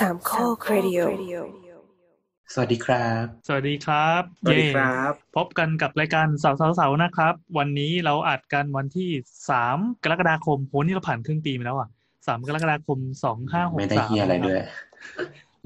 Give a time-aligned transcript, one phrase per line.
[0.00, 0.98] สามข้อครดิโอ
[2.54, 9.10] สวัสดีครับ สวัสดีครับ สวัสดีครับเย้พบกันกับรายการเสาเสาเสานะครับ วันนี้เราอัดกันวันที่
[9.50, 11.88] สามกรกฎาคมโหนี่เราผ่านครึ่งปีมาแล้วอะ
[12.26, 14.60] สามกรกฎาคมสองห้าหกไม่ได้สามเฮียอะไรด้วย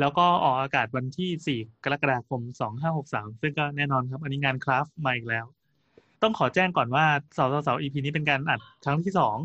[0.01, 5.45] แล้วก็ออกอากาศวันที่สี่กรกฎาคมสองห้าหกสามซึ่งก็แน่นอนครับ อันนี้งานคราฟต์มาอีกแล้ว
[6.23, 9.37] ต้องขอแจ้งก่อนว่าเสาเสาเสา EP นี้เป็นการอัดครั้งที่สอง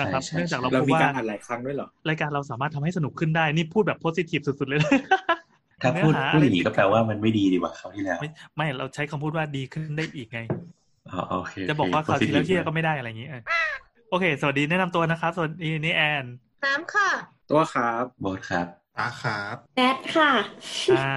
[0.00, 4.90] นะครับใช่ใช่เนื่องจากเราเราพบมีว่าการอ่านหลายครั้งด้วยเหรอรายการเราสามารถทำให้สนุกขึ้นได้นี่พูดแบบโพสิทีฟสุดๆเลยนะ
[5.82, 10.40] ถ้าพูดเนื้อหาพูดอย่างนี้ก็แปลว่ามันไม่ดีดีกว่าคราวที่แล้วไม่ไม่เราใช้คำพูดว่าดีขึ้นได้อีกไง
[11.10, 13.42] อ๋อโอเคจะบอกว่าคราวที่แล้ว positive เที่ยก็ไม่ได้อะไรอย่างนี้เออ
[14.10, 16.24] โอเค สวัสดีแนะนำตัวนะครับสวัสดีนี่แอน
[16.64, 17.08] น้ำค่ะ
[17.50, 18.66] ตัวครับโบทครับ
[18.98, 20.30] ตาครับแนทค่ะ
[20.98, 21.14] อ่า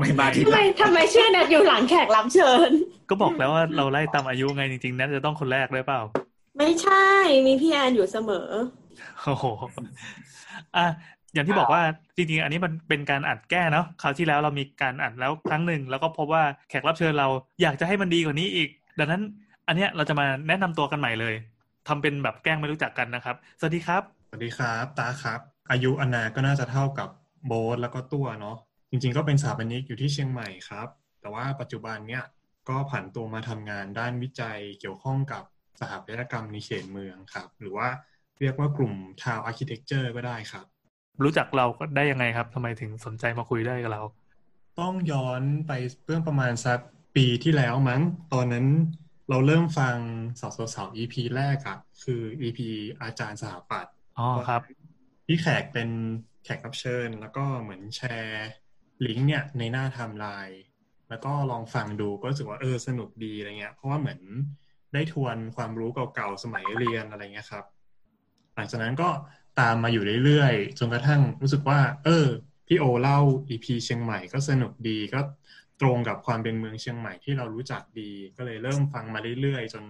[0.00, 2.70] ไม่มาทีทำหไมลังทำไมชื่อแนทอยู่หลังแขกรับเชิญ
[3.10, 6.00] ก็บอกแล้วว่าเราไล่ตามอายุไงจริงๆนั่นจะต้องคนแรกด้วยเปล่า
[6.58, 7.06] ไม่ใช่
[7.46, 8.48] มีพี่แอนอยู่เสมอ
[9.22, 9.44] โอ้โห
[10.76, 10.86] อะ
[11.34, 11.82] อย่างที่บอกว่า
[12.16, 17.28] จริงๆอันนี้มันเป็นการอัดแก้เนาะคราวที่แล้วเรามีการอัดแล้วครั้งหนึ่งแล้วก็พบว่าแขกรับเชิญเรา
[17.62, 19.22] อยากจะให้มันดีกว่านี้อีก ดังนั้น
[19.68, 21.34] อันเนี้ยเราจะมาแนะนำตัวกันใหม่เลย
[21.88, 27.08] ทำเป็นแบบแกล้งไม่รู้จักกันนะครับ สวัสดีครับ สวัสดีครับ ตาครับ อายุอนาก็น่าจะเท่ากับ
[27.46, 28.56] โบ๊ทแล้วก็ตัวเนาะ
[28.90, 30.88] จริง ๆ ก็เป็นสถาปนิกอยู่ที่เชียงใหม่ครับ
[31.20, 32.24] แต่ว่าปัจจุบันเนี่ย
[32.68, 35.42] ก็ผันตัวมาทำงานด้านวิจัยเกี่ยวข้องกับ
[35.80, 37.88] สถาปัตยกรรมในเขตเมืองครับ หรือว่า
[38.40, 40.66] เรียกว่ากลุ่ม Town Architecture ก็ได้ครับ
[41.24, 44.02] รู้จักเราก็ได้ยังไงครับทำไมถึงสนใจมาคุยได้กับเรา
[44.80, 45.72] ต้องย้อนไป
[46.06, 46.78] เรื่องประมาณสัก
[47.16, 48.66] ปีที่แล้วมั้ง ตอนนั้น
[49.30, 49.96] เราเริ่มฟัง
[50.40, 52.60] สาวสาว EP แรกอะคือ EP
[53.00, 54.60] อาจารย์สถาปัตย์อ๋อครับ
[55.26, 55.88] พี่แขกเป็น
[56.44, 58.46] แขกรับเชิญ แล้วก็เหมือนแชร์
[59.06, 60.62] ลิงก์เนี่ยในหน้าไทม์ไลน์
[61.08, 64.20] แล้วก็ลองฟังดูก็รู้สึกว่าเออสนุกดีอะไรเงี้ย เพราะว่าเหมือน
[64.96, 67.64] ได้ทวนความรู้เก่าๆ สมัยเรียนอะไรเงี้ยครับ
[68.54, 69.08] หลังจากนั้นก็
[69.60, 72.26] ตามมาอยู่เรื่อยๆ จนกระทั่งรู้สึกว่า เออ
[72.66, 75.20] พี่โอเล่า EP เชียงใหม่ก็สนุกดีก็
[75.80, 79.84] ตรงกับความเป็นเมืองเชียงใหม่ที่เรารู้จักดี ก็เลยเริ่มฟังมาเรื่อยๆ จน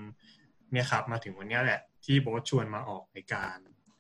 [0.72, 3.56] เนี่ยครับ มาถึงวันเนี้ยแหละ ที่โบ๊ทชวนมาออกรายการ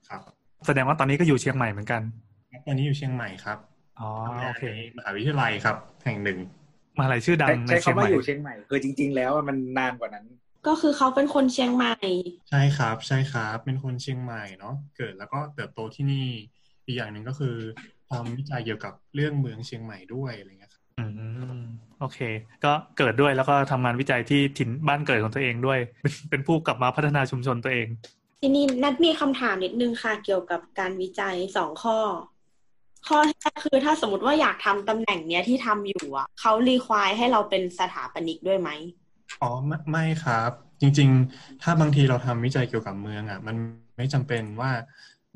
[0.08, 0.20] ครับ
[0.66, 2.02] แสดงว่าตอนนี้ก็อยู่เชียงใหม่เหมือนกัน
[2.66, 3.58] ตอนนี้อยู่เชียงใหม่ครับ
[4.00, 6.38] อ๋อทำงาโอนเคในมหาวิทยาลัยครับ แห่งหนึ่ง
[6.98, 10.24] มหาลัยชื่อดังในใช้เชียงคำใหว่าม่อยู่เชียงใหม่คือจริง ๆ แล้วอะมันนานกว่านั้น
[10.66, 11.94] ก็คือเขาเป็นคนเชียงใหม่
[12.50, 16.26] ใช่ครับ ใช่ครับ เป็นคนเชียงใหม่เนาะเกิดแล้วก็เติบโตที่นี่
[16.86, 17.56] อีกอย่างหนึ่งก็คือ
[18.10, 21.04] ทำวิจัยเกี่ยวกับเรื่องเมืองเชียงใหม่ด้วยอะไรเงี้ยครับอื
[21.60, 21.62] ม
[22.00, 22.18] โอเค
[22.64, 27.88] ก็เกิดด้วยแล้วก็ทำงานวิจัยที่ถิ่นบ้านเกิดของตัวเองด้วย เป็นเป็นผู้กลับมาพัฒนาชุมชนตัวเอง
[28.40, 31.98] ทีนี้นัดมีคำถามนิดนึงค่ะเกี่ยวกับการวิจัยสองข้อ
[33.08, 38.70] ข้อแรกคือถ้าสมมติว่าอยากทำตำแหน่งเนี้ยที่ทำอยู่อะเขารีควายให้เราเป็นสถาปนิกด้วยไหม
[39.42, 40.50] อ๋อไม่ไม่ครับ
[40.80, 43.56] จริง ๆ ถ้าบางทีเราทำวิจัยเกี่ยวกับเมืองอะ มัน
[43.96, 44.72] ไม่จำเป็นว่า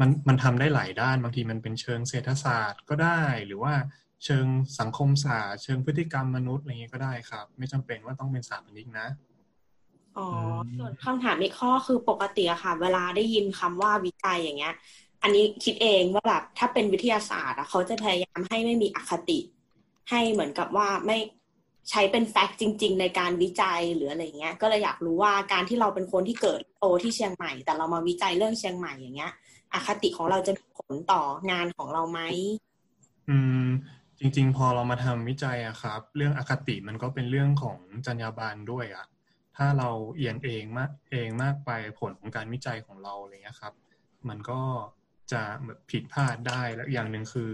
[0.00, 3.74] มันมันทำได้หลายด้านบางทีมันเป็นเชิงเศรษฐศาสตร์ก็ได้หรือว่า
[4.24, 4.46] เชิง
[4.78, 9.08] สังคมศาสตร์ เชิงพฤติกรรมมนุษย์อะไรเงี้ยก็ได้ครับ ไม่จำเป็นว่าต้องเป็นสถาปนิกนะ
[10.18, 10.28] อ๋ออ
[10.64, 14.74] มส่วนคำถามอีกข้อคือปกติอะค่ะ เวลาได้ยินคำว่าวิจัยอย่างเงี้ย
[15.22, 19.38] อันนี้คิดเองว่าแบบถ้าเป็นวิทยาศาสตร์อะเขาจะพยายามให้ไม่มีอคติ
[20.10, 21.18] ให้เหมือนกับว่าไม่
[21.88, 29.32] ใช้เป็นแฟกต์จริง ๆ ในการวิจัยหรืออะไรเงี้ย ก็เลยอยากรู้ว่าการที่เราเป็นคนที่เกิดโตที่เชียงใหม่ แต่เรามาวิจัยเรื่องเชียงใหม่อย่างเงี้ย
[29.72, 32.20] อคติของเราจะมีผลต่องานของเราไหม
[33.28, 33.66] อืม
[34.18, 39.06] จริง ๆ พอเรามาทำวิจัยอะครับ เรื่องอคติมันก็เป็นเรื่องของจรรยาบรรณด้วยอะ
[39.56, 41.70] ถ้าเราเอียงเองมากเองมากไป
[42.00, 43.74] ผลของการวิจัยของเราอะไรเงี้ยครับ
[44.28, 44.60] มันก็
[45.32, 45.42] จะ
[45.90, 47.50] ผิดพลาดได้และอย่างหนึ่งคือ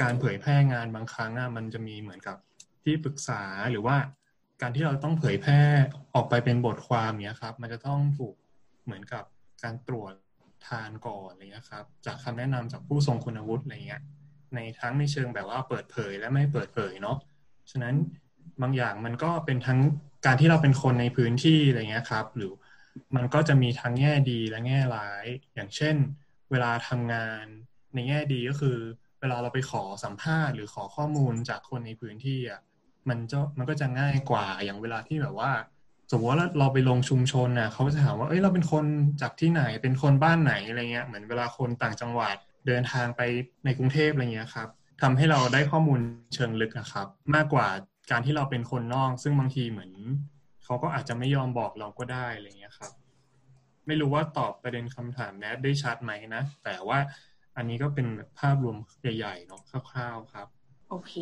[0.00, 2.36] การเผยแพร่งานบางครั้งอะมันจะมีเหมือนกับ
[2.84, 3.96] ที่ปรึกษาหรือว่า
[4.62, 5.60] การที่เราต้องเผยแพร่
[6.14, 8.34] ออกไปเป็นบทความเนี้ยครับ มันจะต้องถูก
[8.84, 9.24] เหมือนกับ
[9.62, 10.12] การตรวจ
[10.68, 14.02] ทานก่อนอะไรเงี้ยครับ จากคำแนะนำจากผู้ทรงคุณวุฒิอะไรเงี้ย
[14.54, 17.18] ในทั้งในเชิงแบบว่าเปิดเผยและไม่เปิดเผยเนาะ
[17.70, 17.94] ฉะนั้น
[18.62, 19.80] บางอย่างมันก็เป็นทั้ง
[20.26, 22.52] การที่เราเป็นคนในพื้นที่อะไรเงี้ยครับ หรือ
[23.16, 25.96] มันก็จะมีทั้งแง่ดีและแง่ร้าย อย่างเช่น
[26.50, 27.44] เวลาทำงาน
[27.94, 28.78] ในแง่ดีก็คือ
[29.20, 32.60] เวลาเราไปขอสัมภาษณ์ หรือขอข้อมูลจากคนในพื้นที่อะ
[33.08, 35.50] มันจะมันก็จะง่ายกว่าอย่างเวลาที่แบบว่า
[36.10, 38.84] สมมติว่าเราไปลงชุมชนน่ะเขาจะถามว่าเอ้ยเราเป็นคน
[39.22, 42.36] จากที่ไหนเป็นคนบ้านไหนอะไรเงี้ยเหมือนเวลาคนต่างจังหวัด
[42.66, 43.20] เดินทางไป
[43.64, 44.68] ในกรุงเทพอะไรเงี้ยครับ
[45.02, 46.00] ทำให้เราได้ข้อมูล
[46.34, 47.66] เชิงลึกอะครับ มากกว่า
[48.10, 49.92] การที่เราเป็นคนนอก ซึ่งบางทีเหมือน
[50.64, 52.92] เขาก็อาจจะไม่ยอมบอกเราก็ได้อะไรเงี้ยครับ
[53.86, 56.98] ไม่รู้ว่าตอบประเด็นคำถามแนทได้ชัดไหมนะ แต่ว่า
[57.56, 58.06] อันนี้ก็เป็น
[58.38, 60.46] ภาพรวมใหญ่ๆเนาะคร่าวๆครับ
[60.90, 61.14] โอเค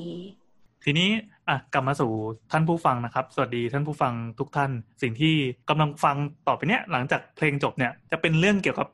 [0.84, 1.10] ทีนี้
[1.48, 2.10] อะกลับมาสู่
[2.52, 4.70] ท่านผู้ฟังนะครับ สวัสดีท่านผู้ฟังทุกท่าน
[5.02, 5.34] สิ่งที่
[5.68, 6.16] กำลังฟัง
[6.48, 8.88] ต่อไปเนี้ยหลังจากเพลงจบเนี่ยจะเป็นเรื่องเกี่ยวกับ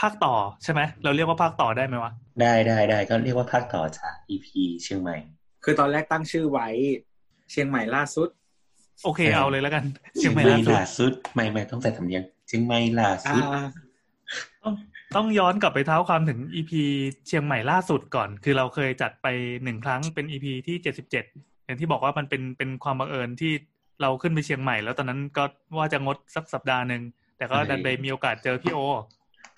[0.00, 4.46] ภาคต่อใช่ไหมเราเรียกว่าภาคต่อได้ไหมวะได้ได้ได้ก็เรียกว่าภาคต่อจาก EP
[4.82, 5.16] เชียงใหม่
[5.64, 6.68] คือตอนแรกตั้งชื่อไว้
[7.50, 8.28] เชียงใหม่ล่าสุด
[9.04, 9.84] โอเคเออเอาเลยแล้วกัน
[10.18, 13.62] เชีเชียยงงใหใหม่ม่ล่าสุดล่าสุดไม่ไม่ต้องใส่สำเนียงเชียงใหม่ล่าอ่สุดา
[15.16, 16.72] ต้องต้องย้อนกลับไปเท้าความถึง EP
[17.26, 19.26] เชียงใหม่ล่าสุดก่อน คือเราเคยจัดไป
[19.64, 21.24] หนึ่งครั้งเป็น EP ที่เจ็ดสิบเจ็ด
[21.64, 23.52] อย่างที่บอกว่ามันเป็นเป็นความบังเอิญที่
[24.02, 25.44] เราขึ้นไปเชียงใหม่ แล้วตอนนั้นก็
[25.78, 27.02] ว่าจะงดสักสัปดาห์หนึ่ง
[27.36, 28.78] แต่ก็ดันไปมีโอกาสเจอพี่โอ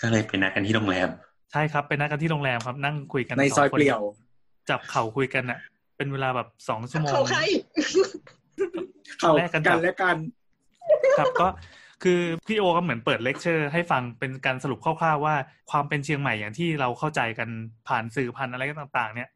[0.00, 1.08] ก็เลยไปนัดกันที่โรงแรม
[1.52, 4.02] ใช่ครับไปนัดกันที่โรงแรมครับนั่งคุยกันในซอยสองคนเปลี่ยว
[4.70, 5.58] จับเข่าคุยกันอะ
[5.96, 7.40] เป็นเวลาแบบสองชั่วโมงเขาใคร
[9.18, 10.16] เข้าแลกกันกัจันบและกัน
[11.18, 11.48] ครับก็
[12.02, 15.34] คือพี่โอก็เหมือนเปิดเลคเชอร์ให้ฟังเป็นการสรุปคร่าวๆว่า
[15.70, 17.48] ความเป็นเชียงใหม่อย่างที่เราเข้าใจกัน
[17.88, 19.28] ผ่านสื่อพันอะไรต่าง ๆ เนี่ย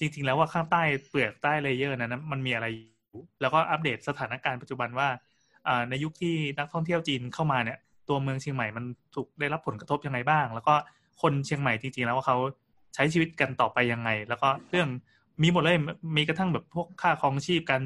[0.00, 2.78] จริงๆแล้วว่าข้างใต้เปลือกใต้ layer นั้นมันมีอะไรอ
[3.12, 5.08] ยู่แล้วก็อัปเดตสถานการณ์ปัจจุบันว่า
[5.90, 10.74] ในยุคที่นักท่องเที่ยวจีนเข้ามาเนี่ย ตัวเมืองเชียงใหม่มันถูกได้รับผลกระทบยังไงบ้าง แล้วก็
[11.22, 12.36] คนเชียงใหม่จริงๆแล้วว่าเขา
[12.94, 14.88] ใช้ชีวิตกันต่อไปยังไง แล้วก็เรื่อง
[15.42, 15.78] มีหมดเลย
[16.16, 17.82] มีกระทั่งแบบพวกค่าครองชีพกัน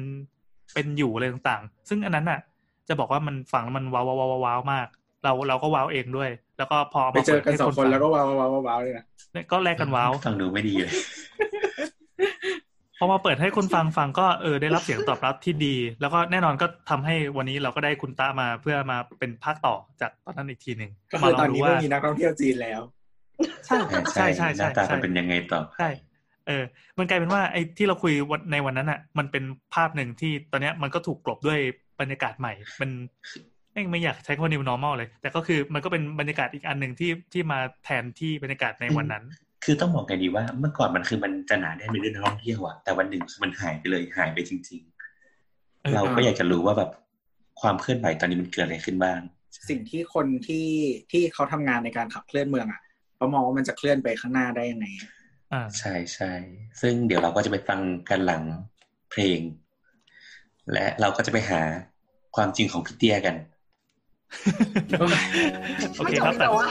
[0.73, 2.39] เป็นอยู่อะไรต่างๆ ซึ่งอันนั้นน่ะ
[2.87, 4.87] จะบอกว่ามันฟังแล้วมันว้าวว้าวว้าวว้าวมาก
[5.23, 10.93] เราเราก็ว้าวเองด้วย แล้วก็พอไปมาเจอกันปิดให้สองคนฟัแล้วก็ว้าวว้าวว้าวว้าวเลยนะเนี่ยก็แลกกันว้าวฟังดูไม่ดีเลย
[13.03, 22.81] พอมาเปิดให้คนฟังฟังก็เออได้รับเสียงตอบรับที่ดี แล้วก็แน่นอนก็ทำให้วันนี้เราก็ได้คุณตามาเพื่อมาเป็นภาคต่อจากตอนนั้นอีกทีหนึ่งก็มาคือลอตองนดูนี้ว่าไม่มีนักท่องเที่ยวจีนแล้ว
[23.65, 23.77] ใช่
[24.15, 25.89] ใช่ใช่หใช่น้าตาใช่จะเป็นยังไงต่อใช่
[26.47, 26.63] เออ
[26.97, 29.43] มันกลายเป็นว่าไอ้ที่เราคุยวันในวันนั้นอะ มันเป็น
[29.73, 31.59] ภาพหนึ่งที่ตอนเนี้ยมันก็ถูกกลบด้วย
[32.01, 32.89] บรรยากาศใหม่มัน
[33.73, 39.23] เอ้ยไม่อยากใช้คำว่า new normal เลย แต่ก็คือมันก็เป็นบรรยากาศอีกอันหนึ่งที่ที่มาแทนที่บรรยากาศในวันนั้น
[39.63, 44.81] คือต้องบอกไงดีว่าเมื่อก่อนมันคือมันจะหนาแน่นไปด้วยนักท่องเที่ยวอะแต่วันหนึ่งมันหายไปเลยหายไปจริง
[45.81, 46.91] เออๆเราก็อยากจะรู้ว่าแบบ
[47.61, 49.19] ความเคลื่อนไหวตอนนี้มันเกิดอะไรขึ้นบ้าง
[49.69, 50.67] สิ่งที่คนที่
[51.11, 52.81] ที่เขาทำงานในการขับเคลื่อนเมืองอะ
[53.15, 54.85] เขามองว่ามันจะเคลื่อนไปข้างหน้าได้ยังไง
[55.53, 56.31] อ่าใช่ใช่
[56.81, 58.43] ซึ่งเดี๋ยวเราก็จะไปฟังกันหลัง
[59.11, 59.39] เพลง
[60.71, 61.61] และเราก็จะไปหา
[62.35, 63.35] ความจริงของพี่เตี้ยกัน
[65.97, 66.69] โอเคครับไม่จแต่เหรอวะ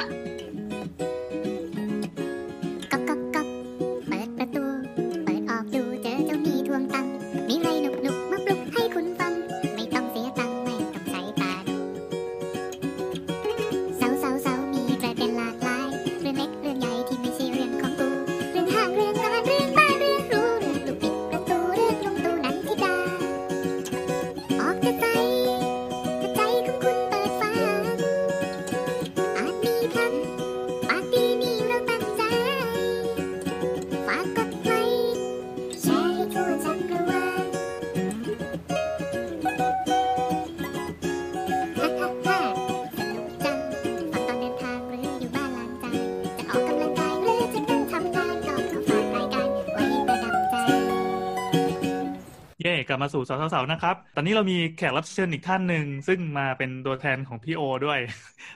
[52.91, 57.99] กลับมาสู่สาวสาวๆนะครับ ตอนนี้เรามีแขกรับเชิญอีกท่านหนึ่ง ซึ่งมาเป็นตัวแทนของพี่โอด้วย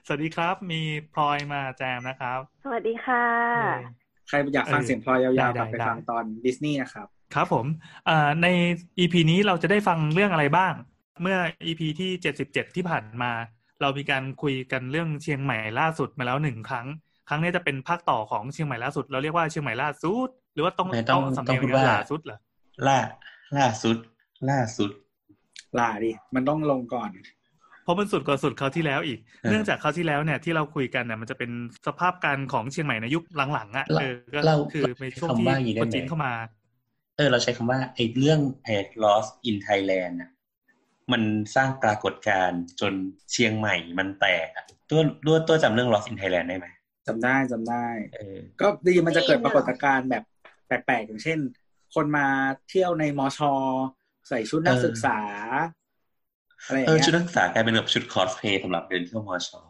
[0.06, 0.80] สวัสดีครับ มี
[1.12, 3.24] พลอยมาแจมนะครับ สวัสดีค่ะ
[3.58, 3.72] เย่
[4.28, 7.66] ใครอยากฟังเสียงพลอยยาวๆได้กลับไปได้ฟังตอนดิสนีย์นะครับ ครับผม
[8.08, 8.46] อ่าใน
[8.98, 10.72] EP นี้เราจะได้ฟังเรื่องอะไรบ้าง
[11.22, 12.10] เมื่อ EP ที่
[12.44, 13.32] 77 ที่ผ่านมา
[13.80, 16.86] เรามีการคุยกันเรื่องเชียงใหม่ล่าสุดมาแล้วหนึ่งครั้ง
[17.28, 22.38] ครั้งนี้จะเป็นภาคต่อของเชียงใหม่ล่าสุด เราเรียกว่าเชียงใหม่ล่าสุด หรือว่าต้องไม่ต้องสำต้เนีองยงพูดว่าล่าสุดเหรอ
[22.86, 22.98] ล่า
[23.58, 23.96] ล่าสุด
[24.50, 24.90] ล่าสุด
[25.78, 27.10] ลาดิ มันต้องลงก่อน
[27.82, 31.50] เพราะมันสุดกว่าสุดคราวที่แล้วอีกเออเนื่องจากคราวที่แล้วเนี่ยที่เราคุยกันเนี่ยมันจะเป็น
[31.86, 36.32] สภาพการของเชียงใหม่ในยุคหลังๆอะเราเออก็เราคือในช่วงที่คำว่าอย่างนี้ได้คนไหมจีนเข้ามา
[37.16, 38.74] เออ เราใช้คำว่าไอ้เรื่องไอ้
[39.04, 40.30] lost in Thailand น่ะ
[41.12, 41.22] มัน
[41.54, 42.92] สร้างปรากฏการณ์จน
[43.32, 46.66] เชียงใหม่มันแตกอะตัวตัวตัวจำเรื่อง lost in Thailand ได้ไหม
[47.06, 50.24] จำได้จำได้เออก็ดีมันจะเกิดได้ยินปรากฏการณ์แบบ
[50.66, 51.38] แปลกๆ อย่างเช่น
[51.94, 52.26] คนมา
[52.68, 53.52] เที่ยวในมอชอ
[54.28, 55.18] ใส่ชุดนักเออศึกษา
[56.66, 59.60] อะไรอย่างเออเงี้ชุดยนักศึกษากลายเป็นแบบชุดคอสเพลย์สำหรับเดินเที่ยวมอชอ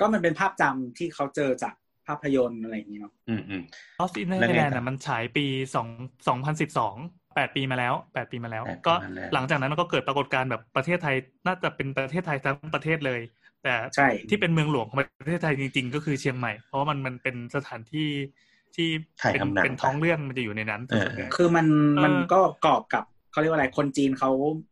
[0.00, 1.74] ก็มันเป็นภาพจำที่เขาเจอจาก
[2.06, 3.62] ภาพยนตร์อะไรอย่างเงี้ยเนาะอืมอืม
[4.00, 5.44] Lost in แล้วไง Thailand ต่ออะมันฉายปี
[5.74, 5.88] สอง
[6.28, 6.94] สองพันสิบสอง
[7.34, 11.16] แปดปีมาแล้วแปดปีมาแล้วแปดปีก็มาแล้วหลังจากนั้นมันก็เกิดปรากฏการณ์แบบประเทศไทย
[11.46, 13.20] น่าจะเป็นประเทศไทยทั้งประเทศเลย
[13.62, 18.08] แต่ใช่ที่เป็นเมืองหลวงของประเทศไทยจริง ๆ ก็คือเชียงใหม่ เพราะว่ามันมันเป็นสถานที่
[18.76, 18.88] ที่
[19.22, 21.66] ถ่ายเป็นทำหนังเป็นท้องเรื่องมันจะอยู่ในนั้นเออเออคือมัน
[21.96, 24.30] เออมันก็กรอบกับ เขาเรียกว่าอะไรคนจีนเขา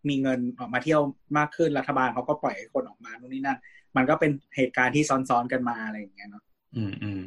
[0.08, 1.00] มีเงินออกมาเที่ยว
[1.38, 3.58] มากขึ้นรัฐบาลเขาก็ปล่อยให้คนออกมานู่นนี่นั่น
[3.96, 6.44] มันก็เป็นเหตุการณ์ที่ซ้อนๆกันมาอะไรอย่างเงี้ยเนาะ
[6.76, 7.22] อืมอืม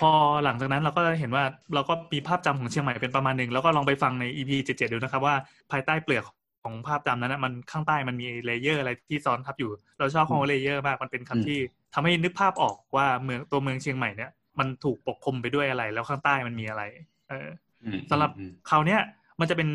[0.00, 0.10] พอ
[0.44, 5.34] หลังจากนั้นเราก็เห็นว่าเราก็มีภาพจำของเชียงใหม่เป็นประมาณหนึ่งแล้วก็ลองไปฟังใน EP 77ดูนะครับว่า
[5.70, 6.24] ภายใต้เปลือก
[6.62, 11.58] ของภาพจำนั้นนะมันข้างใต้มันมี layer อะไรที่ซ้อนทับอยู่ เราชอบคำว่า layer มากมันเป็นคำที่
[11.94, 16.82] ทำให้นึกภาพออกว่าเมืองตัวเมืองเชียงใหม่เนี่ยมันถูกปกคลุมไปด้วยอะไร แล้วข้างใต้มันมีอะไร
[17.28, 17.48] เออ
[17.82, 19.00] อืมสำหรับอืมคราวเนี้ย
[19.40, 19.68] มันจะเป็น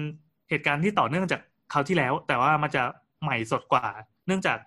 [0.50, 1.42] เหตุการณ์ที่ต่อเนื่องจาก
[1.74, 2.84] คราวที่แล้ว แต่ว่ามันจะ
[3.24, 3.84] ใหม่สดกว่า
[4.27, 4.58] เนื่องจาก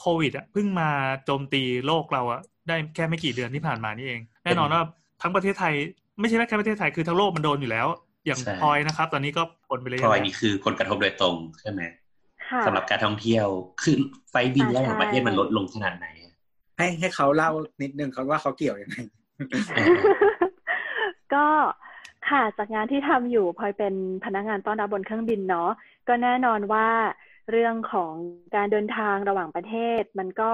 [0.00, 0.90] โควิดอะเพิ่งมา
[1.24, 4.82] โจมตีโลกเราอะได้แค่ไม่กี่เดือนที่ผ่านมานี่เอง แน่นอนว่า
[5.22, 5.74] ทั้งประเทศไทย
[6.20, 7.86] ไม่ใช่แค่ประเทศไทยคือทั้งโลกมันโดนอยู่แล้ว
[8.26, 11.82] อย่างพลอยนะครับ ตอนนี้ก็ผลไปเลยพลอยนี่คือผลกระทบโดยตรงใช่ไหม
[12.50, 13.46] ค่ะสำหรับการท่องเที่ยว
[13.82, 13.96] คือ
[14.30, 16.32] ไฟล์บินอ่าระหว่างใช่ประเทศมันลดลงขนาดไหนอะ
[16.78, 17.50] ให้ให้เขาเล่า
[17.82, 18.96] นิดนึงเขาว่าเขาเกี่ยวยังไง
[21.34, 21.46] ก็
[22.30, 25.70] ค่ะ จากงานที่ทำอยู่พลอยเป็นพนักงานต้อนรับบนเครื่องบินเนาะ
[26.08, 26.88] ก็แน่นอนว่า
[27.50, 28.12] เรื่องของ
[28.54, 30.50] การเดินทางระหว่างประเทศ มันก็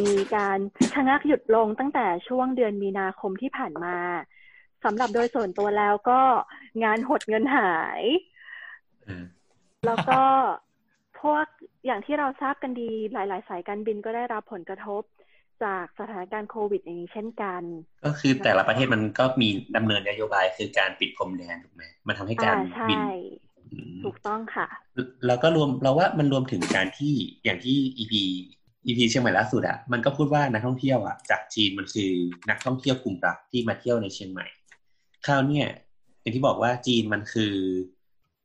[0.00, 0.58] มีการ
[0.94, 3.96] ชะงักหยุดลงตั้งแต่ช่วงเดือนมีนาคมที่ผ่านมา
[4.84, 6.20] สำหรับโดยส่วนตัวแล้วก็
[6.84, 8.02] งานหดเงินหาย
[9.86, 10.22] แล้วก็
[11.20, 11.46] พวก
[11.86, 15.02] อย่างที่เราทราบกันดีหลาย ๆ สายการบินก็ได้รับผลกระทบ
[15.64, 17.62] จากสถานการณ์โควิดอย่างนี้เช่นกัน
[18.04, 23.00] ก็คือแต่ละประเทศมันก็มีดำเนินนโยบายคือการปิดพรมแดนถูกไหมมันทำให้การอ่าใช่บิน
[23.72, 24.66] อืมถูกต้องค่ะ
[25.26, 27.14] แล้วก็รวมเราว่ามันรวมถึงการที่
[27.44, 28.14] อย่างที่ EP
[28.86, 32.10] EP เชียงใหม่ล่าสุดอะมันก็พูดว่านักท่องเที่ยวอะจากจีนมันคือ
[32.48, 34.46] นักท่องเที่ยวกลุ่มหลักที่มาเที่ยวในเชียงใหม่
[35.26, 35.66] คราวเนี่ย
[36.20, 37.52] อย่างที่บอกว่าจีนมันคือ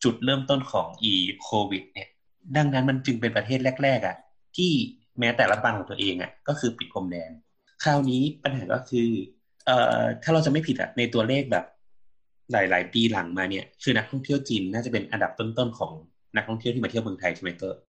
[0.03, 2.09] จุดเริ่มต้นของอีโควิด เนี่ย
[2.57, 4.17] ดังนั้นมันจึงเป็นประเทศแรก ๆอะ
[4.57, 4.71] ที่
[5.19, 7.31] แม้แต่ละบางของตัวเองอะก็คือปิดพรมแดน
[7.83, 9.09] คราวนี้ปัญหาก็คือ
[9.65, 11.65] เอ่อถ้าเราจะไม่ผิดอะในตัวเลขแบบ
[12.51, 15.91] หลาย ๆ ปีหลังมาเนี่ยคือนักท่องเที่ยวจีนน่าจะเป็นอันดับต้นๆของ
[16.35, 17.79] นักท่องเที่ยวที่มาเที่ยวเมืองไทยใช่ไหมเตอร์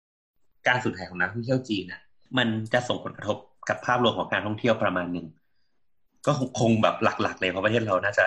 [0.67, 2.01] การสูญหายของนักท่องเที่ยวจีนน่ะ
[2.39, 3.37] มันจะส่งผลกระทบ
[3.69, 5.27] กับภาพรวมของการท่องเที่ยวประมาณหนึ่ง
[6.27, 8.27] ก็คงคงแบบหลัก ๆ เลยเพราะประเทศเราน่าจะ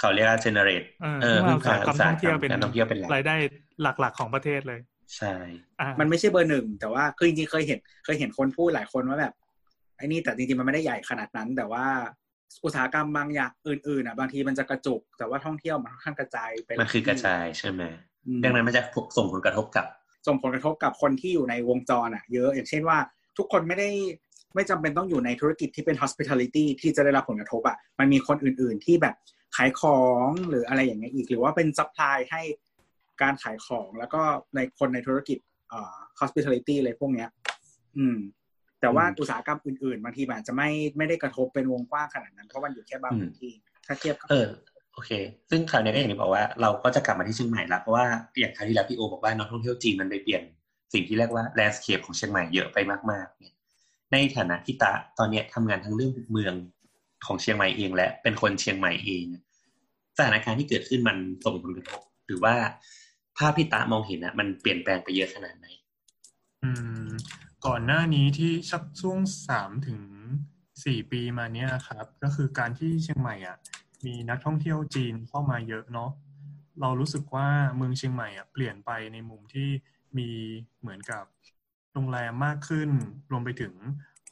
[0.00, 3.36] เขาเรียกว่า generate เออเออเมื่ออุตสาหกรรมอุตสาหท่องเที่ยวเป็นการท่องเที่ยวเป็นหลักรายได้
[3.82, 4.80] หลัก ๆ ของประเทศเลย
[5.16, 5.34] ใช่
[5.80, 9.34] อ่ามันไม่ใช่เบอร์หนึ่งแต่ว่าคือจริงๆเคยเห็น เคยเห็นคนพูดหลายคนว่าแบบ
[9.96, 11.84] ไอ้นี่แต่จริงๆมันไม่ได้ใหญ่ขนาดนั้น แต่ว่า
[12.64, 17.82] อุตสาหกรรมบางอย่างอื่นๆอะบางทีมันจะกระจุก แต่ว่าท่องเที่ยวมันค่อนข้างกระจายไปมันคือกระจายใช่ไหม
[18.26, 18.82] อืมดังนั้นมันจะ
[19.16, 19.86] ส่งผลกระทบกับ
[20.26, 22.98] ส่งผลกระทบกับคนที่อยู่ในวงจรอะ เยอะอย่างเช่นว่า
[23.38, 23.88] ทุกคนไม่ได้
[24.54, 29.14] ไม่จำเป็นต้องอยู่ในธุรกิจที่เป็น hospitality ที่จะได้รับผลกระทบอะมันมีคนอื่นๆที่แบบ
[29.56, 32.42] ขายของหรืออะไรอย่างเงี้ยอีก หรือว่าเป็น supply ให้
[33.22, 34.22] การขายของแล้วก็
[34.54, 37.28] ในคนในธุรกิจเอ่อ hospitality อะไรพวกเนี้ย
[37.98, 38.18] อืม
[38.80, 43.52] แต่ว่าอืมอุตสาหกรรมอื่นๆ บางทีมันอาจจะไม่ไม่ได้กระทบเป็นวงกว้างขนาดนั้น เพราะมันอยู่แค่บางอืมพื้นที่
[43.86, 44.48] ถ้าเทียบกับเออ
[44.92, 45.10] โอเค
[45.50, 48.06] ซึ่งคราวนี้ก็อย่างที่บอกว่าเราก็จะกลับมาที่เชียงใหม่ละเพราะว่า
[48.40, 50.42] อย่างคราวที่แล้วพี่โอบอกว่านักท่องเที่ยวจีนมันไปเปลี่ยน
[50.92, 52.78] สิ่งที่เรียกว่าแลนด์สเคปของเชียงใหม่เยอะไป
[53.10, 53.54] มากๆเนี่ย
[54.12, 56.54] ในฐานะที่ตาตอนเนี้ยทำงานทั้งเรื่องเมือง
[57.26, 59.24] ของเชียงใหม่เอง และเป็นคนเชียงใหม่เอง
[60.16, 62.54] สถานการณ์ที่เกิดขึ้นมันส่งผลกระทบหรือว่า
[63.40, 65.66] ภาพที่ตามองเห็นอะมันเปลี่ยนแปลงไปเยอะขนาดไหน
[66.62, 66.70] อื
[67.06, 67.08] ม
[67.66, 69.18] ก่อนหน้านี้ที่ชักช่วง
[69.48, 70.00] สามถึง
[70.84, 73.56] สี่ปีมาเนี้ยครับ ก็คือการที่เชียงใหม่อะ
[74.06, 76.10] มีนักท่องเที่ยวจีนเข้ามาเยอะเนาะ
[76.80, 79.68] เรารู้สึกว่าเมืองเชียงใหม่อะเปลี่ยนไปในมุมที่
[80.18, 80.30] มี
[80.80, 81.24] เหมือนกับ
[81.92, 82.90] โรงแรมมากขึ้น
[83.30, 83.74] รวมไปถึง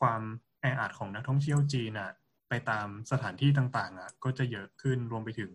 [0.00, 0.22] ความ
[0.60, 2.10] แออัดของนักท่องเที่ยวจีนอะ
[2.48, 5.52] ไปตามสถานที่ต่างๆอะ ก็จะเยอะขึ้นรวมไปถึง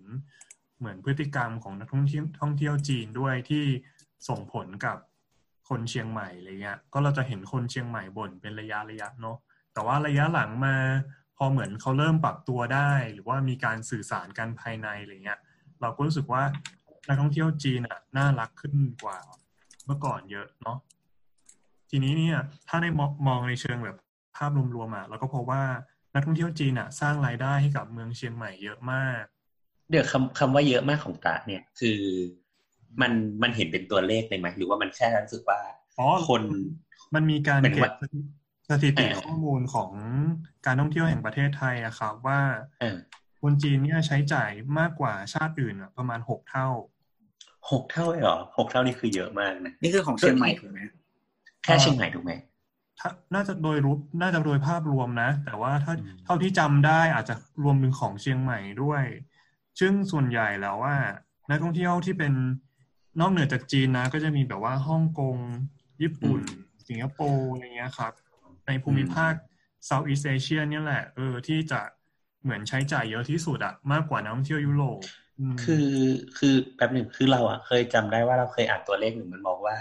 [0.80, 3.66] เหมือนพฤติกรรมของนักท่องเที่ยวท่องเที่ยวจีนด้วยที่
[4.28, 4.98] ส่งผลกับ
[5.70, 9.38] คนเชียงใหม่อะไรเงี้ย ก็เราจะเห็นคนเชียงใหม่บ่นเป็นระยะระยะเนาะ
[9.74, 10.76] แต่ว่าระยะหลังมา
[11.38, 15.40] พอเหมือนเขาเริ่มปรับตัวได้ หรือว่ามีการสื่อสารกันภายในอะไรเงี้ย
[15.82, 16.44] เราก็รู้สึกว่า
[17.08, 19.18] นักท่องเที่ยวจีนอะน่ารักขึ้นกว่า
[19.86, 20.78] เมื่อก่อนเยอะเนาะ
[21.90, 22.38] ทีนี้เนี่ย
[22.68, 23.98] ถ้าในมองมองในเชิงแบบ
[24.38, 25.64] ภาพรวมๆอะเราก็พบว่า
[26.14, 29.24] นักท่องเที่ยวจีนอะสร้างรายได้ให้กับเมืองเชียงใหม่เยอะมาก
[29.94, 32.00] เดี๋ยวคำคำว่าเยอะมากของตาเนี่ย คือ
[33.02, 33.12] มัน
[33.44, 35.60] มันเห็นเป็นตัวเลขเลยไหมหรือว่ามันแค่รู้สึกว่า
[36.00, 36.42] อ๋อคน
[37.16, 37.94] มันมีการหมายถึงเก็บว่า
[38.70, 39.90] สถิติเออข้อมูลของ
[40.66, 42.40] การท่องเที่ยวแห่งประเทศไทยอะครับ ว่า
[42.82, 42.98] เออ
[43.42, 46.68] คนจีนเนี่ยใช้จ่ายมากกว่าชาติอื่นอะประมาณหกเท่า
[47.72, 50.80] หกเท่าเลยเหรอหกเท่านี่คือเยอะมากนะนี่คือของเชียงใหม่ถูกไหม
[51.64, 52.32] แค่เชียงใหม่ถูกไหม
[53.00, 59.04] ถ้าน่าจะโดยรูปน่าจะโดยภาพรวมนะ แต่ว่าถ้าอืมเท่าที่จำได้อาจจะรวมถึงของเชียงใหม่ด้วย
[59.80, 60.96] ซึ่งส่วนใหญ่แล้วว่า
[61.50, 62.34] นักท่องเที่ยวที่เป็น
[63.20, 65.38] นอกเหนือจากจีนนะ ก็จะมีแบบว่าฮ่องกง
[66.02, 66.40] ญี่ปุ่น
[66.88, 68.14] สิงคโปร์อะไรเงี้ยครับ
[68.68, 69.34] ในภูมิภาค
[69.88, 71.80] Southeast Asia เนี่ยแหละ เออ ที่จะ
[72.44, 75.00] เหมือนใช้จ่ายเยอะที่สุดอะมากกว่านักท่องเที่ยวยุโรป
[75.54, 75.90] มคือ
[76.38, 79.76] คือแป๊บหนึ่งคือเราอะเคยจำได้ว่าเราเคยอ่านตัวเลขหนึ่งมันบอกว่า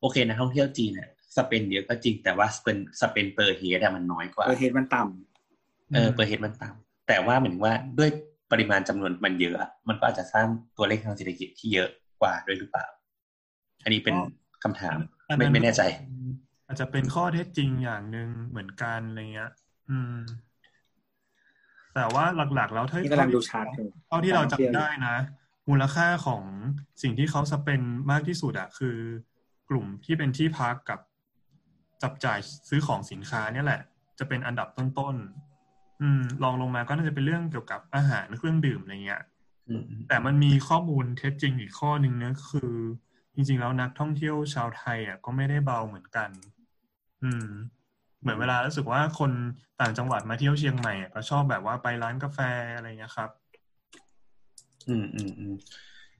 [0.00, 8.10] โอเคนักท่องเที่ยวจีนเนี่ย spend เยอะก็จริงแต่ว่า spend spend per head มันน้อยกว่าเออ head มันต่ำเออเ per head มันต่ำแต่ว่าเหมือนว่าด้วย
[8.52, 11.88] ปริมาณจำนวนมันเยอะอะ มันก็อาจจะสร้างตัวเลขทางเศรษฐกิจที่เยอะ
[12.20, 12.86] กว่าด้วยหรือเปล่า
[13.84, 14.16] อันนี้เป็น
[14.62, 15.82] คำถามอันไม่นั้นไม่แน่ใจ
[16.66, 19.50] อาจจะเป็นข้อเท็จจริงอย่างหนึ่งเหมือนกันอะไรเงี้ย
[19.90, 20.14] อืม
[21.94, 25.16] แต่ว่าหลักๆ แล้วถ้านี่กำลังดูชาร์ตอยู่เท่าที่เราการท่องเที่ยวจำได้นะ
[25.68, 26.42] มูลค่าของ
[27.02, 28.96] สิ่งที่เขาสเปนมากที่สุดอะคือ
[29.70, 31.00] กลุ่มที่เป็นที่พักกับ
[32.02, 33.80] จับจ่ายซื้อของสินค้าเนี่ยแหละ
[34.18, 35.51] จะเป็นอันดับต้นๆ
[36.02, 39.22] อืมลองลงมาก็น่าจะเป็นเรื่องเกี่ยวกับอาหารเครื่องดื่มอะไรเงี้ย
[39.68, 42.72] อืมแต่มันมีข้อมูลเท็จจริงอีกข้อหนึ่งนะคือ
[43.34, 46.30] จริง ๆ แล้วนักท่องเที่ยวชาวไทยอะก็ไม่ได้เบาเหมือนกัน
[47.22, 47.46] อืม
[48.20, 49.30] เหมือนเวลารู้สึกว่าคน
[49.80, 52.38] ต่างจังหวัดมาเที่ยวเชียงใหม่อะก็ชอบแบบว่าไปร้านกาแฟ
[52.76, 53.30] อะไรเงี้ยครับ
[54.88, 55.54] อืมอืมอืม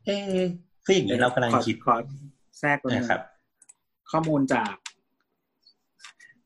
[0.05, 0.47] เอ๊ะ
[0.85, 1.95] คืออย่างนี้เรากำลังขอคิดขอ
[2.59, 3.21] แทรกตรงนี้นะครับ
[4.11, 4.73] ข้อมูลจาก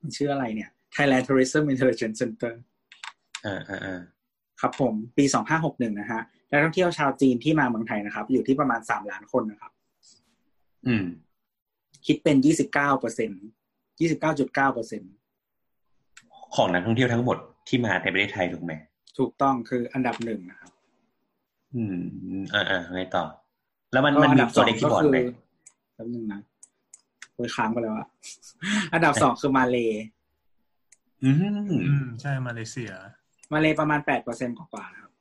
[0.00, 2.52] มันชื่ออะไรเนี่ย Thailand Tourism Intelligence Center
[3.46, 4.00] อ่าอ่าอ่า
[4.60, 5.24] ครับผมปี
[5.62, 9.72] 2561นะฮะนักท่องเที่ยวชาวจีนที่มาเมืองไทยนะครับ อยู่ที่ประมาณ3ล้านคนนะครับ
[10.86, 11.04] อืม
[12.06, 12.36] คิดเป็น
[12.68, 13.42] 29เปอร์เซ็นต์
[14.08, 15.12] 29.9เปอร์เซ็นต์
[16.54, 17.36] ของนักท่องเที่ยวทั้งหมด
[17.68, 18.72] ที่มาในประเทศไทยถูกไหม
[19.18, 20.70] ถูกต้องคืออันดับหนึ่งนะครับ
[21.74, 21.96] อืม
[22.54, 23.24] อ่าอ่าไงต่อ
[23.92, 25.18] แล้วมันก็มันอันมีดับสตัวองเลขที่ก็บอร์ดคือไหม
[25.94, 26.40] แป๊บนึงนะ
[27.34, 28.08] โอยค้างไปแล้วอะ
[28.92, 29.76] อันดับสองคือมาเล
[31.24, 31.36] อืม
[31.88, 32.92] อืมใช่มาเลเซีย
[33.52, 35.12] มาเลประมาณ8เปอร์เซ็นต์กว่าๆนะครับ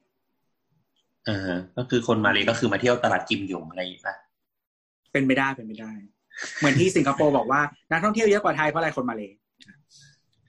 [1.27, 4.15] อ่าฮะก็คือคนมาเลยก็คือมาเที่ยวตลาดกิมหยงอะไรอย่างเงี้ยป่ะ
[5.11, 5.91] เป็นไปได้เป็นไปได้
[6.57, 9.23] เหมือนที่สิงคโปร์บอกว่านักท่องเที่ยวเยอะกว่าไทยเพราะอะไรคนมาเล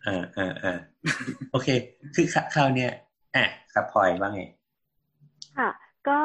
[0.06, 0.78] อ่าอ่าอ่า
[1.50, 1.68] โอเค
[2.14, 2.90] คือคราวเนี้ย
[3.36, 4.42] อะครับพลอยว่าไง
[5.58, 5.70] ค่ะ
[6.08, 6.20] ก็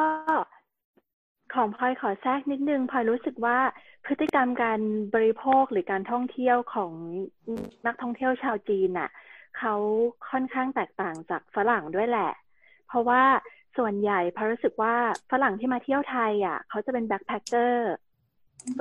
[1.54, 3.58] ของพลอยขอแทรกนิดนึงพลอยรู้สึกว่า
[4.06, 4.80] พฤติกรรมการ
[5.14, 6.92] บริโภคหรือการท่องเที่ยวของ
[7.86, 9.10] นักท่องเที่ยวชาวจีนน่ะ
[9.58, 9.74] เขา
[10.30, 12.30] ค่อนข้างแตกต่างจากฝรั่งด้วยแหละ
[12.88, 13.22] เพราะว่า
[13.76, 14.94] ส่วนใหญ่พลอยรู้สึกว่า
[15.30, 17.92] ฝรั่งที่มาเที่ยวไทยอะเขาจะเป็น backpacker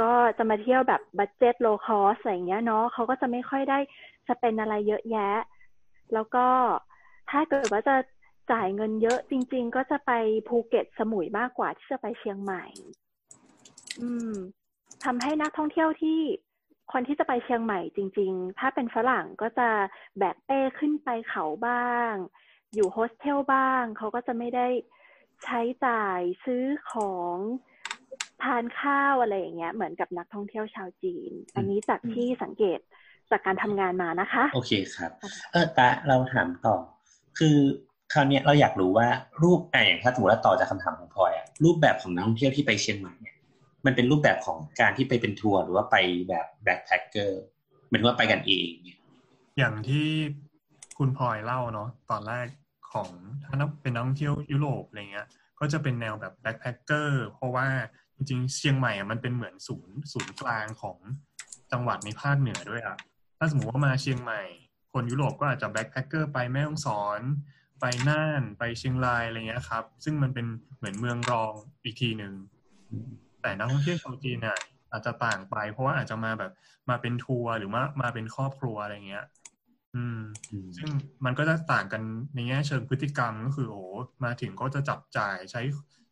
[0.01, 3.80] ก็จะมาเที่ยวแบบ budget low cost อะไรเงี้ยเนาะเขาก็จะไม่ค่อยได้
[4.28, 5.32] จะ spend อะไรเยอะแยะ
[6.13, 6.46] แล้วก็
[7.32, 7.96] ถ้าเกิดว่าจะ
[8.51, 10.12] จ่ายเงินเยอะจริง ๆ ก็จะไป
[10.48, 12.66] ภูเก็ตสมุยมากกว่าที่จะไปเชียงใหม่
[14.01, 14.34] อืม
[15.03, 16.20] ทำให้นักท่องเที่ยวที่
[16.92, 19.70] คนที่จะไปเชียงใหม่จริง ๆ ถ้าเป็นฝรั่งก็จะ
[20.18, 22.14] แบกเป้ขึ้นไปเขาบ้าง
[22.75, 24.68] อยู่โฮสเทลบ้าง เขาก็จะไม่ได้
[25.44, 27.36] ใช้จ่ายซื้อของ
[28.44, 32.80] ทานข้าวอะไรอย่างเงี้ย เหมือนกับนักท่องเที่ยวชาวจีน อันนี้จากที่สังเกต
[33.32, 35.12] จากการทำงานมานะคะ โอเคครับ
[35.51, 36.75] เออตะเราถามต่อ
[37.40, 37.58] คือ
[38.14, 39.08] คราวเนี้ยเราอยากรู้ว่า
[39.44, 43.30] รูปอะอย่างถ้าสมมติว่าต่อจากคำถามของพลอยอะรูปแบบของนักท่องเที่ยวที่ไปเชียงใหม่เนี่ย
[43.85, 45.96] มันเป็นรูปแบบของการที่ไปเป็นทัวร์หรือว่าไป
[46.29, 47.42] แบบ backpacker
[47.87, 48.70] เหมือนว่าไปกันเอง
[49.57, 50.07] อย่างที่
[50.98, 52.48] คุณพลอยเล่าเนาะตอนแรก
[52.94, 53.09] ของ
[53.46, 55.27] ถ้านับเป็นนักท่องเที่ยวยุโรปอะไรเงี้ย
[55.59, 57.67] ก็จะเป็นแนวแบบ backpacker เพราะว่า
[58.15, 60.98] จริงๆเชียงใหม่อะมันเป็นเหมือนศูนย์ศูนย์กลางของ
[61.72, 62.98] จังหวัดในภาคเหนือด้วยอะ
[63.37, 64.41] ถ้าสมมติว่ามาเชียงใหม่
[64.94, 67.22] คนยุโรปก็อาจจะ backpacker ไปแม่ฮ่องสอน
[67.79, 70.46] ไปน่านไปเชียงรายอะไรเงี้ยครับ ซึ่งมันเป็น
[70.77, 72.33] เหมือนเมืองรองอีกทีหนึ่ง
[73.42, 74.58] แต่นักท่องเที่ยวชาวจีนเนี่ย
[74.92, 76.51] อาจจะต่างไป เพราะว่าอาจจะมาแบบ
[76.90, 79.25] มาเป็นทัวร์หรือว่ามาเป็นครอบครัวอะไรเงี้ย
[79.96, 80.20] อืม
[80.51, 80.90] อืมซึ่ง
[81.25, 82.01] มันก็จะต่างกัน
[82.36, 83.88] ในแง่เชิงพฤติกรรมก็คือโอ้โห
[84.24, 85.62] มาถึงก็จะจับจ่ายใช้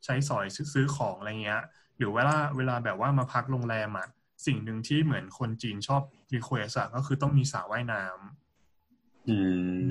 [0.05, 1.61] ใช้สอยซื้อซื้อของอะไรเงี้ย
[1.97, 4.07] หรือเวลาเวลาแบบว่ามาพักโรงแรมอะ
[4.45, 6.01] สิ่งหนึ่งที่เหมือนคนจีนชอบ
[6.33, 9.37] รีเควสก็คือต้องมีสระว่ายน้ำอื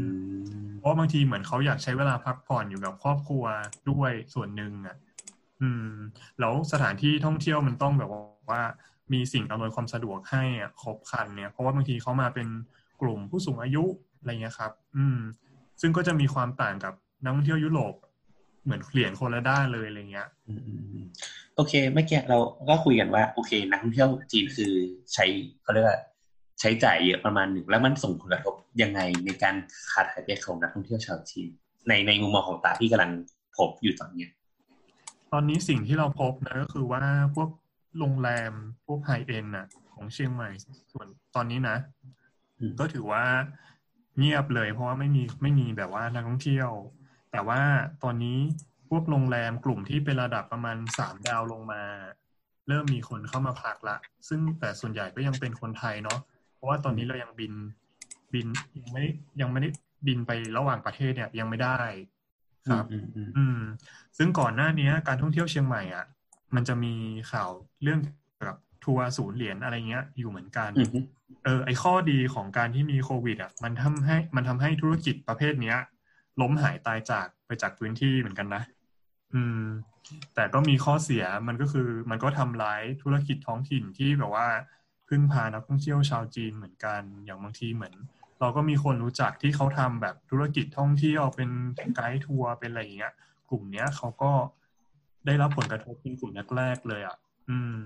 [0.04, 0.18] ม
[0.78, 3.44] เพราะบางทีเหมือนเขาอยากใช้เวลาพักผ่อนอยู่กับครอบครัว
[3.90, 4.96] ด้วยส่วนหนึ่งอะ
[5.62, 5.92] อืม
[6.40, 8.10] แล้วสถานที่ท่องเที่ยวมันต้องแบบ
[8.50, 8.62] ว่า
[9.12, 12.48] มีสิ่งอำนวยความสะดวกให้อะครบครันเนี่ย เพราะว่าบางทีเขามาเป็น
[13.00, 13.84] กลุ่มผู้สูงอายุ
[14.18, 15.18] อะไรเงี้ยครับ อืม
[15.80, 17.94] ซึ่งก็จะมีความต่างกับนักท่องเที่ยวยุโรป
[18.64, 20.54] เหมือนเหรียญคนละด้านเลยอะไรเงี้ยอื
[20.98, 21.02] ม
[21.56, 24.72] โอเคเมื่อกี้เราก็คุยกันว่า โอเค นักท่องเที่ยวจีนคือ
[25.14, 25.24] ใช้
[25.62, 25.98] เขาเรียกว่า
[26.60, 29.54] ใช้จ่ายเยอะประมาณหนึ่งแล้วมันส่งผลกระทบยังไงในการ
[29.92, 31.48] ขาดหายไปของนักท่องเที่ยวชาวจีน
[31.88, 33.12] ในในมุมมองของตาที่กำลัง
[33.56, 34.30] พบอยู่ตอนเนี้ย
[35.32, 37.02] ตอนนี้สิ่งที่เราพบนะก็คือว่า
[37.34, 37.50] พวก
[37.98, 38.52] โรงแรม
[38.86, 40.50] พวกไฮเอ็นน่ะ ของเชียงใหม่
[40.92, 41.76] ส่วนตอนนี้นะ
[42.58, 43.24] อืมก็ถือว่า
[44.18, 46.70] เงียบเลยเพราะว่าไม่มีไม่มีแบบว่านักท่องเที่ยว
[47.32, 47.60] แต่ว่า
[48.02, 48.38] ตอนนี้
[48.88, 51.82] พวกโรงแรมกลุ่มที่เป็นระดับประมาณสามดาวลงมา
[52.68, 53.96] เริ่มมีคนเข้ามาพักละ
[54.28, 56.18] ซึ่งแต่ส่วนใหญ่ก็ยังเป็นคนไทยเนาะ
[56.54, 57.52] เพราะว่าตอนนี้เรายังบิน
[58.34, 58.46] บิน
[58.82, 59.10] ยังไม่ได้
[59.40, 59.68] ยังไม่ได้
[60.06, 61.78] บินไประหว่างประเทศเนี่ยยังไม่ได้
[62.70, 63.60] ครับอืมอืมอืม
[64.18, 66.06] ซึ่งก่อนหน้านี้การท่องเที่ยวเชียงใหม่อะ
[66.54, 66.94] มันจะมี
[67.32, 67.50] ข่าว
[67.82, 71.04] เรื่องเกี่ยวกับทัวร์ศูนย์เหรียญอะไรเงี้ย อยู่เหมือนกันอืมอืม
[71.44, 75.78] เออ ไอข้อดีของการที่มีโควิด อะ มันทำให้มันทำให้ธุรกิจประเภทเนี้ย
[76.40, 78.62] ล้มหายตายจากไปจากพื้นที่เหมือนกันนะ
[79.34, 79.64] อืม
[80.34, 84.48] แต่ก็มีข้อเสียมันก็คือ มันก็ทำร้ายธุรกิจท้องถิ่นที่แบบว่า
[85.08, 87.94] พึ่งพานักท่องเที่ยวชาวจีนเหมือนกัน อย่างบางทีเหมือน
[88.40, 91.50] เราก็มีคนรู้จักที่เขาทำแบบธุรกิจท่องเที่ยวเป็น
[91.94, 93.12] ไกด์ทัวร์เป็นอะไรอย่างเงี้ย
[93.50, 94.32] กลุ่มเนี้ยเขาก็
[95.26, 97.16] ได้รับผลกระทบเป็นกลุ่มแรกๆเลยอะ
[97.50, 97.80] อืม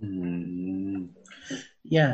[0.00, 0.08] อื
[0.94, 0.96] ม
[1.92, 2.08] อย่า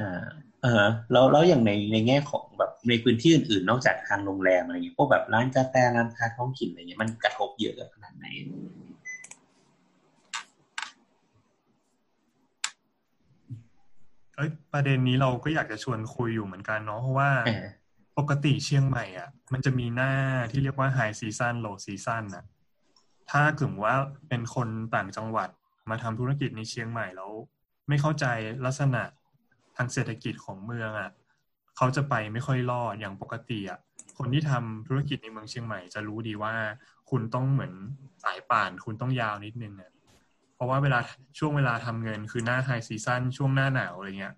[0.62, 8.26] เออแล้วแล้วอย่างในในแง่ของแบบในพื้นที่อื่นๆ นอกจากทางโรงแรมอะไรเงี้ยพวกแบบร้านกาแฟร้านค้าท้องถิ่นอะไรเงี้ยมันกระทบเยอะขนาดไหน
[14.38, 17.64] เอ้ยประเด็นนี้เราก็อยากจะชวนคุยอยู่เหมือนกันเนาะเพราะว่าเออ
[18.18, 20.12] ปกติเชียงใหม่อะ มันจะมีหน้า
[20.50, 22.44] ที่เรียกว่า high season low season น่ะ
[23.30, 23.94] ถ้าเกิดว่า
[24.28, 25.48] เป็นคนต่างจังหวัด
[25.90, 27.32] มาทำธุรกิจในเชียงใหม่แล้ว
[27.88, 28.26] ไม่เข้าใจ
[28.64, 29.02] ลักษณะ
[29.76, 31.10] ทางเศรษฐกิจของเมืองอะ
[31.76, 33.78] เขาจะไปไม่ค่อยรอดอย่างปกติอะ
[34.18, 36.54] คนที่ทำธุรกิจในเมืองเชียงใหม่จะรู้ดีว่า
[37.10, 37.72] คุณต้องเหมือน
[38.24, 39.90] สายป่าน คุณต้องยาวนิดนึงอะ
[40.58, 41.00] เพราะว่าเวลา
[41.38, 44.34] ช่วงเวลาทำเงินคือหน้า high season ช่วงหน้าหนาวอะไรเงี้ย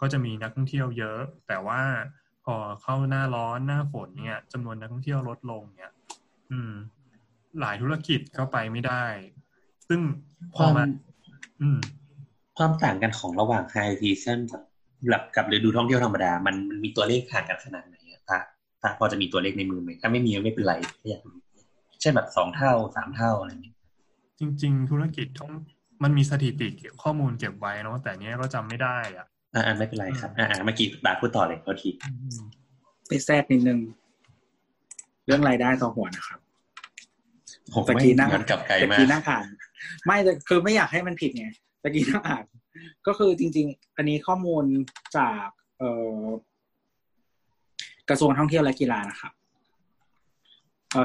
[0.00, 1.80] ก็จะมีนักท่องเที่ยวเยอะ แต่ว่า
[2.44, 5.92] พอเข้าหน้าร้อนหน้าฝนเนี่ยจำนวนนักท่องเที่ยวลดลงเนี่ย
[6.50, 6.72] อืม
[7.60, 9.04] หลายธุรกิจก็ไปไม่ได้
[9.88, 10.00] ซึ่ง
[10.54, 10.84] พคอวามมา
[11.60, 11.78] อืม
[12.58, 14.62] ความต่างกันของระหว่างไฮซีซันกับ
[15.12, 18.38] กับกับฤดูท่องเที่ยวธรรมดา มันมันมีตัวเลขห่างกันขนาดไหนอะตา
[18.82, 21.38] ตาพอจะมีตัวเลขในมือไหมถ้าไม่มีก็ไม่เป็นไรแค่อยากรู้
[22.00, 23.71] เช่นแบบสองเท่าสามเท่าอะไรอย่างเงี้ย
[24.40, 25.52] จริง ๆ ธุรกิจท่อง
[26.02, 32.40] มันมีสถิติเก็บข้อมูลเก็บไว้เนาะแต่เนี้ยก็จำไม่ได้อะอ่าไม่เป็นไรครับ อ่าเมื่อกี้บาสพูดต่อเลยเขาทีอืม
[33.08, 33.78] ไปแทรกนิดนึง
[35.26, 36.40] เรื่องรายได้ต่อหัวนะครับ
[37.74, 39.46] ผมตะไม่กี้นั่งย้อนกลับไกลตะมากี้กนั่งอ่าน
[40.06, 41.46] ไม่แต่คือไม่อยากให้มันผิดไง
[41.82, 42.44] ตะกี้นั่งอ่าน
[43.06, 44.64] ก็คือจริง ๆ อันนี้ข้อมูล
[45.16, 45.46] จาก
[45.78, 45.90] เอ่
[46.22, 46.24] อ
[48.08, 49.41] กระทรวงท่องเที่ยวและกีฬานะครับเอ่อ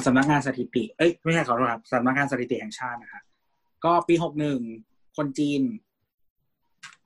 [0.06, 3.23] สำนักงานสถิติ เอ้ยไม่ใช่ขอโทษครับสำนักงานสถิติแห่งชาตินะครับ
[3.86, 4.60] ก็ปีหกหนึ่ง
[5.17, 5.62] คนจีน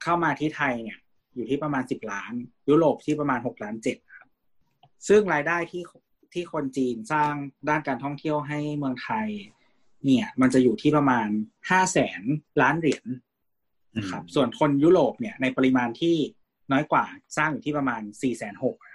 [0.04, 1.00] เข้ามาที่ไทยเนี่ย
[1.36, 2.34] อยู่ที่ประมาณสิบล้าน
[2.70, 4.30] ยุโรปที่ประมาณหกล้านเจ็ดครับ
[5.08, 5.84] ซึ่งรายได้ที่
[6.34, 7.34] ที่คนจีนสร้าง
[7.70, 9.28] ด้านการท่องเที่ยวให้เมืองไทย
[10.06, 11.28] เนี่ย มันจะอยู่ที่ประมาณ
[11.70, 12.22] ห้าแสน
[12.62, 13.06] ล้านเหรียญ
[14.12, 16.15] ครับ ส่วนคนยุโรปเนี่ย ในปริมาณที่
[16.72, 17.06] น้อยกว่า
[17.38, 18.91] สร้างอยู่ที่ประมาณสี่แสนหกอืม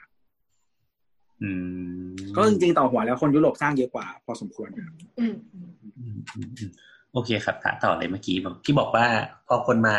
[2.37, 5.71] ก็จริงๆต่อหัวแล้วคนยุโรปสร้างเยอะกว่า พอสมควรครับอืมอืม
[6.35, 6.71] อืมอืม
[7.13, 9.07] โอเคครับต่ต่อเลยเมื่อกี้บอกที่บอกว่า
[9.49, 9.97] พอคนมา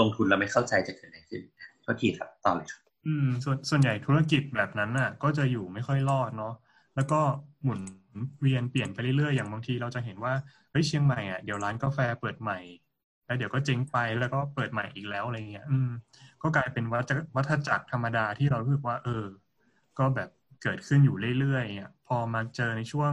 [0.00, 1.42] ลงทุนแล้วไม่เข้าใจจะเกิดอะไรขึ้น
[1.82, 6.52] โทษทีครับต่อเลยครับอืมส่วนส่วนใหญ่ธุรกิจแบบนั้นน่ะ ก็จะอยู่ไม่ค่อยรอดเนาะ
[6.94, 7.20] แล้วก็
[7.62, 7.80] หมุน
[8.40, 10.34] เวียนเปลี่ยนไปเรื่อยๆอย่างบางทีเราจะเห็นว่า
[10.70, 12.58] เฮ้ยเชียงใหม่อะเดี๋ยวร้านกาแฟเปิดใหม่
[13.26, 15.88] แล้วเดี๋ยวก็เจ๊งไปแล้วก็เปิดใหม่อีกแล้วอะไรเงี้ย อืม
[16.42, 19.24] ก็กลายเป็นวัฏวัฏจักรธรรมดาที่เรารู้สึกว่า เออ
[19.98, 20.28] ก็แบบ
[20.62, 23.12] เกิดขึ้นอยู่เรื่อยๆอะพอมาเจอในช่วง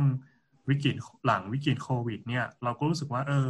[0.70, 3.48] วิกฤตหลังวิกฤตโควิด เนี่ย เราก็รู้สึกว่า เออ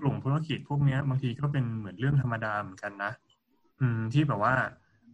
[0.00, 3.12] กลุ่มธุรกิจพวกนี้บางทีก็เป็นเหมือนเรื่องธรรมดาเหมือนกันนะ
[3.80, 4.54] อืม ที่แบบว่า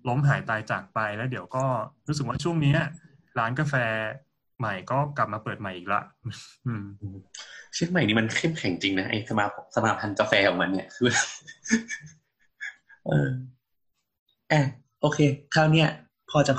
[0.09, 1.65] ล้มหายตายจากไปแล้วเดี๋ยวก็
[2.09, 2.77] รู้สึกว่าช่วงนี้
[3.39, 3.75] ร้านกาแฟ
[4.59, 6.01] ใหม่ก็กลับมาเปิดใหม่อีกละ
[7.75, 11.09] เชียงใหม่นี่มันเข้มแข็งจริงนะไอ้สมาสมาพันธ์กาแฟของมันเนี่ยคือ
[13.07, 13.29] เออ
[14.49, 14.67] แอะ
[15.01, 15.19] โอเค
[15.55, 15.89] คราวเนี้ย
[16.31, 16.53] พอจะ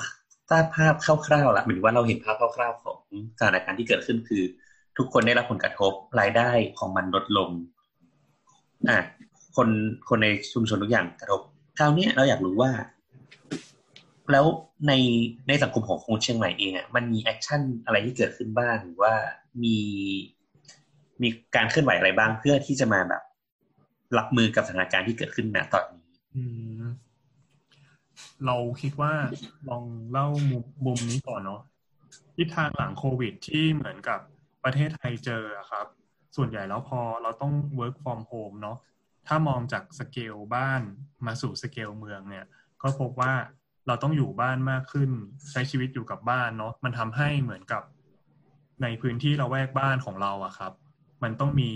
[0.49, 0.93] ทราบภาพ
[1.27, 2.97] คร่าวๆละหมายถึงว่าเราเห็นภาพคร่าวๆของ
[3.39, 4.43] สถานการณ์ที่เกิดขึ้นคือ
[4.97, 7.49] ทุกคนได้รับผลกระทบรายได้ของมันลดลง
[8.89, 8.99] อะ
[9.55, 9.69] คน
[10.09, 11.41] คนในชุมชนทุกอย่างกระทบ
[11.77, 12.71] คราวนี้เราอยากรู้ว่า
[14.31, 14.45] แล้ว
[14.87, 14.93] ใน
[15.47, 19.13] ในสังคมของคนเชียงใหม่เองอะมันมี action อะไรที่เกิดขึ้นบ้างหรือว่า
[19.63, 19.77] มี
[21.21, 23.23] มีการเคลื่อนไหวอะไรบ้างเพื่อที่จะมาแบบ
[24.17, 26.03] รับมือกับสถานการณ์ที่เกิดขึ้นณตอนนี้
[26.35, 26.43] อื
[26.81, 26.83] ม
[28.45, 29.13] เราคิดว่า
[29.69, 31.61] ลองเล่ามุมมุมนี้ก่อนเนาะ
[32.35, 34.19] ทิศทางหลังโควิดที่เหมือนกับ
[34.63, 35.87] ประเทศไทยเจอครับ
[36.35, 38.77] ส่วนใหญ่แล้วพอเราต้อง work from home เนาะ
[39.27, 40.81] ถ้ามองจากสเกลบ้าน
[41.25, 42.45] มาสู่สเกลเมืองเนี่ย
[42.81, 43.33] ก็พบว่า
[43.87, 45.09] เราต้องอยู่บ้านมากขึ้น
[45.51, 47.83] ใช้ชีวิตอยู่กับบ้านเนาะมันทำให้เหมือนกับ
[48.81, 50.73] ในพื้นที่ละแวกบ้านของเราอะครับ
[51.23, 51.71] มันต้องมี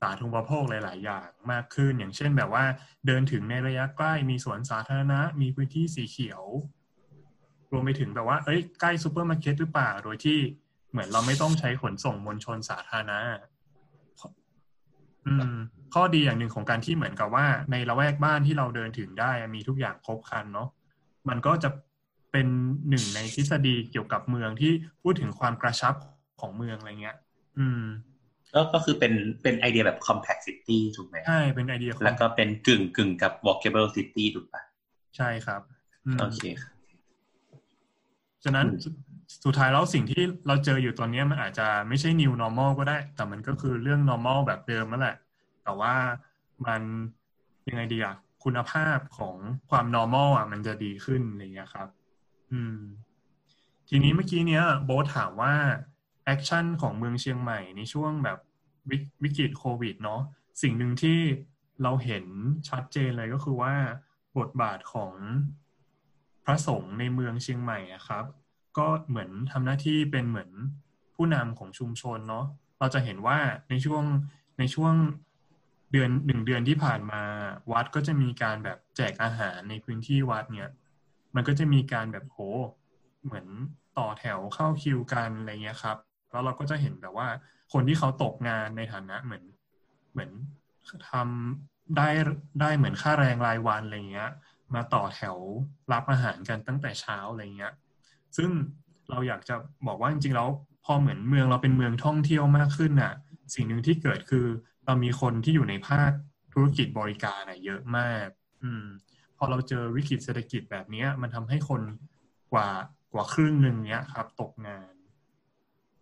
[0.00, 2.64] สาธารณูปโภคหลาย ๆ อย่างมากขึ้น อย่างเช่นแบบว่า
[3.06, 6.42] เดินถึงในระยะใกล้มีสวนสาธารณะ มีพื้นที่สีเขียว
[7.72, 10.38] รวมไปถึงแบบว่า เอ้ยใกล้ซูเปอร์มาร์เก็ตหรือเปล่าโดยที่
[10.90, 13.20] เหมือนเราไม่ต้องใช้ขนส่งมวลชนสาธารณะ
[15.26, 15.56] อืม
[15.94, 20.68] ข้อดีอย่างหนึ่งของการที่เหมือนกับว่า ในละแวกบ้านที่เราเดินถึงได้มีทุกอย่างครบครันเนาะ
[21.28, 21.70] มันก็จะ
[22.32, 22.46] เป็น
[22.88, 25.94] หนึ่งในทฤษฎีเกี่ยวกับเมืองที่พูดถึงความกระชับ
[26.40, 27.16] ของเมืองอะไรเงี้ย
[27.58, 27.82] อืม
[28.54, 34.62] ก็ก็คือเป็นเป็นไอเดียแบบ compact city ถูกไหมใช่ เป็นไอเดียของแล้วก็เป็นกึ่งกึ่งกับ walkable city ถูกปะ
[35.16, 35.60] ใช่ครับ
[36.06, 36.74] อืมโอเคครับ
[38.44, 38.94] ฉะนั้นอืมสุด
[39.44, 45.16] สุดท้ายแล้วสิ่งที่เราเจออยู่ตอนนี้มันอาจจะไม่ใช่ new normal ก็ได้ แต่มันก็คือเรื่อง normal แบบเดิมนั่นแหละ
[45.64, 45.94] แต่ว่า
[46.66, 46.82] มัน
[47.68, 49.36] ยังไงดีอะคุณภาพของ
[49.70, 51.88] ความ normal อะ มันจะดีขึ้นอะไรเงี้ยครับ
[52.52, 52.76] อืม
[53.88, 55.54] ทีนี้เมื่อกี้เนี้ยโบ๊ทถามว่า
[56.30, 58.38] action ของเมืองเชียงใหม่ในช่วงแบบ
[59.22, 60.22] วิกฤตโควิดเนาะ
[60.62, 61.18] สิ่งหนึ่งที่
[61.82, 62.24] เราเห็น
[62.68, 63.74] ชัดเจนเลยก็คือว่า
[64.38, 65.12] บทบาทของ
[66.44, 68.24] พระสงฆ์ในเมืองเชียงใหม่อะครับ
[68.78, 70.50] ก็เหมือนทำหน้าที่เป็นเหมือน
[71.14, 72.46] ผู้นำของชุมชนเนาะ
[72.78, 73.38] เราจะเห็นว่า
[73.70, 74.04] ในช่วง
[74.58, 74.94] ในช่วง
[75.92, 77.22] เดือนหนึ่งเดือนที่ผ่านมา
[77.72, 80.72] วัดก็จะมีการแบบแจกอาหารในพื้นที่วัดเนี่ย
[81.34, 82.38] มันก็จะมีการแบบโห
[83.24, 83.46] เหมือน
[83.98, 85.98] ต่อแถวเข้าคิวกันอะไรเงี้ยครับ
[86.30, 87.28] แล้วเราก็จะเห็นแบบว่า
[87.72, 89.44] คนที่เขาตกงานในฐานะเหมือน
[90.12, 90.30] เหมือน
[91.10, 92.08] ทำได้
[92.60, 94.30] ได้เหมือนค่าแรงรายวันอะไรเงี้ย
[94.74, 95.36] มาต่อแถว
[95.92, 97.72] รับอาหารกันตั้งแต่เช้าอะไรเงี้ย
[98.36, 98.50] ซึ่ง
[99.10, 99.54] เราอยากจะ
[99.86, 100.48] บอกว่าจริงๆแล้ว
[100.84, 103.12] พอเหมือนเมืองเราเป็นเมืองท่องเที่ยวมากขึ้นน่ะ
[103.54, 104.46] สิ่งหนึ่งที่เกิดคือ
[104.86, 106.10] เรามีคนที่อยู่ในภาค
[106.52, 108.28] ธุรกิจบริการน่ะเยอะมาก
[108.62, 108.84] อืม
[109.36, 111.82] พอเราเจอวิกฤตเศรษฐกิจแบบนี้มันทำให้คน
[112.52, 112.68] กว่า
[113.12, 114.89] กว่าครึ่งหนึ่งเนี้ยครับ ตกงาน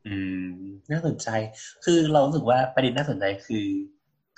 [0.07, 0.47] อืม
[0.91, 1.29] น่าสนใจ
[1.85, 3.67] คือเรารู้สึกว่าประเด็นน่าสนใจคือ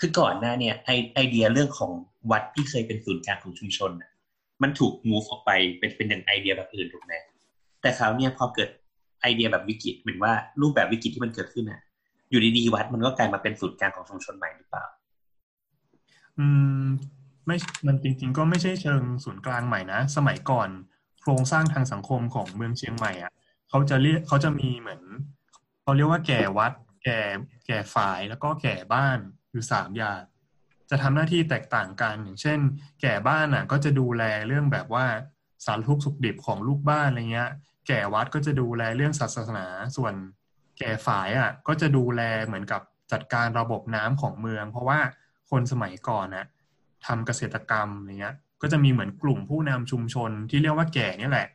[0.00, 1.90] คือก่อนหน้าเนี่ยไอไอเดียเรื่องของ
[2.30, 4.10] วัดที่เคยเป็นศูนย์กลางของชุมชนน่ะ
[4.62, 7.12] มันถูก move ออกไปเป็นเป็นอย่างไอเดียแบบอื่นถูกไหม
[7.82, 8.68] แต่คราวเนี้ยพอเกิด
[9.22, 11.80] ไอเดียแบบวิกฤตเหมือนว่ารูปแบบวิกฤตที่มันเกิดขึ้นน่ะ
[12.30, 14.84] อยู่ดีๆวัดมันก็กลายมาเป็นศูนย์กลางของชุมชนใหม่หรือเปล่า
[16.38, 16.46] อื
[16.82, 16.84] ม
[17.46, 20.68] ไม่มันจริง ๆ ก็ไม่ใช่เชิงศูนย์กลางใหม่นะ สมัยก่อน
[21.20, 23.32] โครงสร้างทางสังคมของเมืองเชียงใหม่อะ
[23.68, 25.02] เขาจะเรียกเขาจะมีเหมือน
[25.82, 26.72] เขาเรียกว่าแก่วัด
[27.04, 27.20] แก่
[27.66, 29.18] แก่ฝ่ายแล้วก็แก่บ้าน
[29.52, 30.22] อยู่สามอย่าง
[30.90, 32.58] จะทำหน้าที่แตกต่างกันอย่างเช่น
[33.02, 35.06] แก่บ้านอะก็จะดูแลเรื่องแบบว่า
[35.64, 37.50] สารทุกสุขดิบของลูกบ้านอะไรเงี้ย
[37.88, 39.66] แก่วัดก็จะดูแลเรื่องศาสนา
[39.96, 40.14] ส่วน
[40.78, 45.00] แก่ฝ่ายอะก็จะดูแลเหมือนกับจัดการระบบน้ำของเมือง เพราะว่า
[45.50, 46.46] คนสมัยก่อนน่ะ
[47.06, 51.48] ทำเกษตรกรรมอะไรเงี้ย ก็จะมีเหมือนกลุ่มผู้นำชุมชนที่เรียกว่าแก่เนี่ยแหละ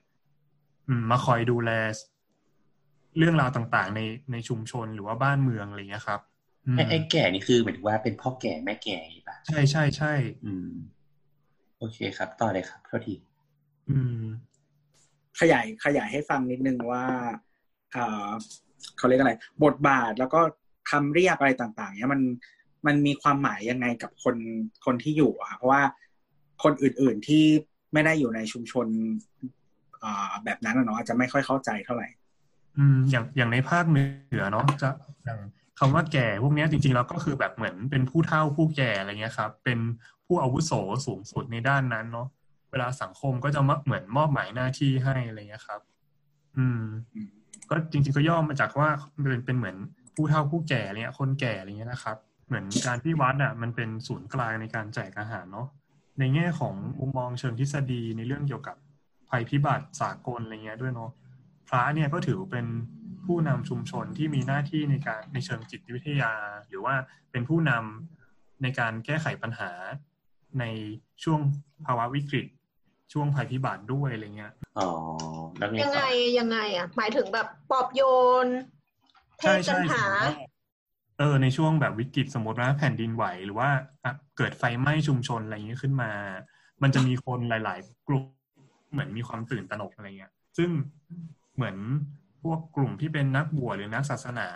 [1.11, 1.71] มาคอยดูแล
[3.17, 4.01] เรื่องราวต่างๆ ใน
[4.31, 6.21] ในชุมชนหรือว่าบ้านเมืองอะไรเงี้ยครับ
[6.65, 10.13] อืมไอ้ไอ้แก่นี่คือหมายถึงว่าเป็นพ่อแก่แม่แก่อย่างนี้ป่ะใช่ใช่ใช่
[10.45, 10.71] อืม
[11.79, 13.13] โอเคครับ ต่อเลยครับเท่าที
[13.89, 14.23] อืม
[15.39, 17.03] ขยายขยายให้ฟังนิดนึงว่า
[17.91, 18.29] เอ่อ
[18.97, 20.39] เขาเรียกอะไร บทบาทแล้วก็
[20.91, 22.21] คำเรียกอะไรต่าง ๆ เนี้ยมัน
[22.87, 24.35] มันมีความหมายยังไงกับคน
[24.85, 25.81] คนที่อยู่อะค่ะเพราะว่า
[26.63, 27.43] คนอื่น ๆที่
[27.93, 28.87] ไม่ได้อยู่ในชุมชน
[30.03, 32.07] อ่าแบบนั้นอะเนาะอาจจะไม่ค่อยเข้าใจเท่าไหร่
[32.77, 34.89] อืมอย่างอย่างในภาคเหนือเนาะจะ
[35.25, 35.39] อย่าง
[35.79, 39.79] คำว่าแก่พวกเนี้ยจริงๆแล้วก็คือแบบเหมือนเป็นผู้เฒ่าผู้แก่อะไรเงี้ยครับ เป็น
[40.25, 40.71] ผู้อาวุโส
[41.05, 42.27] สูงสุดในด้านนั้นเนาะ
[42.71, 45.81] เวลาสังคมก็จะมาเหมือนมอบหมายหน้าที่ให้อะไรเงี้ยครับ
[46.57, 46.81] อืม
[47.69, 48.89] ก็จริง ๆ ก็ย่อมาจากว่า
[49.29, 49.75] เป็นเป็นเหมือน
[50.15, 55.67] ผู้เฒ่าผู้แก่อะไรเงี้ยคนแก่อะไรเงี้ยนะครับ เหมือนการที่วัดอะ มันเป็นศูนย์กลางในการแจกอาหารเนาะ
[56.19, 58.75] ในแง่ของมุมมองเชิงทฤษฎีในเรื่องเกี่ยวกับ
[59.29, 61.11] ภัยพิบัติสากลอะไรเงี้ยด้วยเนาะ
[61.67, 62.67] พระเนี่ยก็ถือเป็น
[63.25, 66.33] ผู้นำชุมชนที่มีหน้าที่ในการในเชิงจิตวิทยา
[66.67, 66.95] หรือว่า
[67.31, 69.71] เป็นผู้นำในการแก้ไขปัญหา
[70.59, 70.63] ใน
[71.23, 71.39] ช่วง
[71.85, 72.47] ภาวะวิกฤต
[73.13, 74.89] ช่วงภัยพิบัติด้วยอะไรเงี้ยอ๋อ
[75.57, 76.01] แล้วไงยังต่ไง
[76.35, 78.01] อยังไงอะ หมายถึงแบบปลอบโย
[78.45, 78.47] น
[79.39, 80.33] เทใช่ปัใช่ญสมหามติว่า
[81.19, 83.69] เออในช่วงแบบวิกฤตสมมติว่าแผ่นดินไหวหรือว่า
[84.03, 86.11] อะเกิดไฟไหม้ชุมชนอะไรอย่างเงี้ยขึ้นมา
[86.81, 88.23] มันจะมีคนหลาย ๆ กลุ่ม
[88.91, 90.69] เหมือนมีความตื่นตระหนกอะไรเงี้ย ซึ่ง
[91.55, 91.77] เหมือน
[92.41, 94.47] พวกกลุ่มที่เป็นนักบวชหรือนักศาสนา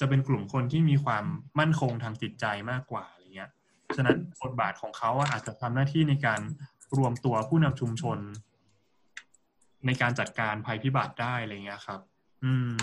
[0.00, 1.24] จะเป็นกลุ่มคนที่มีความ
[1.58, 3.50] มั่นคงทางจิตใจมากกว่าอะไรเงี้ย
[3.96, 6.40] ฉะนั้นบทบาทของเขาอาจจะทำหน้าที่ในการ
[6.96, 8.18] รวมตัวผู้นำชุมชน
[9.86, 12.00] ในการจัดการภัยพิบัติได้อะไรเงี้ยครับ
[12.44, 12.74] อืม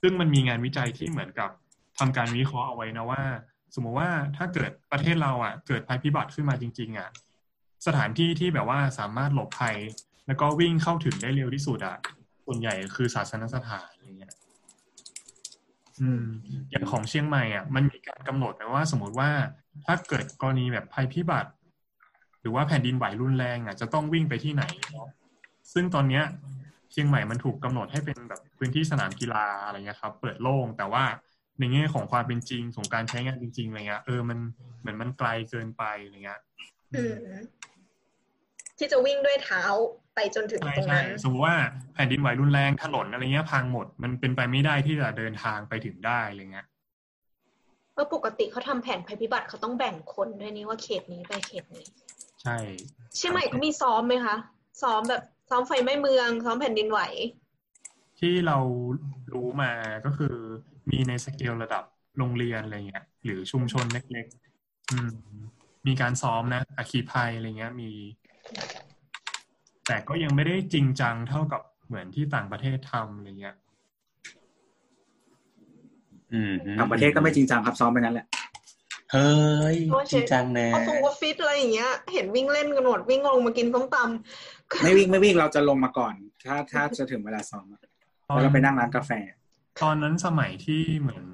[0.00, 1.50] ซึ่งมันมีงานวิจัยที่เหมือนกับ
[1.98, 3.22] ทำการวิเคราะห์เอาไว้นะว่า
[3.74, 7.08] สมมติว่าถ้าเกิดประเทศเราอะ เกิดภัยพิบัติขึ้นมาจริง ๆ อะ
[7.86, 9.76] สถานที่ที่แบบว่าสามารถหลบภัย
[10.26, 11.96] แล้วก็วิ่งเข้าถึงได้เร็วที่สุดอะ
[12.44, 14.34] ส่วนใหญ่คือศาสนสถานอะไรเงี้ย
[16.00, 16.24] อืม
[16.70, 19.30] อย่างของเชียงใหม่อะมันมีการกำหนดไว้ว่า สมมติว่า
[19.84, 21.50] ถ้าเกิดกรณีแบบภัยพิบัติ
[22.40, 25.08] หรือว่าแผ่นดินไหวรุนแรงอะจะต้องวิ่งไปที่ไหนเนาะ
[25.72, 26.24] ซึ่งตอนเนี้ย
[26.92, 31.04] เชียงใหม่มันถูกกำหนดให้เป็นแบบพื้นที่สนามกีฬาอะไรเงี้ยครับ เปิดโล่งแต่ว่า
[31.58, 34.38] ในแง่ของความเป็นจริงของการใช้งานจริงๆอะไรเงี้ยเออมัน
[34.80, 36.40] เหมือนมันไกลเกินไปอะไรเงี้ย
[36.94, 37.14] อืม
[38.78, 39.62] ที่จะวิ่งด้วยเท้า
[40.14, 41.56] ไปจนถึงใช่ตรงใช่นั้นสมมติว่า
[41.94, 46.66] แผ่นดินไหวรุนแรงถนนอะไรเงี้ยพังหมด มันเป็นไปไม่ได้ที่จะเดินทางไปถึงได้อะไรเงี้ย
[47.94, 51.86] เมื่อปกติเขาทำแผนภัยพิบัติเขาต้องแบ่งคนด้วยนี่ว่าเขตนี้ไปเขตนี้
[52.42, 52.58] ใช่
[53.16, 54.36] เชียงใหม่เขามีซ้อมไหมคะ
[54.82, 57.00] ซ้อมแบบซ้อมไฟไหม้เมือง ซ้อมแผ่นดินไหว
[58.18, 58.58] ที่เรา
[59.32, 59.72] รู้มา
[60.04, 60.34] ก็คือ
[60.90, 61.84] มีในสเกลระดับ
[62.18, 65.10] โรงเรียนอะไรเงี้ย หรือชุมชนเล็กๆอืม
[65.86, 67.90] มีการซ้อมนะอาคีภัยอะไรเงี้ยมี
[69.86, 73.56] แต่ก็ยังไม่ได้จริงจังเท่ากับเหมือนที่ต่างประเทศทำอะไรเงี้ย
[76.32, 78.26] อืมต่างประเทศก็ไม่จริงจังครับซ้อมไปนั้นแหละ
[79.12, 79.76] เฮ้ย
[80.12, 86.14] จริงจังนะพอตูว่าฟิตอะไรอย่างเงี้ย เห็นวิ่งเล่นกันหมดวิ่งลงมากินส้มตำไม่วิ่งไม่วิ่งเราจะลงมาก่อน
[86.44, 87.82] ถ้าถ้าจะถึงเวลาซ้อมอะ
[88.26, 89.10] แล้วเราไปนั่งร้านกาแฟ
[89.82, 91.24] ตอนนั้นสมัยที่เหมือน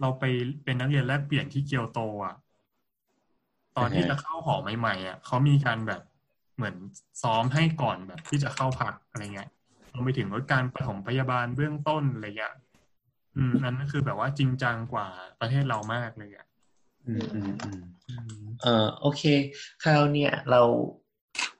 [0.00, 0.24] เราไป
[0.64, 2.34] เป็นนักเรียนแลกเปลี่ยนที่เกียวโตอะ
[3.76, 6.02] ตอนที่จะเข้าหอใหม่ๆอะเขามีการแบบ
[6.56, 6.76] เหมือน
[7.22, 9.48] ซ้อมให้ก่อนแบบที่จะเข้าพักอะไรเงี้ย
[9.92, 12.54] รวมไปถึงลดการปฐมพยาบาลเบื้องต้นอะไรเงี้ย
[13.36, 15.06] อืมนั่นก็คือแบบว่าจริงจังกว่า
[15.40, 16.46] ประเทศเรามากเลยอะ
[17.06, 19.22] อืมอืมอืมอืมเออโอเค
[19.82, 20.62] คราวเนี่ยเรา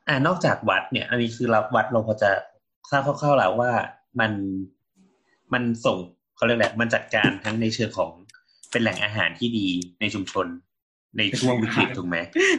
[0.09, 2.31] อ่านอกจากวัดเนี่ย อันนี้คือเราวัดเราพอจะ
[2.91, 3.73] ทราบคร่าวๆแล้วว่า
[4.21, 4.33] มัน
[5.53, 5.97] มันส่ง
[6.37, 8.11] เขาเรียกแหละไรมันจัดการทั้งในเชิงของ
[8.71, 9.69] เป็นแหล่งอาหารที่ดี
[10.01, 10.47] ในชุมชน
[11.19, 12.17] ในช่วงวิกฤตถูกไหม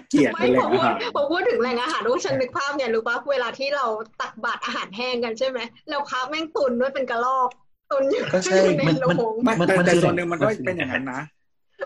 [0.10, 3.86] เกลียดไปไม่เลพยอพูดอาหารพอพูดถึงแหล่งอาหารว่าฉันนึกภาพเนี่ยรู้ป่ะเวลาที่เรา
[4.22, 7.50] ตักบาตรอาหารแห้งกันใช่ไหมแล้วพระแม่งตุนด้วยเป็นกระรอก
[7.92, 11.22] ตุนอยู่ก็ใช่อยู่ในมันโรมันงไม่มันแต่มันแต่คือส่วนหนึ่งมันก็มันคือเป็นอย่างนั้นนะ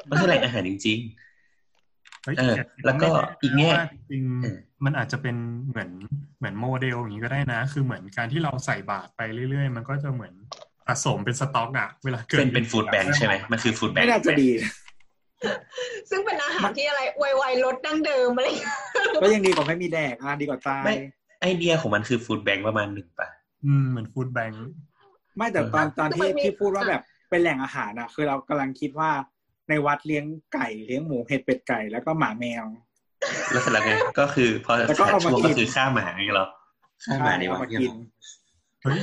[0.10, 1.00] มันคือแหล่งอาหารจริง
[2.24, 5.36] เฮ้ยเออแต่แล้วก็ไม่อีกแง่ว่าจริงๆเออมันอาจจะเป็น
[5.70, 5.90] เหมือน
[6.38, 10.34] เหมือนโมเดลอย่างนี้ก็ได้นะ คือเหมือนการที่เราใส่บาตรไปเรื่อย ๆ มันก็จะเหมือน
[10.88, 14.50] สะสมเป็นสต็อกอะเวลาๆเกิดเป็นเป็น food bank ใช่ไหมมันคือ food bank ไม่น่าจะดี
[16.10, 18.78] ซึ่งเป็นอาหารที่อะไรไวๆลดดั้งเดิมอะไรอย่างเงี้ย
[19.22, 20.96] ก็ยังดีกว่าไม่มีแดกอะดีกว่าตายไม่
[21.42, 23.30] ไอเดียของมันคือ food bank ประมาณหนึ่งป่ะ
[23.66, 24.68] อืมเหมือน food bankค์
[25.38, 29.12] ไม่แต่ตอนตอนที่ที่พูดว่าแบบเป็นแหล่งอาหารอะ คือเรากำลังคิดว่า
[29.70, 32.66] ในวัดเลี้ยงไก่เลี้ยงหมูเห็ดเป็ดไก่แล้วก็หมาแมว
[33.52, 36.48] แล้วเสร็จแล้วไงก็คือพอแล้วก็เอามาช่วงกิก็นคือฆ่าหมาอย่างเงี้ยเหรอ
[37.06, 37.98] ฆ่าหมาในวัดเอามาเนี่ยกิเหนรอ
[38.82, 39.00] เฮ้ย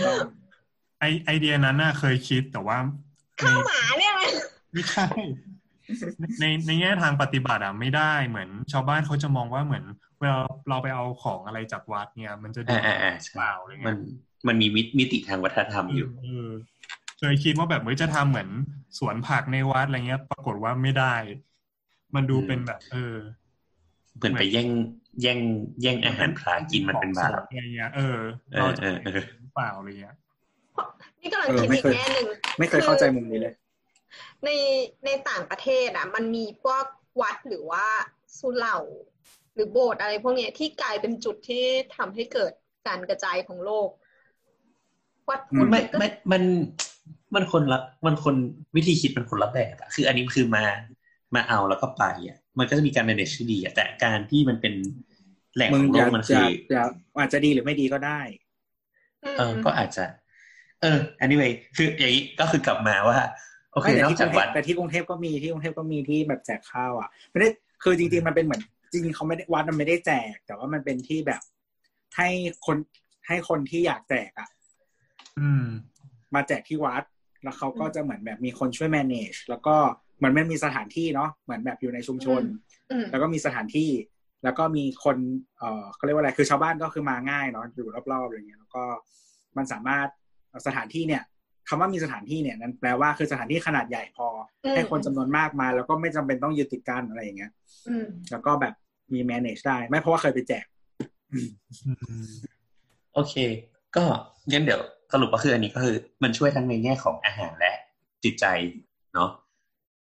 [1.01, 2.79] ไอไอเดียนั้นน่ะเคยคิดแต่ว่า
[3.37, 4.29] ในข้าวหมาเนี่ยมัน
[4.73, 5.07] ไม่ใช่
[6.41, 9.85] ในในแง่ทางปฏิบัติอะไม่ได้เหมือนชาวบ้านเขาจะมองว่าเหมือน
[10.21, 13.99] เวลาเราไปเอาของอะไรจากวัดเนี่ย มันจะดูอ่าอ่าอ่าเปล่าอะไรมัเงี้นย
[14.47, 16.51] มันมีมิมิติทางวัฒนธรรมอยู่เออ
[17.19, 18.49] เคยคิดว่าแบบเฮ้ยจะทำเหมือน
[18.99, 21.15] สวนผักในวัดอะไรเงี้ย ปรากฏว่าไม่ได้
[22.15, 23.17] มันดูเป็นแบบ เออ
[24.17, 24.69] เหมือนไปแย่ง
[25.23, 25.39] แย่ง
[25.83, 28.19] แย่งอาหารพระกินมันเป็นบาปอะไรเงี้ยเออ
[28.53, 30.15] เออเราจะเออเออหรือเปล่าอะไรเงี้ย
[31.21, 32.27] นี่กำลังเออคิดไม่อีกเคยแง่หนึ่ง
[32.59, 33.55] ไม่เคยเข้าใจมุมนี้เลย
[34.45, 34.51] ใน
[35.05, 36.85] ในต่างประเทศอะ มันมีพวก
[37.21, 37.87] วัดหรือว่า
[38.39, 38.79] สุเหร่า
[39.55, 41.65] หรือโบสถ์อะไรพวกเนี้ยที่กลายเป็นจุดที่
[41.97, 42.53] ทำให้เกิด
[42.87, 43.89] การกระจายของโลก
[45.29, 46.43] วัดพุทธไม่ก็ไม่มัน
[47.35, 48.35] มันคนละมันคน
[48.77, 50.65] วิธีคิดมันคนละแบบอะคืออันนี้คือมา
[51.35, 54.75] มาเอาแล้วก็ไปอะ มันก็จะมีการ manage ที่ดีอะแต่การที่มันเป็น
[55.55, 58.21] แหล่งมึขงองโลอยากมันจะคืออยากอาจจะดีหรือไม่ดีก็ได้
[59.39, 60.05] เออ ก็อาจจะ
[60.83, 63.19] เออ anyway คืออย่างนี้ก็คือกลับมาว่า
[63.79, 67.49] โอเคไม่แต่นอกที่กจารุกงเทวัพดแต่ที่กรุงเทพก็มีที่กรุงเทพก็มีที่แบบแจกข้าวอะไม่ได้
[67.83, 68.63] คือจริง ๆ มันเป็นเหมือน
[68.93, 71.41] จริงๆเขาไม่ได้วัดมันไม่ได้แจก แต่ว่ามันเป็นที่แบบ
[72.17, 72.29] ให้
[72.67, 72.77] คน
[73.27, 74.49] ให้คนที่อยากแจกอะ
[75.39, 75.65] อืม
[76.35, 77.03] มาแจกที่วัด
[77.45, 79.77] แล้วเขาก็จะเหมือนแบบมีคนช่วย manage แล้วก็
[80.19, 82.43] เหมือนมันมีสถานที่เนาะเหมือนแบบอยู่ในชุมชน
[82.91, 83.91] อืมแล้วก็มีสถานที่
[84.45, 85.17] แล้วก็มีคน
[85.59, 88.85] เอ่อเขาเรียกว่าอะไรคือชาวบ้านก็คือมาง่ายเนาะอยู่รอบๆอะไรเงี้ยแล้วก็
[89.57, 90.09] มันสามารถ
[90.67, 91.23] สถานที่เนี่ย
[91.69, 94.27] คำว่ามีสถานที่เนี่ยนั้นแปลว่าคือสถานที่ขนาดใหญ่พอ
[94.65, 97.53] อมให้คนจำนวนมากมา แล้วก็ไม่จำเป็นต้องยึดติดกันอะไรอย่างเงี้ย
[97.89, 98.75] อืมแล้วก็แบบ
[99.15, 100.65] มี manage ได้ ไม่เพราะว่าเคยไปแจก
[101.33, 101.49] อืม
[103.15, 103.35] โอเค
[103.97, 104.05] ก็
[104.51, 104.81] งั้นเดี๋ยว
[105.13, 107.75] สรุปก็คืออันนี้ก็คือ มันช่วยทั้งในแง่ของอาหารและ
[108.25, 108.45] จิตใจ
[109.15, 109.31] เนาะ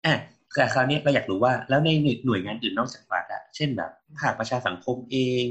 [0.06, 0.14] อะ
[0.54, 1.88] แต่คราวนี้เราอยากรู้ว่าแล้วใน
[2.24, 5.44] หน่วยงานอื่นนอกจากวัดอะเช่นแบบภาคประชาสังคมเอง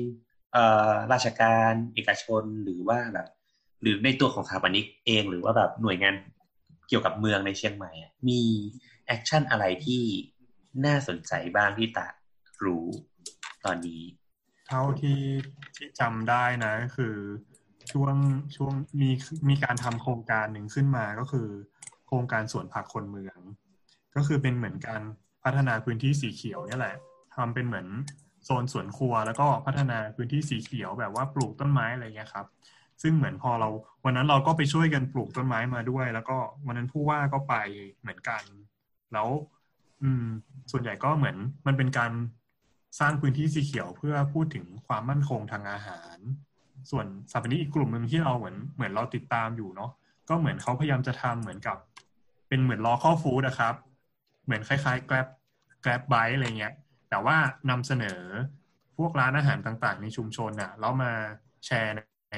[0.54, 3.28] เอ่อราชการ เอกชนหรือว่าแบบ
[3.86, 6.16] หรือในตัวของสถาปนิกเองหรือว่าแบบหน่วยงาน
[6.88, 8.42] เกี่ยวกับเมืองในเชียงใหม่อะมี
[9.06, 10.02] action อะไรที่
[10.86, 12.08] น่าสนใจบ้างที่ตา
[12.64, 12.86] รู้
[13.66, 14.02] ตอนนี้
[14.68, 15.22] เท่าที่
[15.76, 17.16] ที่จำได้นะก็คือ
[17.92, 18.16] ช่วง
[18.56, 19.10] ช่วงมี
[19.50, 21.48] มีการทำโครงการหนึ่งขึ้นมาก็คือ
[22.08, 23.40] โครงการสวนผักคนเมือง
[24.16, 25.02] ก็คือเป็นเหมือนการ
[25.44, 26.96] พัฒนาพื้นที่สีเขียวนี่แหละ
[27.36, 27.88] ทำเป็นเหมือน
[28.46, 32.46] โซนสวนครัว แล้วก็พัฒนาพื้นที่สีเขียวแบบว่าปลูกต้นไม้อะไรเงี้ยครับ
[33.02, 33.70] ซึ่งเหมือนพอเรา
[34.06, 37.56] วันนั้นเราก็ไปช่วยกันปลูกต้นไม้มาด้วย แล้วก็วันนั้นผู้ว่าก็ไป
[38.02, 38.44] เหมือนกัน
[39.14, 39.30] แล้ว
[40.04, 40.26] อืม
[40.72, 41.36] ส่วนใหญ่ก็เหมือน
[41.68, 42.12] มันเป็นการ
[43.00, 46.18] สร้างพื้นที่สีเขียวเพื่อพูดถึงความมั่นคงทางอาหาร
[46.92, 49.92] ส่วนสถาปนิกอีกกลุ่มหนึ่งที่เราเหมือนเหมือนเราติดตามอยู่เนาะ
[50.30, 51.78] ก็เหมือนเขาพยายามจะทำเหมือนกับ
[52.48, 53.76] เป็นเหมือนล้อข้อฟู้ดนะครับ
[54.46, 55.28] เหมือนคล้ายๆ Grab
[55.84, 56.74] Grab Bike อะไรเงี้ย
[57.10, 57.38] แต่ว่า
[57.70, 58.22] นำเสนอ
[58.98, 61.12] พวกร้านอาหารต่างๆ ในชุมชนน่ะแล้วมา
[61.66, 61.96] แชร์
[62.32, 62.36] ใน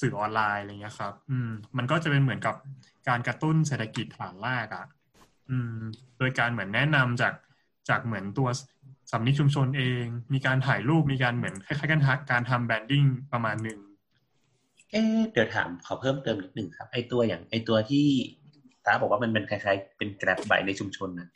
[0.00, 2.54] สื่อออนไลน์อะไรเงี้ยครับ อืม มันก็จะเป็นเหมือนกับ
[3.08, 4.86] การกระตุ้นเศรษฐกิจฐานรากอะ
[5.50, 5.78] อืม
[6.18, 7.34] โดยการเหมือนแนะนำจาก
[7.88, 8.48] จากเหมือนตัว
[9.12, 13.78] สำนิกชุมชนเอง มีการถ่ายรูปมีการเหมือนคล้ายๆกันการทำแบรนดิ้งประมาณหนึ่ง
[14.90, 18.06] เอ๊ะเดี๋ยวถามขอเพิ่มเติมนิดหนึ่งครับ ไอตัวอย่างไอตัวที่
[18.84, 21.28] ตาบอกว่ามันเป็นคล้ายๆ เป็นแกร็บไบในชุมชนนะ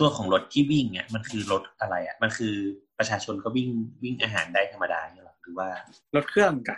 [0.00, 2.54] ตัวของรถที่วิ่งเนี่ยมันคือรถอะไรอะ มันคือ
[2.98, 3.68] ประชาชนก็วิ่ง
[4.04, 5.68] วิ่งอาหารได้ธรรมดาเนี่ยหรอหรือว่า
[6.14, 6.76] รถเครื่องกะ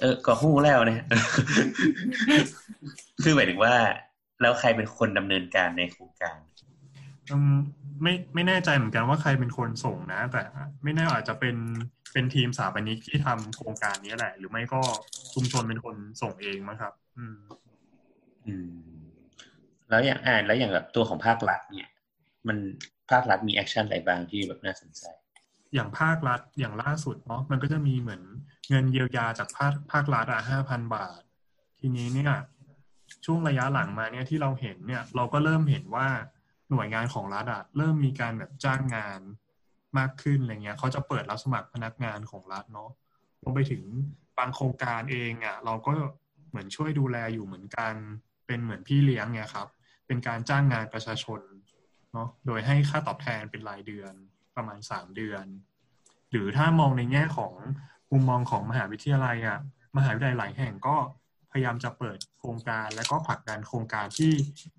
[0.00, 1.04] เออก็หู้แล้วเนี่ย
[3.22, 3.74] คือหมายถึงว่า
[4.40, 6.38] แล้วใครเป็นคนดำเนินการในโครงการ
[7.30, 7.54] อืม
[8.02, 10.42] ไม่ไม่แน่ใจเหมือนกันว่าใครเป็นคนส่งนะ แต่
[10.84, 11.56] ไม่แน่อาจจะเป็น
[12.12, 14.82] เป็นทีมสถาปนิกที่ทำโครงการนี้แหละ หรือไม่ก็
[15.34, 17.38] ชุมชนเป็นคนส่งเองมั้งครับ อืม
[18.46, 19.00] อืม
[19.90, 21.90] แล้วอย่างอ่านแล้วอย่างแบบตัวของภาครัฐเนี่ย
[22.48, 22.58] มัน
[23.10, 25.04] ภาครัฐมี action อะไรบ้างที่แบบน่าสนใจ
[25.74, 28.22] อย่างภาครัฐอย่างล่าสุดเนาะมันก็จะมีเหมือน
[28.70, 31.20] เงินเยียวยาจากภาคภาครัฐอะห้าพันบาท
[31.80, 32.32] ทีนี้เนี่ย
[33.24, 36.08] ช่วงระยะหลังมาเนี่ยที่เราเห็นเนี่ยเราก็เริ่มเห็นว่า
[36.70, 39.20] หน่วยงานของรัฐอะเริ่มมีการแบบจ้างงาน
[39.98, 42.90] มากขึ้นอะไรเงี้ยเขาจะเปิดรับสมัครพนักงานของรัฐเนาะ
[43.42, 43.82] รวมไปถึง
[44.38, 45.92] บางโครงการเองอะเราก็
[46.50, 47.94] เหมือนช่วยดูแลอยู่เหมือนกัน
[48.46, 49.68] เป็นเหมือนพี่เลี้ยงเนี่ยครับ
[50.06, 51.40] เป็นการจ้างงานประชาชน
[52.12, 54.12] เนาะโดยให้ค่าตอบแทนเป็นรายเดือน
[54.56, 55.44] ประมาณสามเดือน
[56.30, 57.54] หรือถ้ามองในแง่ของ
[58.12, 59.58] มุมมองของมหาวิทยาลัยอะ
[59.96, 60.96] มหาวิทยาลัยหลายแห่งก็
[61.52, 64.32] พยายามจะเปิดโครงการและก็ผลักดันโครงการที่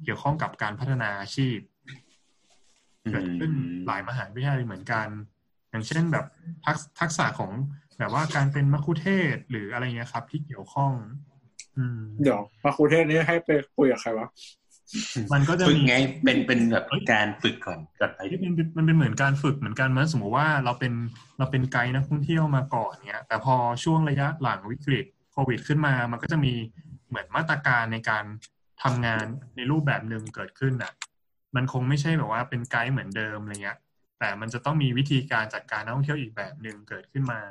[0.04, 1.58] เกี่ยวข้องกับการพัฒนาอาชีพ
[3.12, 3.52] เกิดขึ้น
[3.86, 5.08] หลายมหาวิทยาลัยเหมือนกัน
[5.70, 6.26] อย่างเช่นแบบ
[6.66, 7.52] ทักทักษะของ
[8.00, 10.94] แบบว่าการเป็นมัคคุเทศก์หรืออะไรเงี้ยครับ ที่เกี่ยวข้อง
[11.78, 14.28] อืมเดี๋ยวมาครูเทศนี้ให้ไปคุยกับใครวะ
[15.34, 20.94] มันก็จะฝึกมีไงเป็นเป็นแบบการฝึกก่อนก่อนไปที่มันเป็นมันเป็นเหมือนการฝึกเหมือนกันเหมือนสมมติว่าเราเป็น
[21.38, 26.54] เราเป็นไกด์นักท่องเที่ยวมาก่อนเนี้ย แต่พอช่วงระยะหลังวิกฤตโควิด ขึ้นมา มันก็จะมี
[27.10, 28.26] เหมือนมาตรการในการ
[28.84, 29.26] ทำงาน
[29.56, 30.94] ในรูปแบบหนึ่งเกิดขึ้นอะ
[31.56, 33.78] มันคงไม่ใช่แบบว่าเป็นไกด์เหมือนเดิมอะไรเงี้ย
[34.20, 37.42] แต่มันจะต้องมีวิธีการจัดการนักท่องเที่ยวอีกแบบหนึ่งเกิดขึ้นมา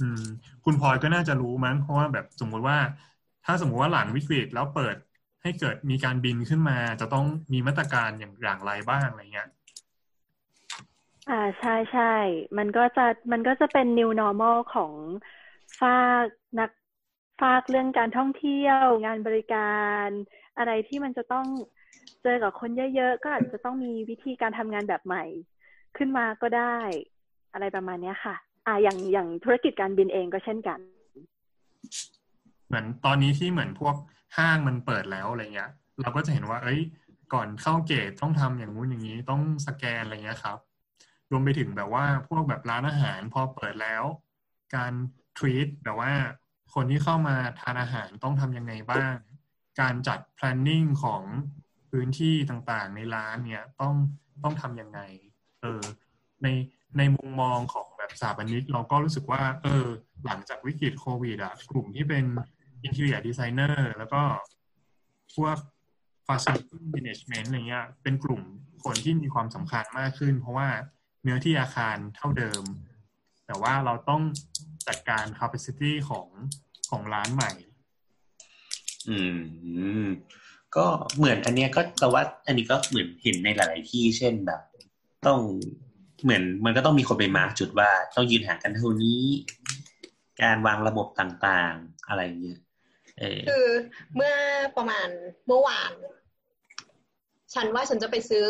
[0.00, 0.22] อืม
[0.64, 2.78] คุณพลอยก็น่าจะรู้มั้งเพราะว่าแบบสมมุติว่า
[3.44, 4.96] ถ้าสมมุติว่าหลังวิกฤตแล้วเปิด
[5.42, 9.48] ให้เกิดมีการบินขึ้นมาจะต้องมีมาตรการอย่างอย่างไรบ้างอะไรเงี้ย
[11.30, 12.14] อ่าใช่ใช่
[12.58, 14.92] มันก็จะมันก็จะเป็น new normal ของ
[15.80, 16.26] ฝาก
[16.58, 16.70] นัก
[17.40, 19.76] ฝากเรื่องการท่องเที่ยว งานบริกา
[20.06, 20.08] ร
[20.58, 21.46] อะไรที่มันจะต้อง
[22.22, 25.24] เจอกับคนเยอะๆ ก็อาจจะต้องมีวิธีการทำงานแบบใหม่
[25.96, 26.78] ขึ้นมาก็ได้
[27.52, 28.34] อะไรประมาณเนี้ยค่ะ
[28.66, 30.78] อ่าอย่างอย่างธุรกิจการบินเองก็เช่นกัน
[32.66, 33.94] เหมือนตอนนี้ที่เหมือนพวก
[34.36, 35.70] ห้างมันเปิดแล้วอะไรเงี้ย
[36.00, 36.80] เราก็จะเห็นว่า เอ้ย
[37.34, 40.58] ก่อนเข้าเกตต้องทำอย่างงู้นอย่างนี้ต้องสแกนอะไรเงี้ยครับ
[41.30, 44.04] รวมไปถึงแบบว่าพวกแบบร้านอาหารพอเปิดแล้ว
[44.74, 44.92] การ
[45.36, 46.12] ทรีตแบบว่า
[46.74, 49.14] คนที่เข้ามาทานอาหารต้องทำยังไงบ้าง
[49.80, 51.22] การจัด planning ของ
[51.90, 53.94] พื้นที่ต่างๆ ในร้านเนี่ยต้อง
[54.42, 55.00] ต้องทำยังไง
[55.62, 55.82] เออ
[56.42, 56.48] ใน
[56.98, 59.86] ในมุมมองของแบบสถาปนิกเราก็รู้สึกว่า เออ
[60.26, 62.24] หลังจากวิกฤตโควิดอะกลุ่มที่เป็น
[62.86, 64.22] interior designer แล้วก็
[65.34, 65.56] พวก
[66.26, 68.42] facility management อะไรเงี้ยเป็นกลุ่ม
[68.84, 70.68] คนที่มีความสำคัญมากขึ้น เพราะว่า
[71.22, 72.62] เนื้อที่อาคารเท่าเดิม
[73.46, 74.22] แต่ว่าเราต้อง
[74.86, 76.28] จัดการ capacity ของ
[76.90, 77.52] ของร้านใหม่
[79.08, 79.18] อื
[80.04, 80.06] ม
[80.76, 84.60] ก็เหมือนอันเนี้ยก็แต่ว่าอันนี้ก็เหมือนเห็นในหลาย ๆ ที่เช่นแบบ
[85.26, 85.40] ต้อง
[86.22, 89.22] เหมือนมันก็ต้องมีคนไปมาร์กจุดว่าต้องยืนห่างกันเท่านี้
[90.42, 92.61] การวางระบบต่าง ๆ อะไรเงี้ยออ
[93.48, 93.66] คือ
[94.16, 94.34] เมื่อ
[94.76, 95.08] ประมาณ
[95.46, 95.92] เมื่อวาน
[97.54, 98.46] ฉันว่าฉันจะไปซื้อ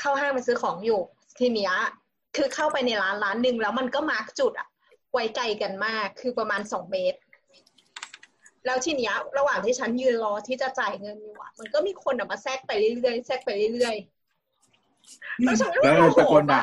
[0.00, 1.00] เข้าห้างไปซื้อของอยู่
[1.38, 1.72] ทีเนี้ย
[2.36, 4.68] คือเข้าไปในร้านร้านหนึ่งแล้วมันก็มาร์กจุดอะ
[5.12, 7.18] ไว้ไกลกันมากคือประมาณสองเมตร
[8.66, 16.62] แล้วทีเนี้ยระหว่างที่ฉันยืนรอที่จะจ่ายเงินอยู่อะมันก็มีคนอะมาแทรกไปเรื่อยๆแทรกไปเรื่อยๆแล้วฉันก็แล้วโมโหตะโกนด่า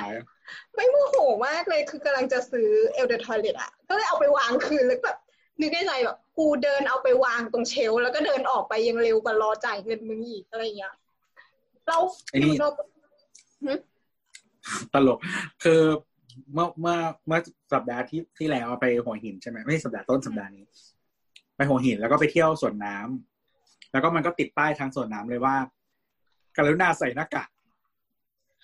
[0.76, 1.16] ไม่โมโห
[1.48, 5.18] มากเลยคือกำลังจะซื้อเอลเดอร์ทอยเลตอะก็เลยเอาไปวางคืนแล้วแบบ
[5.60, 10.94] นึกในใจแบบกูเดินเอาไปวางตรงเชลฟ์แล้วก็เดินออกไปยังเร็วกว่ารอจ่ายเงินมึงอีกอะไรอย่างเงี้ย
[11.88, 11.98] เรา
[12.32, 12.70] ไอ้นี่เรา
[14.94, 15.20] ตลก
[15.64, 15.82] คือ
[16.54, 16.98] เมื่อเมื่อ
[17.28, 17.40] เมื่อ
[17.74, 20.66] สัปดาห์ที่ที่แล้วไปหัวหินใช่ไหมไม่ใช่สัปดาห์ต้นสัปดาห์นี้
[21.56, 25.56] ไปหัวหินแล้วก็ไปเที่ยวสวนน้ำแล้วก็มันก็ติดป้ายทางสวนน้ำเลยว่า
[26.58, 27.50] กรุณาใส่หน้ากาก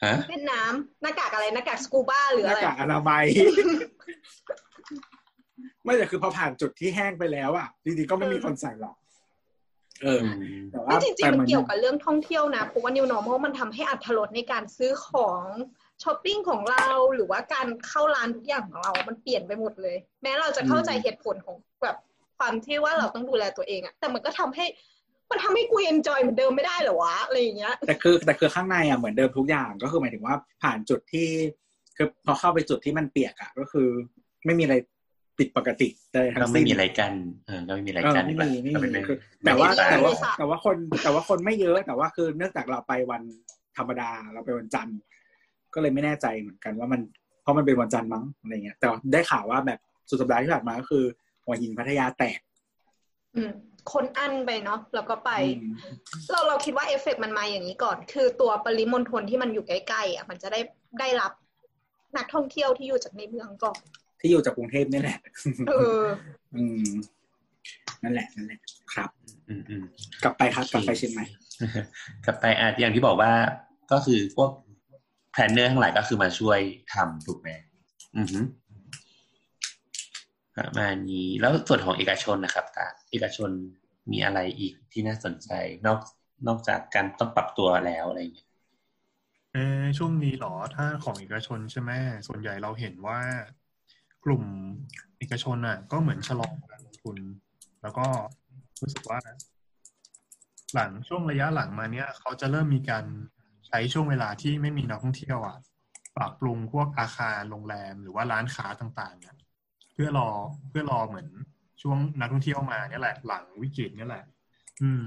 [0.03, 3.25] ฮะเล่นน้ำหน้ากากอะไรหน้ากากสกูบ้าหรือหน้าอะไรกากอนามัย
[5.89, 8.95] ไม่แต่คือพอผ่านจุดที่แห้งไปแล้วอะจริงๆก็ไม่มีคนใส่หรอก
[10.03, 10.21] เออ
[10.71, 15.41] แต่ว่าไม่จริงแต่ๆมันมันเกี่ยวกับเรื่องท่องเที่ยวนะเพราะว่า new normal มันทำให้อรรถรสในการซื้อของ
[16.03, 21.97] ช้อปปิ้งของเราหรือว่าการเข้าร้านทุกอย่างของเรา มันเปลี่ยนไปหมดเลย แม้เราจะเข้าใจเหตุผลของแบบ
[22.37, 24.65] ความที่ว่าเราต้องดูแลตัวเองอะแต่มันก็ทำให้
[25.29, 31.27] มันทำให้กู enjoy เหมือนเดิมไม่ได้เหรอวะอะไรอย่างเงี้ยแต่คือแต่คือข้างในอะเหมือนเดิมทุกอย่างก็คือหมายถึงว่าผ่านจุดที่
[31.97, 33.87] คือพอเข้าไปจุดที่มันเปียกอะก็คือ
[34.45, 34.75] ไม่มีอะไร
[35.39, 37.13] ผิดปกติเลยทั้ก็งไม่สิ้นมีอะไรกัน
[37.47, 43.21] เออก็ไม่มีอะไรเออกันไม่ดีกว่ามีไม่ก็เป็นมีไม่คือไม่แต่ว่ามีแต่ว่าไม่มีแต่ว่าคนแต่ว่าคนไม่เยอะ แต่ว่าคือเนื่องจากเราไปวัน
[43.77, 44.99] ธรรมดาเราไปวันจันทร์
[45.73, 47.01] ก็เลยไม่แน่ใจเหมือนกันว่ามัน
[47.41, 49.79] เพราะมันเป็นวันจันทร์มั้งอะไรเงี้ย แต่ได้ข่าวว่าแบบ
[50.09, 51.03] สุดสัปดาห์ที่ผ่านมาก็คือ
[51.45, 52.39] หัวหินพัทยาแตก
[53.35, 53.51] อืม
[53.93, 55.73] คนอั้นไปเนาะแล้วก็ไปอืม
[56.31, 60.59] เราเราคิดว่าเอฟเฟกต์มันมาอย่างนี้ก่อน คือตัวปริมณฑลที่มันอยู่ใกล้ๆอะ มันจะได้
[60.99, 61.31] ได้รับ
[62.17, 63.79] นักท่องเที่ยวที่อยู่จากในเมืองก่อน
[64.19, 65.17] ที่อยู่จากกรุงเทพนี่แหละ
[65.69, 66.01] เออ
[66.55, 66.87] อืม
[68.03, 68.59] นั่นแหละนั่นแหละ
[68.93, 69.09] ครับ
[69.49, 69.83] อืมอืม
[70.23, 71.25] กลับไปครับกลับไปเชียงใหม่
[72.25, 73.31] กลับไปอะอย่างที่บอกว่า
[73.91, 74.51] ก็คือพวก
[75.31, 76.59] planner ทั้งหลายก็คือมาช่วย
[76.93, 77.49] ทำถูกไหม
[78.17, 78.39] อือฮึ
[80.57, 83.49] ประมาณนี้แล้วส่วนของเอกชนนะครับตาเอกชน
[84.11, 85.49] มีอะไรอีกที่น่าสนใจ
[85.85, 85.99] นอก
[86.47, 88.49] นอกจากการต้องปรับตัวแล้วอะไรอย่างเงี้ย
[89.53, 91.91] เออช่วงนี้เหรอถ้าของเอกชนใช่ไหม
[92.27, 93.19] ส่วนใหญ่เราเห็นว่า
[94.25, 94.43] กลุ่ม
[95.17, 97.17] เอกชนอะ ก็เหมือนชะลอการลงทุน
[97.81, 98.05] แล้วก็
[98.81, 99.19] รู้สึกว่า
[100.73, 103.05] หลังช่วงระยะหลังมาเนี้ยเขาจะเริ่มมีการ
[103.67, 105.57] ใช้ช่วงเวลาที่ไม่มีนักท่องเที่ยวอะ
[106.17, 109.35] ปรับปรุงพวกอาคารโรงแรมหรือว่าร้านค้าต่างๆเนี่ย
[109.93, 110.29] เพื่อรอ
[110.69, 111.27] เพื่อรอเหมือน
[111.81, 114.25] ช่วงนักท่องเที่ยวมาเนี่ยแหละ หลังวิกฤตเนี่ยแหละ
[114.81, 115.05] อืม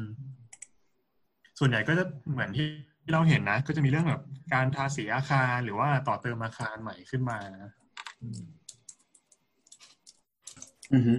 [1.58, 2.68] ส่วนใหญ่ก็จะเหมือนที่
[3.02, 4.22] ที่เราเห็นนะ ก็จะมีเรื่องแบบ
[4.54, 7.72] การทาสีอาคารหรือว่าต่อเติมอาคารใหม่ขึ้นมานะ
[8.22, 8.40] อืม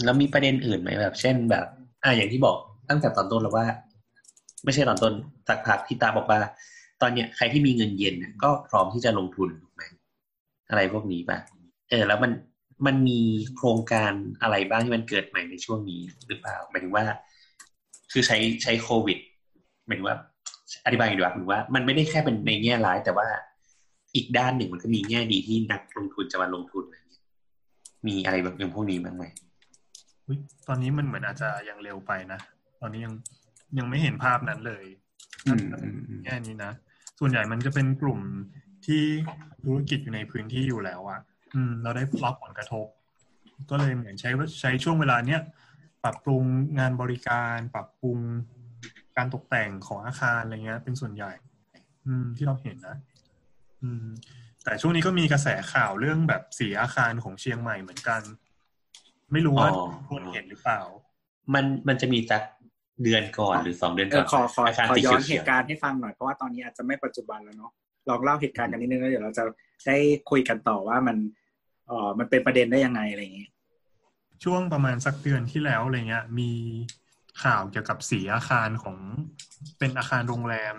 [0.06, 1.66] แล้วมีประเด็นอื่นไหมแบบ เช่นแบบ
[2.04, 2.58] อ่าอย่างที่บอก
[2.90, 3.66] ตั้งแต่ตอนต้นแล้วว่า
[4.64, 5.14] ไม่ใช่ตอนต้น
[5.48, 6.40] สักพักที่ตาบอกว่า
[7.02, 9.84] ตอนเนี้ยใครที่มีเงินเย็นเนี่ยก็พร้อมที่จะลงทุนถูกไหม
[10.70, 11.38] อะไรพวกนี้ป่ะ
[11.90, 12.32] เออ แล้วมัน
[12.86, 13.20] มันมี
[13.56, 17.06] โครงการอะไรบ้างที่มันเกิดใหม่ในช่วงนี้หรือเปล่าหมายถึงว่า
[18.12, 19.18] คือใช้ใช้โควิด
[19.86, 20.18] หมายถึงว่า
[20.86, 23.28] อธิบายดีกว่าหมายถึงว่า มันไม่ได้แค่เป็นในแง่ร้าย แต่ว่า
[24.16, 27.24] อีกด้านหนึ่งมันก็มีแง่ดีที่นักลงทุนจะมาลงทุนอะไรเงี้ย
[28.08, 29.24] มีอะไรแบบอย่างพวกนี้บ้างไหม
[30.68, 32.40] ตอนนี้มันเหมือนอาจจะยังเร็วไปนะ
[32.82, 33.14] ตอนนี้ยัง
[33.78, 34.86] ยังไม่เห็นภาพนั้นเลย
[35.46, 36.72] อืมอืมอืมแค่นี้นะ
[37.20, 38.20] ส่วนใหญ่มันจะเป็นกลุ่ม
[38.86, 39.02] ที่
[39.64, 41.20] ธุรกิจอยู่ในพื้นที่อยู่แล้วอะ
[41.56, 42.86] อืม เราได้รับผลกระทบ
[43.70, 45.42] ก็เลยเหมือนใช้ใช้ช่วงเวลาเนี้ย
[46.04, 46.44] ปรับปรุง
[46.80, 48.20] งานบริการ ปรับปรุง
[49.18, 51.32] การตกแต่งของอาคารอะไรเงี้ย เป็นส่วนใหญ่
[52.08, 52.98] อืม ที่เราเห็นนะ
[53.84, 54.06] อืม
[54.64, 58.22] แต่ช่วงนี้ก็มีกระแสข่าวเรื่องแบบสีอาคารของเชียงใหม่เหมือนกัน
[59.34, 60.80] ไม่รู้ว่าอ๋อคนเห็นหรือเปล่า
[61.54, 62.42] มันมันจะมีสัก
[63.04, 67.72] เดือนก่อนหรือสองเดือนเอก่ออนขอขออาคารขอสีย้อนเขีเหยวตุการณ์ให้ฟังหน่อยเพราะว่าตอนนี้อาจจะไม่ปัจจุบันแล้วเนาะ
[68.10, 69.44] ลองเล่าเหตุการณ์กันนิดนึงแล้วเดี๋ยวเราจะ
[69.88, 69.98] ได้
[70.30, 71.18] คุยกันต่อว่ามัน
[71.88, 73.52] เออมันเป็นประเด็นได้ยังไงอะไรอย่างเงี้ย
[74.44, 76.52] ช่วงประมาณสักเดือนที่แล้วอะไรเงี้ย มี
[77.44, 78.98] ข่าวเกี่ยวกับสีอาคารของ
[79.80, 80.76] เป็นอาคารโรงแรม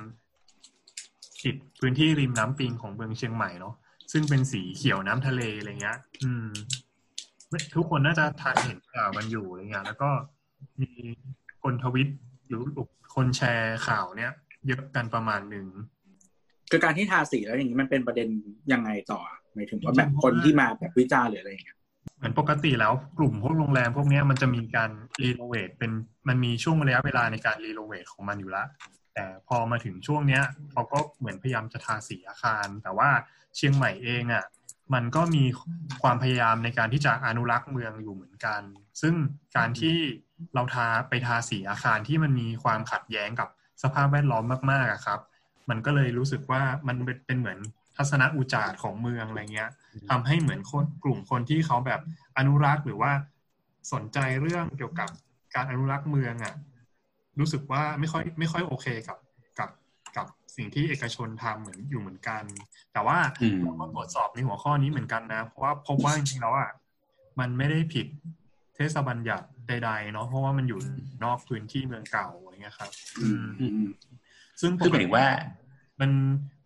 [1.45, 3.75] ติดพื้นที่ริมน้ำปิงของเมืองเชียงใหม่เนาะ
[4.13, 6.49] ซึ่งเป็นสีเขียวน้ำทะเลอะไรเงี้ย อืม
[7.77, 10.11] ทุกคนน่าจะทันเห็นข่าวมันอยู่อะไรเงี้ยแล้วก็
[10.81, 10.91] มี
[11.63, 12.09] คนทวิต
[12.49, 12.63] หรือ
[13.15, 14.33] คนแชร์ข่าวเนี้ย
[14.67, 15.67] เยอะกันประมาณหนึ่ง
[16.71, 18.29] คือการที่ทาสีแล้วอย่างนี้มันเป็นประเด็น
[18.73, 19.21] ยังไงต่อ
[19.55, 21.79] หมายถึงว่าแบบคนที่มาแบบวิจารณ์หรืออะไรอย่างเงี้ย
[22.17, 24.91] เหมือนปกติแล้วกลุ่มพวกโรงแรมพวกเนี้ยมันจะมีการ
[25.23, 25.93] รีโนเวทเป็น
[26.29, 28.67] มันมีช่วงระยะเวลาในการรีโนเวทของมันอยู่แล้ว
[29.15, 30.43] แต่พอมาถึงช่วงเนี้ย
[30.73, 33.09] เขาก็เหมือนพยายามจะทาสีอาคาร แต่ว่า
[33.57, 34.45] เชียงใหม่เองอะ
[34.95, 35.45] มันก็มี
[36.03, 38.61] ความพยายามในการที่จะอนุรักษ์เมืองอยู่เหมือนกัน
[39.01, 39.15] ซึ่ง
[39.57, 39.97] การที่
[40.55, 43.49] เราทาไปทาสีอาคารที่มันมีความขัดแย้งกับ
[43.83, 45.21] สภาพแวดล้อมมากๆอะครับ
[45.71, 47.59] มันก็เลยรู้สึกว่ามันเป็นเหมือน
[47.97, 49.71] ทัศนอุจารของเมืองอะไรเงี้ย
[50.11, 52.01] ทำให้เหมือนคนกลุ่มคนที่เขาแบบ
[52.39, 53.13] อนุรักษ์หรือว่า
[53.93, 55.09] สนใจเรื่องเกี่ยวกับ
[55.55, 56.55] การอนุรักษ์เมืองอะ
[57.41, 59.17] รู้สึกว่าไม่ค่อยไม่ค่อยโอเคกับ
[60.57, 62.43] สิ่งที่เอกชนทำเหมือนอยู่เหมือนกัน
[62.93, 66.71] แต่ว่าอืมเราก็ตรวจสอบในหัวข้อนี้เหมือนกันนะ เพราะว่าพบว่าจริงๆแล้วอะ
[67.41, 68.07] มันไม่ได้ผิด
[68.75, 70.81] เทศบัญญัติใดๆเนาะเพราะว่ามันอยู่
[71.25, 72.91] นอกพื้นที่เมืองเก่าอะไรเงี้ยครับ
[73.21, 73.89] อืมอืม
[74.61, 75.29] ซึ่งปคือกหมายติถึงว่า
[76.01, 76.11] มัน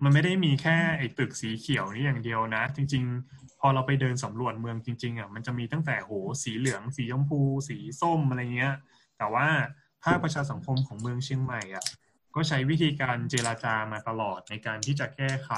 [0.02, 6.12] มันไม่ได้มีแค่ไอ้ตึกสีเขียวนี่อย่างเดียวนะ จริง ๆ พอเราไปเดินสำรวจเมืองจริง ๆอะมันจะมีตั้งแต่โห
[6.42, 8.74] สีเหลือง สีชมพู สีส้มอะไรเงี้ย
[9.18, 9.46] แต่ว่า
[10.04, 11.84] ภาคประชาสังคมของเมืองเชียงใหม่อะ
[12.38, 15.50] ก็ใช้วิธีการเจราจามาตลอดในการที่จะแก้ไข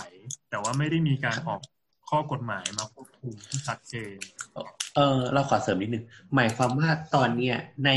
[0.50, 1.60] แต่ว่าไม่ได้มีการออก
[2.08, 4.16] ข้อกฎหมายมาควบคุมที่ชัดเจน
[4.96, 6.04] เออเราขอเสริมนิดนึง
[6.34, 7.90] หมายความว่าตอนเนี้ยใน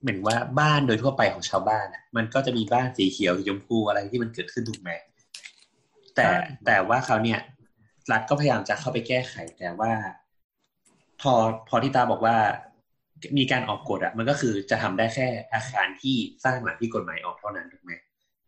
[0.00, 4.90] เหมือนว่าบ้านโดยทั่วไปของชาวบ้านอะมันก็จะมีบ้านสีเขียวสีชมพูอะไรที่มันเกิดขึ้นถูกไหม
[6.16, 7.40] แต่ใช่แต่ว่าเขาเนี่ย
[8.12, 9.92] รัฐก็พยายามจะเข้าไปแก้ไขแต่ว่า
[11.20, 11.34] พอ
[11.68, 12.36] พอที่ตาบอกว่า
[13.38, 17.92] มีการออกกฎอะมันก็คือจะทำได้แค่อาคารที่สร้างหลังที่กฎหมายออกเท่านั้นถูกไหม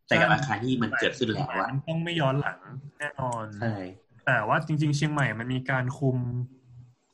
[0.07, 2.59] แต่กับอาคารที่มันเกิดขึ้นแล้วอะมันต้องไม่ย้อนหลัง
[2.99, 3.75] แน่นอนใช่
[4.27, 6.17] แต่ว่าจริง ๆ เชียงใหม่มันมีการคุม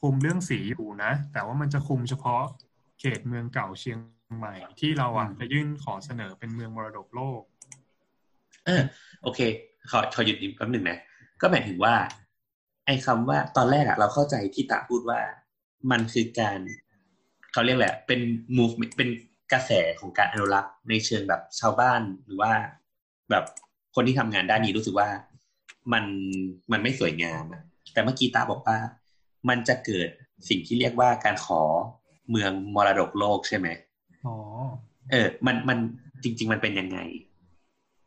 [0.00, 2.42] คุมเรื่องสีอยู่นะ แต่ว่ามันจะคุมเฉพาะ
[3.00, 3.98] เขตเมืองเก่าเชียง
[4.38, 7.42] ใหม่ที่เราอะจะยื่นขอเสนอเป็นเมืองมรดกโลก
[8.66, 8.82] เออ
[9.22, 9.40] โอเค
[9.90, 10.98] ขอขอหยุดนิดแป๊บหนึ่งนะ
[11.40, 11.94] ก็หมายถึงว่า
[12.86, 15.20] ไอ้คำว่าตอนแรกอะเราเข้าใจที่ตาพูดว่า
[15.90, 16.58] มันคือการ
[17.52, 18.20] เขาเรียกแหละไรเป็น
[18.56, 19.08] move เป็น
[19.52, 22.52] กระแสของการอนุรักษ์ในเชิงแบบชาวบ้านหรือว่า
[23.30, 23.44] แบบ
[23.94, 25.08] คนที่ทำงานด้านนี้รู้สึกว่า
[25.92, 26.04] มัน
[26.72, 28.78] มันไม่สวยงามอะแต่เมื่อกี้ตาบอกว่า
[29.48, 30.08] มันจะเกิด
[30.48, 31.62] สิ่งที่เรียกว่าการขอ
[32.30, 33.68] เมืองมรดกโลกใช่ไหม
[34.26, 34.36] อ๋อ
[35.10, 35.78] เออ มันมัน
[36.22, 36.98] จริง ๆ มันเป็นยังไง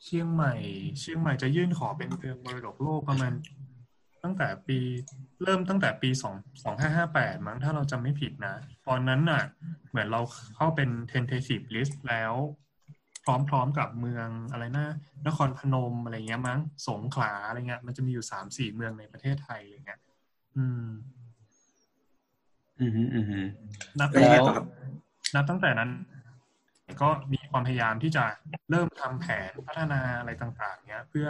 [0.04, 0.54] เชียงใหม่
[1.00, 3.32] เชียงใหม่จะยื่นขอเป็นเมืองมรดกโลกประมาณ
[4.24, 4.80] ตั้งแต่ปี
[5.44, 8.56] เริ่มตั้งแต่ปีสองสองห้าห้าแปดมั้งถ้าเราจำไม่ผิดนะ
[8.88, 9.44] ตอนนั้นน่ะ
[9.90, 10.22] เหมือนเรา
[10.56, 12.34] เข้าเป็น tentative list แล้ว
[13.50, 14.88] พร้อมๆกับเมืองอะไรนะ
[15.28, 20.00] นครพนมอะไรเงี้ยมั้งสงขลาอะไรเงี้ยมันจะมีอยู่สามสี่เมืองในประเทศไทยอะไรเงี้ย
[20.58, 20.88] อืม
[22.80, 23.40] อืมฮึอืมฮึ
[24.00, 24.68] นับแล้วตั้งยังไงแต่ต่อครับ
[25.36, 25.92] นับตั้งแต่นั้น
[27.02, 28.24] ก็มีความพยายามที่จะ
[28.70, 31.28] เริ่มทำแผนพัฒนาอะไรต่าง ๆ เนี้ย เพื่อ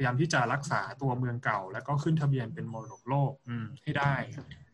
[0.00, 4.14] พยายามที่จะรักษาตัวเมืองเก่า แล้วก็ขึ้นทะเบียนเป็นมรดกโลกอืมให้ได้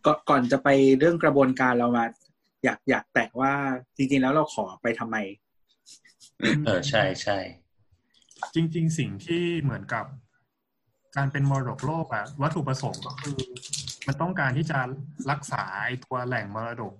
[0.04, 0.68] ก็ก่อนจะไป
[0.98, 2.04] เรื่องกระบวนการเรามา
[2.64, 3.52] อยากอยากแตะว่า
[3.96, 5.16] จริง ๆ แล้วเราขอไปทำไม
[6.64, 7.38] เออใช่ใช่
[8.54, 10.04] จริง ๆ สิ่งที่เหมือนกับ
[11.16, 13.38] การเป็นมรดกโลกอะวัตถุประสงค์ก็คือ
[14.06, 14.78] มันต้องการที่จะ
[15.30, 16.94] รักษาไอ้ตัวแหล่งมรดก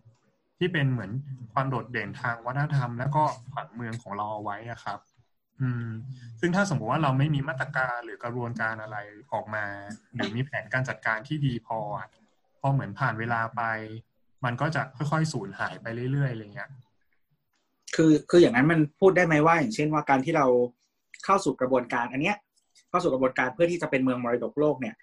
[0.59, 1.11] ที่เป็นเหมือน
[1.53, 4.99] ความโดดเด่นทางวัฒนธรรม แล้วก็ผังเมืองของเราเอาไว้อะครับ
[5.61, 5.89] อืม
[6.41, 8.97] ซึ่งถ้าสมมติว่าเราไม่มีมาตรการหรือกระบวนการอะไร
[9.33, 9.65] ออกมา
[10.15, 11.79] หรือมีแผนการจัดการที่ดีพอ
[12.61, 13.63] พอเหมือนผ่านเวลาไป
[14.45, 16.71] มันก็จะค่อยๆสูญหายไปเรื่อยๆอะไรเงี้ย
[17.95, 20.47] คือคืออย่างนั้นมันพูดได้ไหมว่าอย่างเช่นว่าการที่เรา
[21.25, 22.37] เข้าสู่กระบวนการอันเนี้ย
[22.91, 24.95] เข้าสู่กระบวนการเพื่อที่จะเป็นเมืองมรดกโลกเนี่ย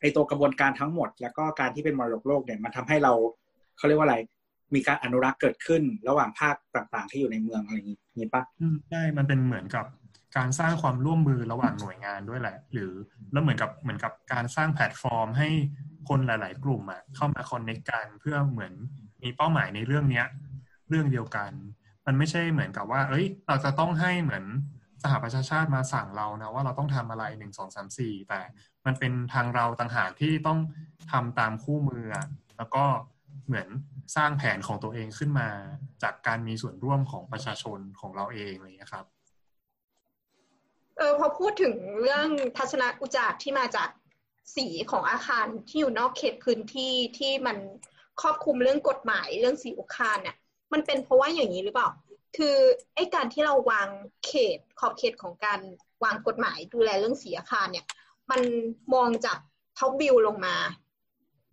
[0.00, 3.12] ไอตัวกระบวนการทั้งหมด แล้วก็การที่เป็นมรดกโลกเนี่ยมันทำให้เรา
[3.76, 4.16] เขาเรียกว่าอะไร
[4.74, 8.00] มีการอนุรักษ์เกิดขึ้นระหว่างภาคต่าง ๆ ที่อยู่ในเมืองอะไรอย่างนี้
[8.34, 9.86] ปะอืมใช่มันเป็นเหมือนกับ
[10.36, 12.92] การสร้างความร่วมมือระหว่างหน่วยงานด้วยแหละ หรือ
[13.32, 15.48] แล้วเหมือนกับเหมือนกับการสร้างแพลตฟอร์มให้
[16.08, 18.72] คนหลาย ๆ กลุ่มอะเข้ามาคอนเน c กกันเพื่อเหมือน
[19.22, 20.26] มีเป้าหมายในเรื่องเนี้ย
[20.88, 21.50] เรื่องเดียวกัน
[22.06, 24.44] มันไม่ใช่เหมือนกับว่า เอ้ย เราจะต้องให้เหมือน
[25.02, 28.40] สหประชาชาติมาสั่งเรานะว่าเราต้องทำอะไรหนึ่งสองสามสี่แต่
[28.86, 30.58] มันเป็นทางเราต่างหากที่ต้อง
[31.12, 32.04] ทำตามคู่มือ
[32.56, 32.84] แล้วก็
[33.46, 33.68] เหมือน
[34.16, 35.48] สร้างแผนของตัวเองขึ้นมา
[36.02, 39.06] จากการมีส่วนร่วมของประชาชนของเราเองอะไรอย่างนี้ครับ
[40.96, 43.88] เออพอพูดถึงเรื่องทัศนอุจาร์ที่มาจาก
[44.56, 47.56] สีของอาคารที่อยู่นอกเขตพื้นที่ที่มัน
[48.20, 50.36] ครอบคลุมเรื่องกฎหมายเรื่องสีอาคารเนี่ย
[50.72, 51.88] มันเป็นเพราะว่าอย่างนี้หรือเปล่า
[52.36, 52.56] คือ
[52.94, 53.88] ไอ้การที่เราวาง
[54.26, 55.60] เขตขอบเขตของการ
[56.04, 57.86] วางกฎหมายดูแลเรื่องสีอาคารเนี่ย
[58.30, 58.40] มัน
[58.94, 59.38] มองจาก
[59.78, 60.56] ท็อปวิวลงมา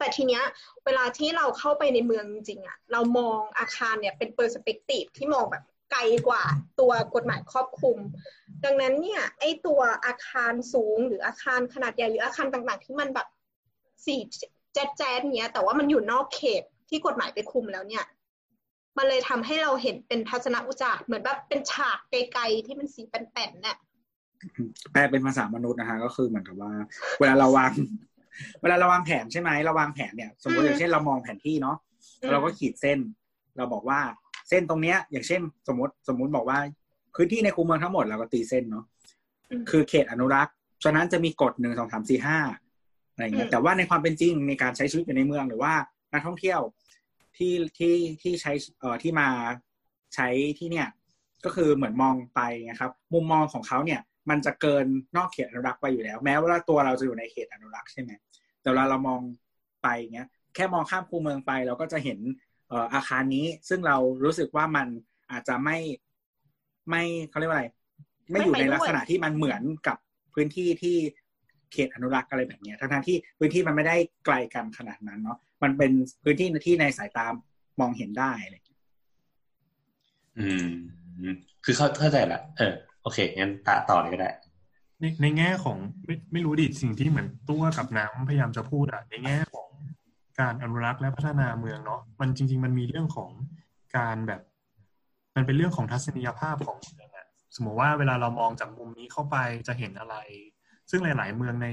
[0.04, 0.44] แต่ทีเนี้ย
[0.86, 6.44] เวลาที่เราเข้าไปในเมืองจริงอะเรามองอาคารเนี่ยเป็นเปอร์สเปกทีฟที่มองแบบไกลกว่า
[6.80, 7.98] ตัวกฎหมายครอบคลุม
[8.66, 13.28] ดังนั้นเนี่ยไอตัวอาคารสูงหรืออาคารขนาดใหญ่หรืออาคารต่างๆ ที่มันแบบ
[14.06, 14.16] สี
[14.74, 18.06] แจ๊ดแจ๊ดเนี้ยแต่ว่ามันอยู่นอกเขตที่กฎหมายไปคุมแล้วเนี่ย
[18.98, 23.78] มันเลยทำให้เราเห็นเป็นทัศนอุจารเหมือนแบบเป็นฉากไกลๆที่มันสีแป้นๆเนี่ย
[24.92, 26.72] แปลเป็นภาษามนุษย์นะฮะก็คือเหมือนกับว่า
[27.20, 27.72] เวลาเราวาง
[28.62, 31.78] เวลาเราวางแผนใช่ไหมเราวางแผนเนี่ย สมมติอืมอย่างเช่นเรามองแผนที่เนาะ
[32.22, 33.00] อืมเราก็ขีดเส้น
[33.58, 34.00] เราบอกว่า
[34.50, 36.60] เส้นตรงเนี้ย อย่างเช่น สมมติสมมติบอกว่า
[37.16, 38.86] พื้นที่ในคูเมืองทั้งหมดเราก็ตีเส้นเนาะ
[39.52, 40.54] อืมคือเขตอนุรักษ์
[40.84, 42.40] ฉะนั้นจะมีกฎหนึ่งสองสามสี่ห้า
[43.14, 45.74] อะไรอย่างเงี้อืยมแต่ว่าในความเป็นจริงในการใช้ชีวิตอยู่ในเมืองหรือว่า
[46.14, 46.60] นักท่องเที่ยว
[47.38, 49.28] ที่ที่ที่ใช้เอ่อที่มา
[50.16, 50.28] ใช้
[50.60, 50.88] ที่เนี่ย
[51.46, 54.86] ก็คือเหมือนมองไปนะครับ มุมมองของเขาเนี่ย มันจะเกิน
[55.18, 58.12] นอกเขตอนุรักษ์ไปอยู่แล้ว แม้ว่าตัวเราจะอยู่ในเขตอนุรักษ์ใช่ไหม
[58.62, 59.22] แต่เวลาเรามอง
[59.84, 62.20] ไปเงี้ยแค่มองข้ามคูเมืองไปเราก็จะเห็น
[62.94, 64.88] อาคารนี้ ซึ่งเรารู้สึกว่ามัน
[65.32, 65.78] อาจจะไม่
[66.90, 67.66] ไม่เขาเรียกว่าอะไร
[68.32, 69.98] ไม่อยู่ในลักษณะที่มันเหมือนกับ
[70.34, 70.98] พื้นที่ที่
[71.74, 73.96] เขตอนุรักษ์อะไรแบบนี้ทั้งๆที่พื้นที่มันไม่ได้
[74.26, 75.92] ไกลกันขนาดนั้นเนาะมันเป็น
[76.24, 77.28] พื้นที่ที่ในสายตา
[77.80, 78.82] มองเห็นได้อะไรอย่างเงี้ย
[80.40, 84.32] อืม คือเข้าเข้าใจละเออ โอเคงั้นตาต่อเลยก็ได้
[85.00, 89.70] ในในแง่ของไม่ไม่รู้ดิสิ่งที่เหมือนตัวกับน้ำพยายามจะพูดอะในแง่ของ
[90.40, 93.30] การอนุรักษ์และพัฒนาเมืองเนาะมันจริง ๆ มันมีเรื่องของ
[93.98, 94.42] การแบบ
[95.36, 99.38] มันเป็นเรื่องของทัศนียภาพของเมืองอะสมมติว่าเวลาเรามองจากมุมนี้เข้าไป
[99.68, 100.16] จะเห็นอะไร
[100.90, 101.68] ซึ่งหลาย ๆ เมืองใน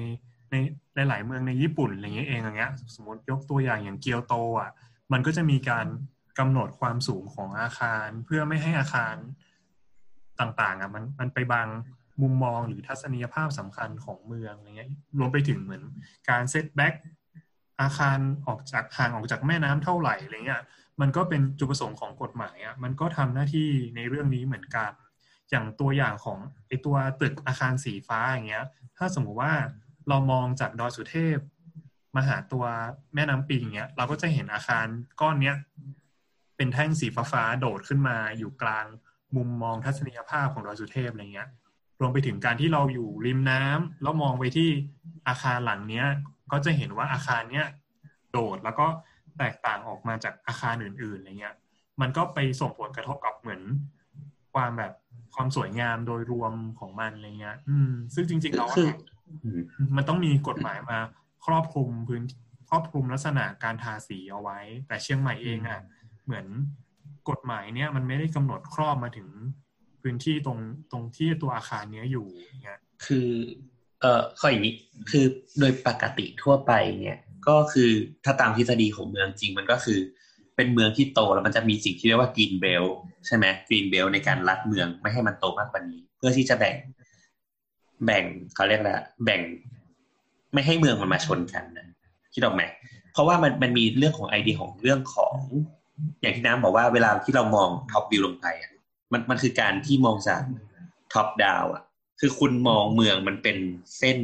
[0.51, 4.71] ในหลาย ๆ เมืองในญี่ปุ่นอะไรเงี้ยเองอย่างเงี้ย สมมติยกตัวอย่างอย่างเกียวโตอะ
[5.13, 5.87] มันก็จะมีการ
[6.39, 9.15] กำหนดความสูงของอาคาร เพื่อไม่ให้อาคาร
[10.41, 11.69] ต่างๆอะมันมันไปบัง
[12.23, 15.83] มุมมองหรือทัศนียภาพสำคัญของเมืองอะไรเงี้ยรวมไปถึงเหมือน
[16.29, 16.95] การเซตแบ็ก
[17.81, 20.63] อาคารออกจากห่างออกจากแม่น้ำเท่าไหร่อะไรเงี้ย
[21.01, 24.93] มันก็เป็นจุดประสงค์ของกฎหมายอะมันก็ทำหน้าที่ในเรื่องนี้เหมือนกัน
[25.51, 28.65] อย่างตัวอย่างของไอตัวตึกอาคารสีฟ้าอย่างเงี้ย
[28.97, 29.53] ถ้าสมมุติว่า
[30.09, 31.39] เรามองจากดอยสุเทพ
[32.17, 32.65] มาหาตัว
[33.15, 34.87] แม่น้ำปิงเงี้ยเราก็จะเห็นอาคาร
[35.21, 35.57] ก้อนเนี้ย
[36.57, 38.87] เป็นแท่งสีฟ้าๆโดดขึ้นมาอยู่กลาง
[39.37, 41.49] มุมมองทัศนียภาพของดอยสุเทพอะไรเงี้ย
[42.01, 44.69] รวมไปถึงการที่เราอยู่ริมน้ำแล้วมองไปที่
[45.29, 46.07] อาคารหลังเนี้ย
[46.53, 47.67] ก็จะเห็นว่าอาคารเนี้ย
[48.33, 48.87] โดดแล้วก็
[49.39, 51.57] แตกต่างออกมาจากอาคารอื่นๆอะไรเงี้ย
[52.01, 53.63] มันก็ไปส่งผลกระทบกับเหมือน
[54.55, 54.93] ความแบบ
[55.35, 58.99] ความสวยงามโดยรวมของมันอะไรเงี้ย อืม ซึ่งจริงๆแล้วคืออะ
[59.45, 59.61] อืม
[59.97, 60.99] มันต้องมีกฎหมายมา
[61.47, 62.23] ครอบคลุมพื้น
[62.69, 65.81] ครอบคลุมลักษณะการทาสีเอาไว้ แต่เชียงใหม่เองอะ
[66.25, 66.47] เหมือน
[67.29, 69.29] กฎหมายเนี่ยมันไม่ได้กำหนดครอบมาถึง
[70.03, 70.59] พื้นที่ตรง
[70.93, 73.29] ตรงที่ตัวอาคารเนี้ยอยู่อย่างเงี้ยคือ
[74.01, 74.75] เอ่อข้ออย่างนี้
[75.11, 75.25] คือ
[75.61, 77.19] โดยปกติทั่วไปเนี่ย
[77.49, 77.91] ก็คือ
[78.25, 79.99] ถ้าตามทฤษฎีของเมืองจริงมันก็คือ
[80.57, 82.85] เป็นเมืองที่โตแล้วมันจะมีสิ่งที่เรียกว่ากรีนเบล
[83.27, 86.77] ใช่ไหมกรีนเบลในการรัดเมืองไม่ให้มันโตมากกว่านี้ เพื่อที่จะแบ่ง
[88.05, 88.93] แบ่งเขาเรียกอะไร
[89.25, 89.43] แบ่ง
[90.53, 91.87] ไม่ให้เมืองมันมาชนกันนะ
[92.35, 92.63] คิดออกไหม
[93.13, 95.35] เพราะว่ามันมันมีเรื่องของไอเดียของเรื่องของ
[96.21, 98.71] อย่างที่น้ำบอกว่าเวลาที่เรามอง top view ลงไปอะ
[99.13, 100.43] มันมันคือการที่มองจาก
[101.13, 101.83] top down อะ
[102.21, 103.57] คือคุณมองเมืองมันเป็น
[103.99, 104.19] เส้น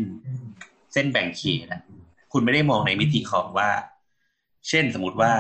[0.92, 1.82] เส้นแบ่งเขตอะ
[2.32, 3.70] คุณไม่ได้มองในมิติของว่า
[4.68, 5.32] เช่นสมมติว่า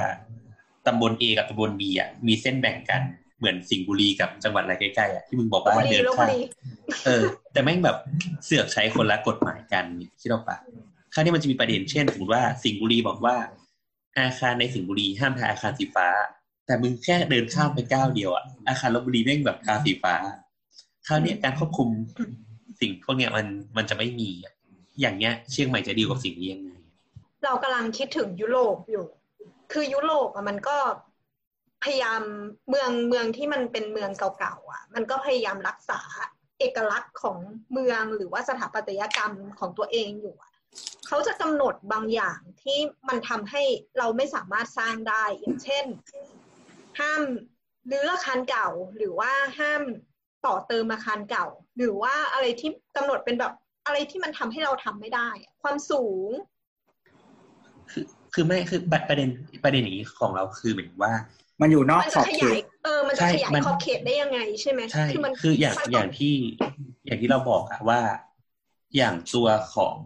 [0.86, 3.02] ตำบล A กับตำบล B อะมีเส้นแบ่งกัน
[3.38, 6.40] เหมือนสิงห์บุรีกับจังหวัดอะไรใกล้ๆอะที่มึงบอกว่าลพบุรีเดินข้ามลพบุรี
[7.04, 7.96] เออ แต่แม่งแบบ
[8.44, 9.84] เสือกใช้คนละกฎหมายกัน
[10.20, 10.56] คิดออกปะ
[11.14, 13.36] คราวนี้มันจะมีประเด็นเช่นสมมติว่าสิงห์บุรีบอกว่า
[14.18, 16.08] อาคารในสิงห์บุรีห้ามทาอาคารสีฟ้า
[16.66, 20.14] แต่มึงแค่เดินข้ามไปก้าวเดียวอะอาคารลบบุรีแม่งแบบทาสีฟ้า
[21.06, 21.88] คราวนี้การควบคุม
[22.80, 23.46] สิ่งพวกเนี้ยมัน
[23.76, 24.28] มันจะไม่มี
[25.00, 26.70] อย่างเงี้ย เชียงใหม่จะดีลกับสิ่งนี้ยังไง
[27.44, 29.06] เรากำลังคิดถึงยุโรปอยู่
[29.72, 30.76] คือยุโรปอะมันก็
[31.84, 32.22] พยายาม
[32.68, 36.00] เมืองเมืองที่มันเป็นเมืองเก่าๆอะ มันก็พยายามรักษา
[36.58, 37.38] เอกลักษณ์ของ
[37.72, 40.45] เมืองหรือว่าสถาปัตยกรรมของตัวเองอยู่อะ
[41.06, 43.62] เขาจะกำหนดบางอย่างที่มันทำให้
[43.98, 45.84] เราไม่สามารถสร้างได้ อย่างเช่น
[47.00, 47.22] ห้าม
[47.90, 49.82] รื้ออาคารเก่าหรือว่าห้าม
[50.46, 51.46] ต่อเติมอาคารเก่า
[51.76, 53.52] หรือว่าอะไรที่กำหนดเป็นแบบ
[53.86, 56.30] อะไรที่มันทำให้เราทำไม่ได้อะความสูง
[57.90, 58.04] คือ
[58.34, 59.28] คือไม่คือประประเด็น
[59.64, 61.12] ประเด็นอย่างนี้ของเราคือเหมือนว่า
[61.60, 66.34] มันอยู่นอกมันขจะอบขเขยายตเออมันจะใช่ขยายมันขอบเขตได้ยังไงใช่ไหมใช่มันคืออย่างมันอย่างที่
[67.06, 68.00] อย่างที่เราบอกอะว่า
[68.96, 69.98] อย่างตัวของ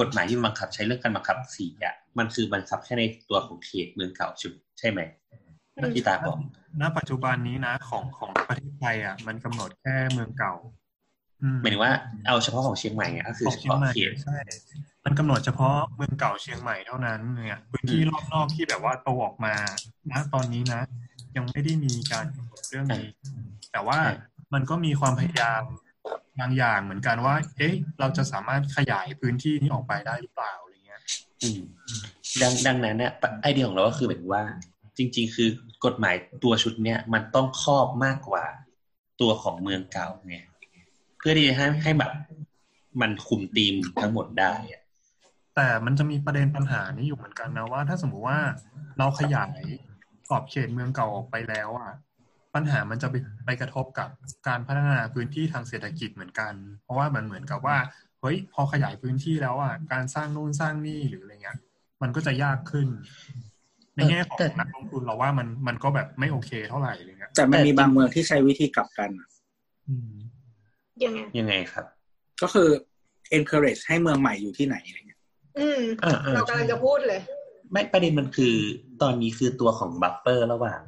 [0.00, 4.48] กฎหมายที่บังคับใช้เรื่องการบังคับสีอะมันคือบังคับแค่ในตัวของเขตเมืองเก่าใช่
[4.78, 5.00] ใช่ไหม
[5.94, 6.38] ที่ตาบอก
[6.80, 10.54] ณปัจจุบันนี้นะของของประเทศไทยอะมันกำหนดแค่เมืองเก่า
[11.42, 11.92] อืมหมายถึงว่า
[12.26, 14.38] เอาเฉพาะของเชียงใหม่อะก็คือของเฉเชียงพาะใหม่เขตใช่
[15.04, 19.54] มันกำหนดเฉพาะเมืองเก่าเชียงใหม่เท่านั้นเนี่ยพื้นที่รอบนอกที่แบบว่าโตออกมา
[20.10, 20.80] ณตอนนี้นะ
[21.36, 23.08] ยังไม่ได้มีการกำหนดเรื่องนี้
[23.72, 24.14] แต่ว่าใช่
[24.54, 25.62] มันก็มีความพยายาม
[26.40, 31.02] บางอย่างเหมือนกันว่า เอ๊ะ เราจะสามารถขยายพื้นที่นี้ออกไปได้หรือเปล่าอะไรเงี้ย
[31.42, 31.60] อืม
[32.42, 33.12] ดังดังนั้นเนี่ย
[33.42, 34.42] ไอเดียของเราก็คือแบบว่า
[34.96, 35.48] จริง ๆ คือ
[35.84, 38.44] กฎหมายตัวชุดเนี้ยมันต้องครอบมากกว่า
[39.20, 40.36] ตัวของเมืองเก่าไง
[41.18, 42.12] เพื่อที่จะให้ให้แบบ
[43.00, 44.82] มันคุมธีมทั้งหมดได้อะ
[45.56, 48.40] แต่มันจะมีประเด็นปัญหานี้อยู่เหมือนกันนะว่า ถ้าสมมุติว่า
[48.98, 49.60] เราขยาย
[50.28, 51.92] ขอบเขตเมืองเก่าออกไปแล้วอะ
[52.54, 53.14] ปัญหามันจะไป
[53.46, 54.08] ไปกระทบกับ
[54.48, 57.78] การพัฒนาพื้นที่ทางเศรษฐกิจเหมือนกัน เพราะว่ามันเหมือนกับว่า
[58.20, 61.58] เฮ้ยพอขยายพื้นที่แล้วอะการสร้างนู่นสร้างนี่หรืออะไรเงี้ย
[62.02, 62.88] มันก็จะยากขึ้น
[63.96, 69.28] ในแง่ของนักลงทุนเราว่ามันมันก็แบบไม่โอเคเท่าไหร่อะไรเงี้ยแต่มันมีบางเมืองที่ใช้วิธีกลับกันอะ
[69.88, 70.12] อืม
[71.04, 71.84] ยังไงยังไงครับ
[72.42, 72.68] ก็คือ
[73.36, 75.20] encourage ให้เมืองใหม่อยู่ที่ไหนอะไรเงี้ย
[75.58, 77.20] อืมอ่าอ่าเรากำลังจะพูดเลย
[77.72, 78.54] ไม่ประเด็นมันคือ
[79.02, 80.80] ตอนนี้คือตัวของ buffer ระหว่าง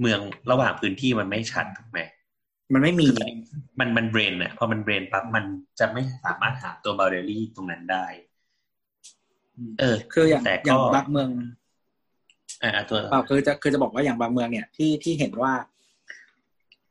[0.00, 0.20] เมือง
[0.50, 2.00] ระหว่างพื้นที่มันไม่ชัดถูกไหม
[2.72, 3.18] มันไม่มีคือ
[3.80, 5.44] มันมัน blend อะพอมัน blend ปั๊บมัน
[5.80, 8.04] จะไม่สามารถหาตัว boundary ตรงนั้นได้
[9.80, 11.28] เออ คืออย่างแต่ก็ย่างบางเมือง
[12.62, 15.52] อ่าตัวเปล่าคือจะคือจะบอกว่าอย่างบางเมืองเนี่ยที่ที่เห็นว่า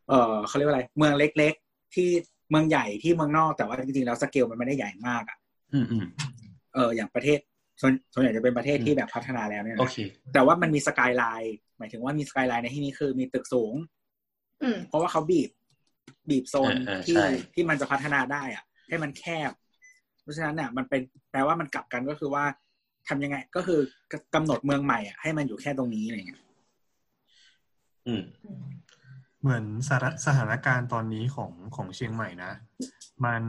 [0.10, 2.10] เออเขาเรียกว่าอะไร เมืองเล็ก ๆ ที่
[2.49, 5.38] เมืองใหญ่ที่เมืองนอกแต่ว่าจริงๆแล้วสเกลมันไม่ได้ใหญ่มากอะ
[5.74, 6.05] อืมอืม
[6.74, 7.39] เอออย่างประเทศ
[7.82, 9.97] ส่วนส่วนใหญ่จะเป็นประเทศที่แบบพัฒนาแล้วเนี่ยโอนะเค
[10.34, 13.73] แต่ว่ามันมีสกายไลน์ หมายถึงว่ามีสกายไลน์ในที่นี้คือมีตึกสูง
[14.63, 15.49] อืมเพราะว่าเขาบีบ
[16.30, 19.51] บีบโซนเออเออที่ใช่ที่มันจะพัฒนาได้อะ ให้มันแคบ
[20.21, 21.01] เพราะฉะนั้นเนี่ยมันเป็น
[21.32, 22.43] แปลว่ามันกลับกันก็คือว่า
[23.07, 23.80] ทำยังไง ก็คือ
[24.36, 26.41] กำหนดเมืองใหม่อะให้มันอยู่แค่ตรงนี้อะไรเงี้ย
[28.07, 28.23] อืม
[29.41, 32.51] เหมือนสถาสถานการณ์ตอนนี้ของของเชียงใหม่นะ
[33.25, 33.43] มัน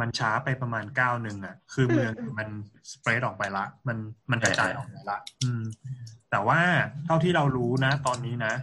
[0.00, 2.48] มันช้าไปประมาณก้าวหนึ่งอะ คือเมืองมัน
[2.92, 3.98] สเปรดออกไปละ มัน
[4.30, 5.62] มันกระจายออกไปละ อืม
[6.30, 6.60] แต่ว่า
[7.04, 8.54] เท่าที่เรารู้นะ ตอนนี้นะ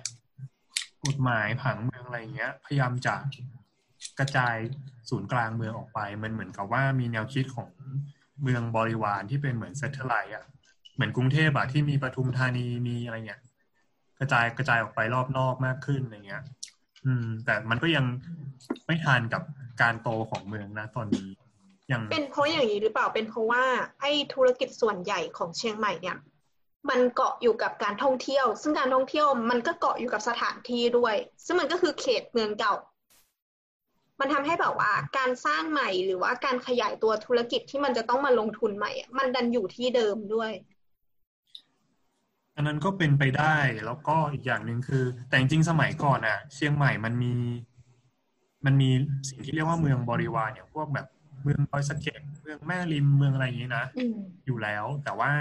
[1.05, 3.15] กฎหมายผังเมืองอะไรเงี้ย พยายามจะ
[4.19, 4.55] กระจาย
[5.09, 7.69] ศูนย์กลางเมืองออกไป มันเหมือนกับว่ามีแนวคิดของ
[8.43, 10.45] เมืองบริวารที่เป็นเหมือน satellite อะ
[10.95, 13.41] เหมือนกรุงเทพอะที่มีปทุมธานีมีอะไรเงี้ย
[14.19, 16.43] กระจายกระจายออกไปรอบนอกมากขึ้นอะไรเงี้ย
[17.05, 18.05] อืม แต่มันก็ยัง
[18.87, 19.43] ไม่ทันกับ
[19.81, 21.27] การโตของเมืองนะตอนนี้
[21.91, 23.63] ยังเป็นเพราะอย่างนี้หรือเปล่าเป็นเพราะว่า
[24.01, 26.17] ไอ้ธุรกิจส่วนใหญ่ของเชียงใหม่เนี่ย
[26.89, 31.15] มันเกาะอยู่กับการท่องเที่ยว ซึ่งการท่องเที่ยวมันก็เกาะอยู่กับสถานที่ด้วย
[31.45, 32.75] ซึ่งมันก็คือเขตเมืองเก่า
[34.19, 40.51] มันทำให้แบบว่า การสร้างใหม่หรือว่าการขยายตัวธุรกิจที่มันจะต้องมาลงทุนใหม่อะมันดันอยู่ที่เดิมด้วย
[42.55, 43.55] อันนั้นก็เป็นไปได้
[43.85, 47.33] แล้วก็อีกอย่างหนึ่งคือ แต่จริงๆสมัยก่อนอะเชียงใหม่มันมี
[48.65, 48.89] มันมี
[49.29, 51.07] สิ่งที่เรียกว่าเมืองบริวารเนี่ยพวกแบบ
[51.43, 54.15] เมืองปอยสะเก็ดเมืองแม่ริมเมืองอะไรอย่างนี้นะอืม
[54.45, 55.31] อยู่แล้วแต่ว่า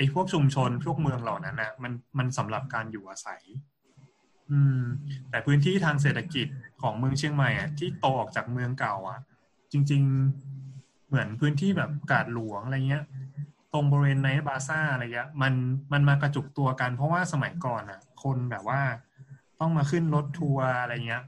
[0.00, 3.42] ไอ้พวกชุมชนพวกเมืองเหล่านั้นนะมันมันสำหรับการอยู่อาศัย
[4.50, 4.82] อืม
[5.30, 6.46] แต่พื้นที่ทางเศรษฐกิจ
[6.82, 9.20] ของเมืองเชียงใหม่อะที่โตออกจากเมืองเก่า อะ
[9.72, 10.02] จริง
[10.54, 13.04] ๆ เหมือนพื้นที่แบบกาดหลวงอะไรเงี้ย
[13.72, 15.54] ตรงบริเวณไนท์บาซ่าอะไรเงี้ยมัน
[15.92, 18.80] มันมากระจุกตัวกันเพราะว่าสมัยก่อนอะ คนแบบว่า
[19.60, 21.22] ต้องมาขึ้นรถทัวร์อะไรเงี้ย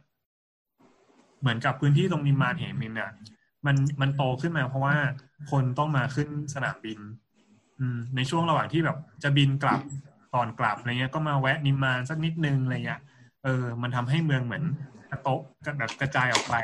[1.40, 3.10] เหมือนกับพื้นที่ตรงนิมมานเหมินอะ
[3.66, 4.96] มันมันโตขึ้นมาเพราะว่า
[5.50, 6.98] คนต้องมาขึ้นสนามบิน
[8.16, 9.80] ในช่วงระหว่างที่แบบจะบินกลับ
[10.34, 13.00] ตอนกลับอะไรเงี้ยก็มาแวะนิมมานสักนิดนึงอะไรเงี้ย
[13.44, 14.64] เออ มันทำให้เมืองเหมือน
[15.10, 15.40] กระโตะ
[15.78, 16.54] แบบกระจายออกไป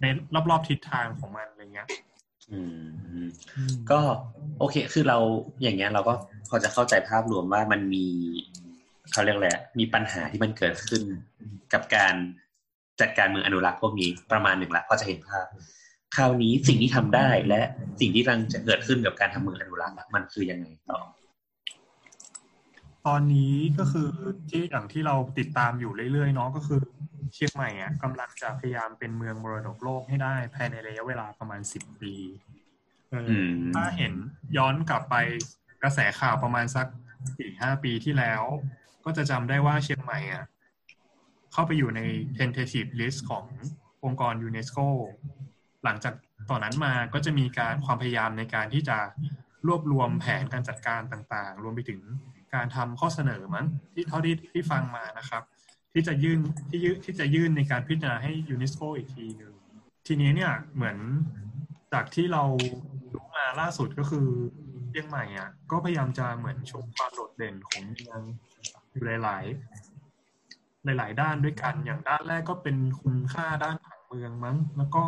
[0.00, 0.04] ใน
[0.50, 1.88] รอบๆทิศทางของมันอะไรเงี้ย
[2.50, 2.60] อื
[3.24, 3.26] ม
[3.90, 4.00] ก็
[4.58, 5.18] โอเค คือเรา
[5.62, 6.14] อย่างเงี้ย เราก็
[6.48, 8.06] พอจะเข้าใจภาพรวมว่ามันมี
[9.12, 11.02] เขาเรียกอะไรอะมีปัญหาที่มันเกิดขึ้น
[11.72, 12.14] กับการ
[13.00, 15.46] จัดการเมืองอนุรักษ์พวกนี้ประมาณหนึ่งละพอจะเห็นภาพ
[16.14, 17.62] คราวนี้สิ่งที่ทำได้และ
[18.00, 20.98] สิ่งที่กำลังจะเกิดขึ้นกับการทำเมืองอนุรักษ์อะมันคือยังไงต่อ
[23.06, 24.10] ตอนนี้ก็คือ
[24.50, 26.80] ที่อย่างที่เราติดตามอยู่เรื่อยๆเนาะก็คือ
[27.34, 32.14] เชียงใหม่อะกำลังจะพยายามเป็นเมืองมรดกโลกให้ได้ภายในระยะเวลาประมาณสิบปี
[33.10, 34.12] เอออมถ้าเห็น
[34.56, 35.14] ย้อนกลับไป
[35.82, 36.86] กระแสข่าวประมาณสัก
[37.36, 38.42] สี่ห้าปีที่แล้ว
[39.04, 40.44] ก็จะจำได้ว่าเชียงใหม่อะ
[41.52, 42.00] เข้าไปอยู่ใน
[42.38, 43.44] tentative list ของ
[44.04, 44.78] องค์กรยูเนสโก
[45.84, 46.14] หลังจาก
[46.50, 48.98] ตอนนั้นมาก็จะมีการความพยายามในการที่จะ
[49.66, 52.00] รวบรวมแผนการจัดการต่างๆ รวมไปถึง
[52.54, 55.42] การทำข้อเสนอมั้งที่เท่าที่ที่ฟังมานะครับ
[55.92, 56.38] ที่จะยื่น
[56.70, 59.54] ที่ยื่นที่จะยื่นในการพิจารณาให้ยูเนสโกอีกทีหนึ่ง
[60.06, 60.96] ทีนี้เนี่ยเหมือน
[61.92, 62.44] จากที่เรา
[63.14, 64.28] รู้มาล่าสุดก็คือ
[64.90, 68.20] เชียงใหม่อะก็พยายามจะเหมือนชว์ความโดดเด่นของเมือง
[68.90, 69.44] อยู่หลาย
[70.96, 75.04] ๆ หลาย ๆ ด้านด้วยกันอย่างด้านแรกก็เป็นคุณค่าด้านผังเมืองมั้ง แล้วก็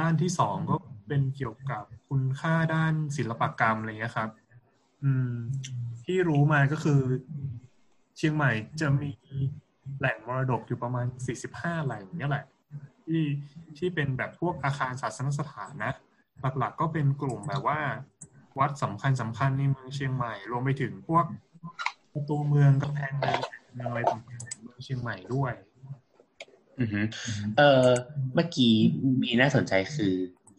[0.00, 0.76] ด้านที่สองก็
[1.08, 4.30] เป็นเกี่ยวกับคุณค่าด้านศิลปกรรมอะไรเงี้ยครับ
[5.02, 5.32] อืม
[6.04, 7.00] ที่รู้มาก็คือ
[8.16, 9.12] เชียงใหม่จะมี
[9.98, 11.06] แหล่งมรดกอยู่ประมาณ
[11.46, 12.44] 45 แหล่งเนี่ยแหละ
[13.04, 13.22] ที่
[13.78, 15.92] ที่เป็นแบบพวกอาคารศาสนสถานนะ
[16.58, 17.80] หลักๆก็เป็นกลุ่มแบบว่า
[18.58, 21.24] วัดสำคัญสำคัญในเมืองเชียงใหม่ รวมไปถึงพวก
[22.12, 25.52] ประตูเมืองกำแพงเมืองอะไรต่างๆของเมืองเชียงใหม่ด้วย
[27.56, 27.86] เออ
[28.34, 28.72] เมื่อกี้
[29.22, 30.14] มีน่าสนใจคือ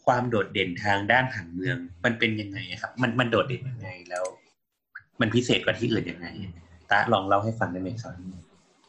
[0.06, 4.26] ความโดดเด่นทางด้านผังเมือง มันเป็นยังไงอะครับ มันมันโดดเด่นยังไงแล้ว
[5.20, 6.28] มันพิเศษกว่าที่อื่นยังไง
[6.92, 8.14] ตาลองเล่าให้ฟังได้ไหมครับ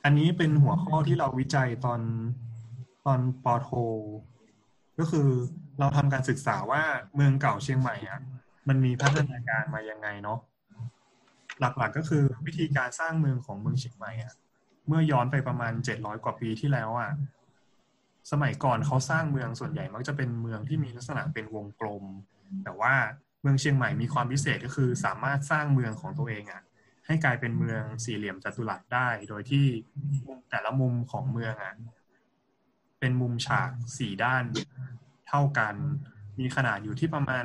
[0.05, 2.01] อันนี้เป็นหัวข้อที่เราวิจัยตอน
[3.07, 3.70] ตอนปอโท
[4.99, 5.29] ก็คือ
[5.81, 6.83] เราทำการศึกษาว่า
[7.14, 8.20] เมืองเก่าเชียงใหม่อะ
[8.68, 10.39] มันมีพัฒนาการมายังไงเนาะ
[11.61, 14.35] หลักๆก็คือวิธีการสร้างเมืองของเมืองเชียงใหม่อะ
[14.89, 17.12] เมื่อย้อนไปประมาณเจ็ดร้อยกว่าปีที่แล้วอะ
[18.30, 22.05] สมัยก่อนเขาสร้างเมืองส่วนใหญ่มักจะเป็นเมืองที่มีลักษณะเป็นวงกลม
[22.64, 22.95] แต่ว่า
[23.43, 26.62] เมืองเชียงใหม่มีความพิเศษก็คือสามารถสร้างเมืองของตัวเองอะ
[27.07, 29.66] ให้กลายเป็นเมืองสี่เหลี่ยมจัตุรัสได้ โดยที่
[30.51, 31.74] แต่ละมุมของเมืองอะ
[33.01, 34.45] เป็นมุมฉากสี่ด้าน
[35.28, 35.74] เท่ากัน
[36.39, 37.45] มีขนาดอยู่ที่ประมาณ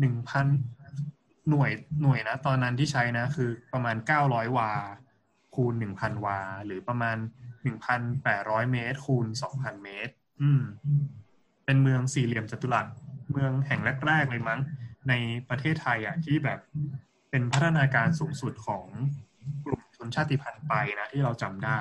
[0.00, 0.46] หนึ่งพัน
[1.50, 1.70] หน่วย
[2.02, 4.70] หน่วยนะ ตอนนั้นที่ใช้นะ คือประมาณเก้าร้อยวา
[5.54, 7.16] คูณหนึ่งพันวา หรือประมาณ
[7.62, 10.62] หนึ่งพันแปดร้อยเมตร คูณสองพันเมตร อืม
[11.64, 12.86] เป็นเมืองสี่เหลี่ยมจัตุรัส
[13.32, 14.60] เมืองแห่งแรกๆเลยมั้ง
[15.08, 15.12] ใน
[15.48, 16.58] ประเทศไทยอะที่แบบ
[17.30, 18.84] เป็นพัฒนาการสูงสุดของ
[19.64, 21.78] กลุ่มชนชาติพันธุ์ไปนะ ที่เราจำได้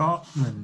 [0.00, 0.56] ก็เหมือน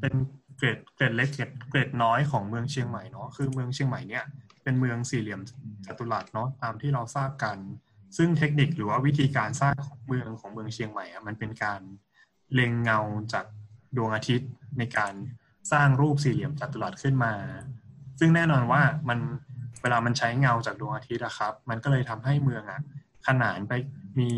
[0.00, 0.14] เป็น
[0.56, 4.24] เกรดเกรดเล็กเกรดเกรดน้อยของเมืองเชียงใหม่เนาะคือเมืองเชียงใหม่เนี่ย
[4.62, 5.40] เป็นเมืองสี่เหลี่ยม
[5.86, 7.56] จัตุรัสเนาะตามที่เราทราบกัน
[8.16, 11.80] ซึ่งเทคนิคหรือว่าวิธีการสร้างของเมืองของเมืองเชียงใหม่อะมันเป็นการ
[12.54, 12.98] เล็งเงา
[13.32, 13.46] จาก
[13.96, 15.14] ดวงอาทิตย์ในการ
[15.72, 17.34] สร้างรูปสี่เหลี่ยมจัตุรัสขึ้นมา
[18.18, 19.18] ซึ่งแน่นอนว่ามัน
[19.82, 22.80] เวลามันใช้เงาจากดวงอาทิตย์อะครับ มันก็เลยทำให้เมืองอะ
[23.26, 23.72] ขนานไป
[24.18, 24.30] มี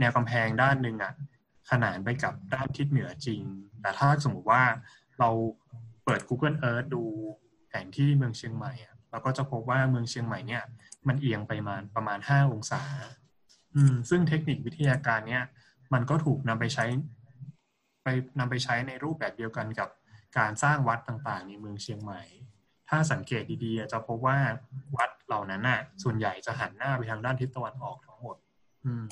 [0.00, 1.12] แนวกำแพงด้านหนึ่งอะ
[1.70, 3.40] ขนานไปกับด้านทิศเหนือจริง
[3.80, 4.62] แต่ถ้าสมมติว่า
[5.18, 5.30] เรา
[6.04, 7.02] เปิด Google Earth ดู
[7.68, 10.64] แผนที่เมืองเชียงใหม่อะเราก็จะพบว่าเมืองเชียงใหม่เนี่ย
[11.08, 12.82] มันเอียงไปมาประมาณห้าองศา
[13.76, 15.44] อืม ซึ่งเทคนิควิทยาการเนี่ย
[15.92, 16.84] มันก็ถูกนำไปใช้
[18.02, 19.88] ไปนำไปใช้ในรูปแบบเดียวกันกับ
[20.38, 22.22] การสร้างวัดต่างๆ ในเมืองเชียงใหม่
[22.88, 24.38] ถ้าสังเกตดีๆ จะพบว่า
[24.96, 28.36] วัดเหล่านั้นน่ะ ส่วนใหญ่จะหันหน้าไปทางด้านทิศตะวันออกทั้งหมด
[28.84, 29.06] อืม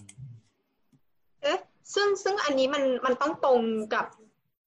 [1.42, 1.58] เอ๊ะ
[1.94, 3.60] ซึ่งซึ่งอันนี้มันมันต้องตรง
[3.94, 4.06] กับ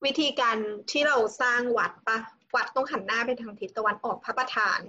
[0.05, 0.57] วิธีการ
[0.91, 2.17] ที่เราสร้างวัดปะ
[2.55, 4.79] วัดต้องหันหน้าไปทางทิศตะวันออกพระประธาน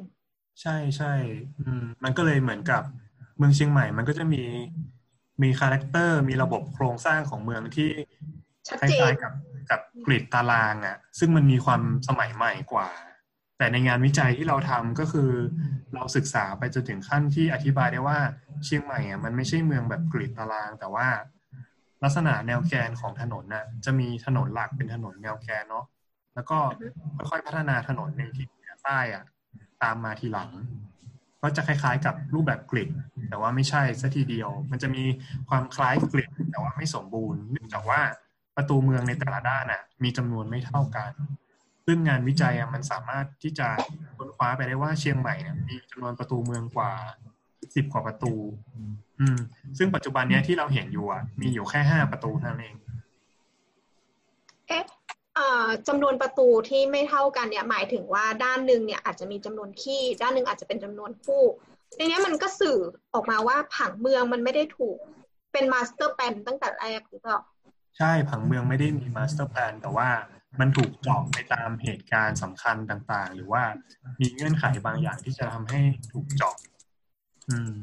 [0.61, 1.13] ใช่ใช่
[1.59, 2.83] อืมมันก็เลยเหมือนกับ
[3.39, 4.43] เมืองเชียงใหม่ มันก็จะมี
[5.43, 7.91] มี character มีระบบโครงสร้างของเมืองที่
[8.69, 9.33] ชัดเจนคล้ายๆกับ
[9.71, 12.89] กับ grid ตารางอะ ซึ่งมันมีความสมัยใหม่กว่า
[13.59, 15.31] แต่ในงานวิจัยที่เราทำก็คือ
[15.95, 18.19] เราศึกษาไปจนถึงขั้นที่อธิบายได้ว่า
[18.65, 21.09] เชียงใหม่อะมันไม่ใช่เมืองแบบ grid ตาราง แต่ว่า
[22.03, 25.87] ลักษณะแนวแกนของถนนน่ะจะมีถนนหลักเป็นถนนแนวแกนเนาะ
[26.35, 26.59] แล้วก็
[27.31, 29.25] ค่อยๆพัฒนาถนนในทิศเหนือใต้อะ
[29.83, 30.51] ตามมาทีหลัง
[31.43, 32.91] ก็จะคล้ายๆ กับรูปแบบกริด
[33.29, 35.03] แต่ว่าไม่ใช่ซะทีเดียว มันจะมี
[35.49, 38.01] ความคล้ายกริดแต่ว่าไม่สมบูรณ์เนื่องจากว่า
[38.57, 41.13] ประตูเมืองในแต่ละด้านน่ะมีจำนวนไม่เท่ากัน
[41.87, 43.69] ซึ่งงานวิจัยอะมันสามารถที่จะ
[44.17, 46.93] ค้นคว้าไปได้ว่าเชียงใหม่เนี่ยมีจำนวนประตูเมืองกว่า
[47.75, 48.33] สิบกว่าประตู
[49.21, 49.39] อืม
[49.79, 52.77] ซึ่งปัจจุบันเนี้ยที่เราเห็นอยู่อะมีอยู่แค่ห้าประตูเท่านั้นเอง
[54.69, 54.85] เอ๊ะ
[55.89, 61.43] จำนวนประตูที่ไม่เท่ากันเนี่ยหมายถึงว่าด้านหนึ่งเนี่ยอาจจะมีจำนวนขี้ด้านหนึ่งอาจจะเป็นจำนวนคู่
[61.97, 62.79] ในนี้มันก็สื่อ
[63.15, 64.99] ออกมาว่าผังเมืองมันไม่ได้ถูก
[65.53, 67.39] เป็นมาสเตอร์แ a นตั้งแต่แรกหรือเปล่า
[67.99, 70.09] ใช่ผังเมืองไม่ได้มี master plan แต่ว่า
[70.61, 73.63] มันถูกเจาะไปตามเหตุการณ์สำคัญต่างๆ หรือว่า
[74.21, 75.81] มีเงื่อนไขบางอย่างที่จะทำให้
[76.13, 76.55] ถูกเจาะ
[77.51, 77.75] อืม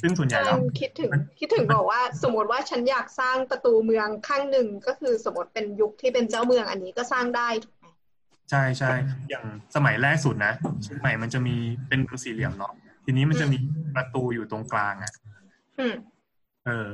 [0.00, 7.86] ซึ่งส่วนใหญ่แล้วคิดถึง คิดถึงบอกว่า สมมติว่าฉันอยากสร้างประตูเมืองข้างหนึ่งก็คือสมมติเป็นยุคที่เป็นเจ้าเมืองอันนี้ก็สร้างได้ถูกไหม
[8.50, 8.90] ใช่ใช่
[9.28, 9.44] อย่าง
[9.74, 10.52] สมัยแรกสุดนะ
[10.82, 11.56] เชียงใหม่มันจะมี
[11.88, 12.72] เป็นสี่เหลี่ยมเนาะ
[13.04, 13.58] ทีนี้มันจะมี
[13.94, 15.12] ประตูอยู่ตรงกลางอะ่ะ
[15.78, 15.94] อืม
[16.66, 16.88] เออ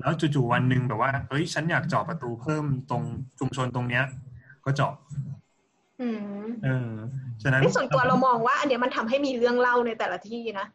[0.00, 3.02] แล้วจู่ๆวันหนึ่งแบบว่าเฮ้ยฉันอยากเจาะประตูเพิ่มตรง
[3.38, 4.04] ชุมชนตรงเนี้ย
[4.64, 4.92] ก็เจาะ
[6.00, 6.08] อื
[6.42, 6.90] มเออ
[7.42, 10.66] ฉะนั้นในส่วนตัวเรามองว่า อันเนี้ยมันทำให้มีเรื่องเล่าในแต่ละที่นะ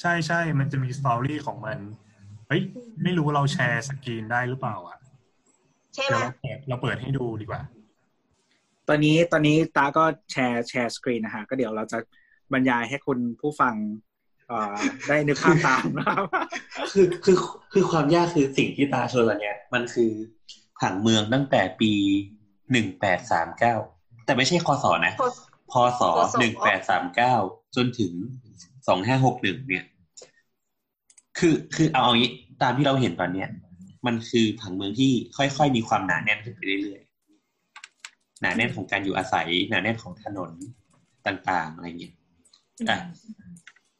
[0.00, 1.78] ใช่ใช่มันจะมีสตอรี่ของมัน
[2.48, 2.62] เฮ้ย
[3.02, 4.98] ไม่รู้เราแชร์สกรีนได้หรือเปล่าอะ
[5.94, 7.62] ใช่ไหมเดี๋ยวเราเปิดเราเปิดให้ดูดีกว่า
[8.88, 11.98] ตอนนี้ตอนนี้ตาก็แชร์แชร์สกรีนนะฮะ ก็เดี๋ยวเราจะ
[12.52, 13.74] บรรยายให้คุณผู้ฟัง
[14.48, 14.76] เอ่อ
[15.08, 16.24] ได้นึกภาพตามนะครับ
[16.92, 17.36] คือคือ
[17.72, 20.10] คือความยากคือสิ่งที่ตาชวนวันเนี้ยมันคือ
[20.80, 21.92] ผังเมืองตั้งแต่ปี
[22.72, 23.74] หนึ่งแปดสามเก้า
[24.24, 25.14] แต่ไม่ใช่คศนะ
[25.72, 26.02] พอพศ
[26.40, 27.34] หนึ่งแปดสามเก้า
[27.76, 28.12] จนถึง
[28.86, 29.84] สองห้าหกหนึ่งเนี่ย
[31.38, 32.32] คือคือเอาอย่างนี้
[32.62, 33.48] ตามที่เราเห็นตอนเนี้ย
[34.06, 40.50] มันคือผังเมืองที่ค่อยๆมีความหนาแน่นขึ้นไปเรื่อยๆหนาแน่นของการอยู่อาศัย หนาแน่นของถนน
[41.26, 42.14] ต่างๆอะไรอย่างเงี้ย
[42.90, 42.98] อะ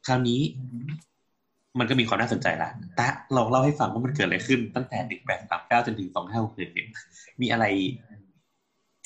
[0.07, 0.41] คราวนี้
[1.79, 6.89] มันก็มีความน่าสนใจละตะลองเล่าให้ฟังว่ามันเกิดอะไรขึ้น ตั้งแต่หนึ่งแปดสามเก้าจนถึงสองห้าหกหนึ่งเนี่ย
[7.41, 7.65] มีอะไร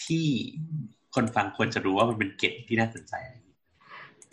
[0.05, 0.27] ที่
[1.15, 3.37] คนฟังควรจะรู้ว่ามันเป็นเกตที่น่าสนใจอะไร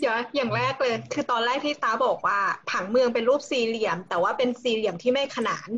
[0.01, 2.39] เงี้ยเดี๋ยวอย่างแรกเลย คือตอนแรกที่ตาบอกว่า
[2.71, 5.69] ผังเมืองเป็นรูปสี่เหลี่ยม แต่ว่าเป็นสี่เหลี่ยมที่ไม่ขนาน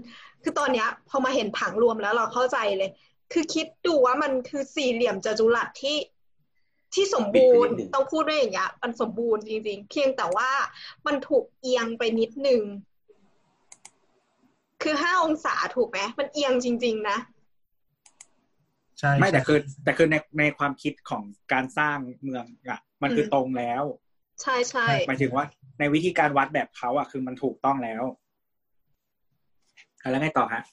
[0.43, 2.89] คือตอนเนี้ย พอมาเห็นผังรวมแล้วเราเข้าใจเลย
[3.33, 5.97] คือคิดดูว่ามันคือสี่เหลี่ยมจัตุรัสที่
[6.93, 10.49] ที่สมบูรณ์ต้องพูดด้วยอย่างเงี้ยมันสมบูรณ์จริงๆ เพียงแต่ว่า
[11.07, 12.61] มันถูกเอียงไปนิดนึง
[14.83, 17.17] คือห้าองศาถูกไหมมันเอียงจริง ๆ นะ
[18.99, 23.83] ใช่ไม่แต่คือแต่คือในในความคิดของการสร้างเมืองอะมันคือตรงแล้ว
[24.43, 25.45] ใช่ใช่หมายถึงว่า
[25.79, 28.03] ในวิธีการวัดแบบเขาอะคือมันถูกต้องแล้ว
[30.01, 30.63] อะแล้วไงต่อฮะ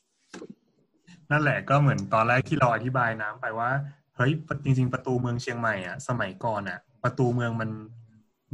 [1.30, 3.70] นั่นแหละก็เหมือนตอนแรกที่เราอธิบายน้ำไปว่า
[4.16, 4.32] เฮ้ย
[4.64, 7.70] จริง ๆ ประตูเมืองเชียงใหม่อะ สมัยก่อนอะ ประตูเมืองมัน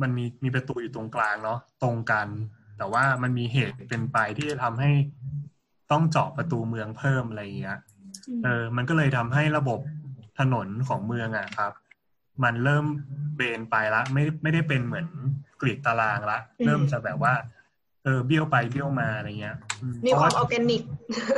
[0.03, 2.29] มันมีมีประตูอยู่ตรงกลางเนาะตรงกัน
[2.79, 4.91] แต่ว่ามันมีเหตุเป็นไปที่จะทำให้
[5.93, 7.79] ต้องเจาะประตูเมืองเพิ่มอะไรอย่างเงี้ย
[8.45, 9.81] เออ มันก็เลยทำให้ระบบ
[10.39, 11.73] ถนนของเมืองอะครับ
[12.43, 12.85] มันเริ่ม
[13.37, 15.07] เบนไปละไม่ไม่ได้เป็นเหมือน
[15.61, 17.35] กริดตารางละ เริ่มจะแบบว่า
[18.05, 20.83] เออเบี้ยวไปเบี้ยวมาอะไรเงี้ยอืมีเพคระวามออร์แกนิก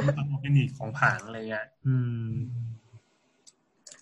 [0.05, 1.95] มีความออร์แกนิกของผังอะไรเงี้ยอื
[2.29, 2.31] ม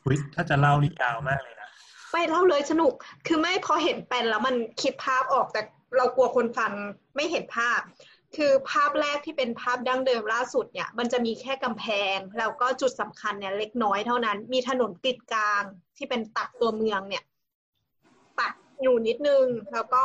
[0.05, 1.69] อุ้ยถ้าจะเล่านี่ยาวมากเลยนะ
[2.13, 2.93] ไม่เล่าเลยสนุก
[3.27, 5.63] คือไม่พอเห็นเป็นแล้วมันคิดภาพออกแต่
[5.97, 6.73] เรากลัวคนฟัง
[7.17, 7.81] ไม่เห็นภาพ
[8.37, 11.85] คือภาพแรกที่เป็นภาพดั้งเดิมล่าสุดเนี่ย มันจะมีแค่กำแพ
[12.17, 15.63] ง แล้วก็จุดสำคัญเนี่ยเล็กน้อยเท่านั้น มีถนนติดกลาง
[15.97, 17.25] ที่เป็นตัดตัวเมืองเนี่ย
[18.41, 18.53] ตัด
[18.83, 20.05] อยู่นิดนึง แล้วก็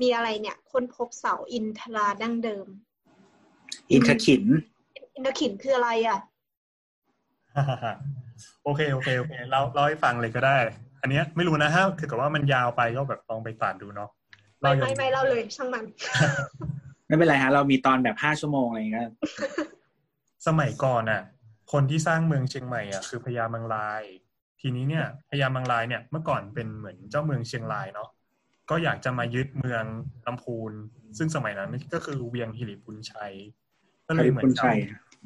[0.00, 2.66] มีอะไรเนี่ยค้นพบเสาอินทราดั้งเดิม
[3.90, 4.44] อินทขิน
[5.14, 6.18] อินทขินคืออะไรอะ
[8.64, 10.56] โอเคโอเคโอเคเราเล่าให้ฟังเลยก็ได้
[11.00, 14.10] อันเนี้ยไม่รู้นะถ้าถือกับว่ามันยาวไปก็แบบลองไปตัดดูเนาะ
[14.60, 15.84] ไม่เล่าไม่อย่างไม่เล่าเลยช่างมัน
[17.06, 19.04] ไม่เป็นไรฮะ เรามีตอนแบบห้าชั่วโมงอะไรอย่างเงี้ย
[20.46, 21.22] สมัยก่อนน่ะ
[21.72, 24.02] คนที่สร้างเมืองเชียงใหม่อะคือพญามังราย
[24.60, 28.08] ทีนี้เนี่ยพญามังรายเนี่ยเมื่อก่อนเป็นเหมือนเจ้าเมืองเชียงรายเนาะ
[28.70, 29.84] ก็อยากจะมายึดเมือง
[30.26, 30.72] ลำพูน
[31.18, 33.32] ซึ่งสมัยนั้นก็คือเวียงหิริปุนชัย
[34.06, 34.78] ก็เลยเหมือนคุณชัย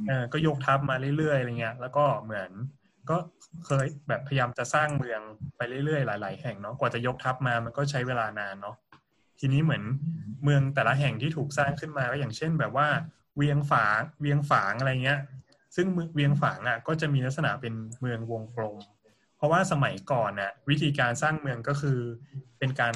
[0.08, 2.50] เออก็ยกทัพมาเรื่อยๆอะไรเงี้ย แล้วก็เหมือน
[3.10, 3.16] ก็
[3.66, 5.20] เคยแบบพยายามจะสร้างเมือง
[5.56, 8.76] ไปเรื่อยๆ หลาย ๆ แห่งเนาะกว่าจะยกทัพมามันก็ใช้เวลานานเนาะ
[9.40, 9.82] ทีนี้เหมือน
[10.44, 12.88] เมืองแต่ละแห่งที่ถูกสร้างขึ้นมาก็อย่างเช่น แบบว่า
[13.36, 15.20] เวียงฝางเวียงฝางอะไรเงี้ย
[15.76, 18.76] ซึ่งเวียงฝางอะก็จะมีลักษณะเป็นเมืองวงกลม
[19.36, 21.98] เพราะว่าสมัยก่อนน่ะวิธีการสร้างเมืองก็คือ
[22.58, 22.94] เป็นการ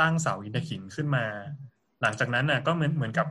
[0.00, 1.24] ตั้งเสาอินทขินขึ้นมา
[2.02, 3.26] หลังจากนั้นน่ะก็เหมือนเหมือนกับ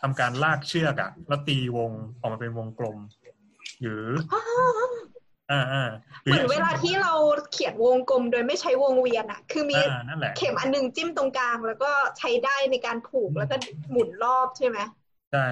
[0.00, 1.90] ทำการลากเชือกอะแล้วตีวง
[2.20, 2.98] ออกมาเป็นวงกลม
[3.80, 4.04] หรือ
[5.48, 7.12] เหรือมือนเวลาที่เรา
[7.52, 13.54] เขียนวงกลมโดยไม่ใช้วงเวียนอะคือมีอ่านั่นแหละเข็มอันหนึงจิ้มตรงกลาง แล้วก็ใช้ได้ในการผูกแล้วก็
[13.90, 14.78] หมุนรอบใช่ไหม
[15.32, 15.48] ใช่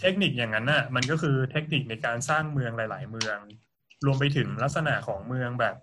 [0.00, 3.38] เทคนิคอย่างนั้นน่ะ มันก็คือเทคนิคในการสร้างเมืองหลาย ๆ เมือง
[4.06, 5.76] รวมไปถึงลักษณะของเมืองแบบ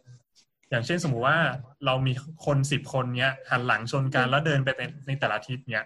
[0.69, 1.39] อย่างเช่นสมมุติว่า
[1.85, 2.13] เรามี
[2.45, 5.85] คนสิบคนเนี้ยหันหลังชนกันแล้วเดินไปในในแต่ละทิศเนี้ย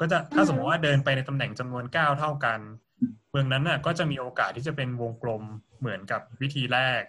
[0.00, 2.60] ก็จะถ้าสมมติว่าเดินไปในตำแหน่งจำนวนเก้าเท่ากัน
[3.30, 5.42] เมืองนั้นน่ะ ก็จะมีโอกาสที่จะเป็นวงกลม
[5.82, 7.02] เหมือนกับวิธีแรก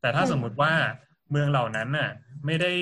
[0.00, 0.72] แต่ถ้าสมมุติว่า
[1.30, 2.10] เมืองเหล่านั้นน่ะ
[2.46, 2.72] ไม่ได้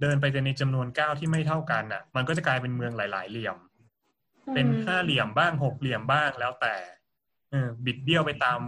[0.00, 3.56] เดินไปในจำนวนเก้าที่ไม่เท่ากันน่ะ มันก็จะกลายเป็นเมืองหลาย ๆ เหลี่ยม
[4.54, 6.74] เป็นห้าเหลี่ยมบ้างหกเหลี่ยมบ้างแล้วแต่
[7.50, 8.58] เออบิดเบี้ยวไปตาม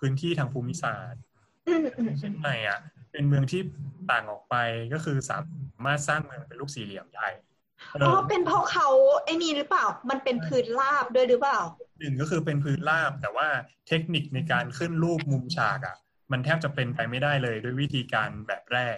[0.00, 1.22] พื้นที่ทางภูมิศาสตร์
[1.68, 2.78] อืมอืมเช่นใหม่อะ
[3.12, 3.62] เป็นเมืองที่
[4.10, 4.56] ต่างออกไป
[4.92, 5.38] ก็คือสา
[5.84, 8.88] มารถสร้างเมืองเป็นลูกสี่เหลี่ยมได้เออ๋ออเป็นเพราะเขา
[9.24, 11.60] ไอ้นี่หรือเปล่า มันเป็นพื้นราบด้วยหรือเปล่า
[11.98, 13.48] หนึ่งก็คือเป็นพื้นราบ แต่ว่า
[13.88, 15.96] เทคนิคในการขึ้นรูปมุมฉากอะ
[16.32, 18.96] มันแทบจะเป็นไปไม่ได้เลยด้วยวิธีการแบบแรก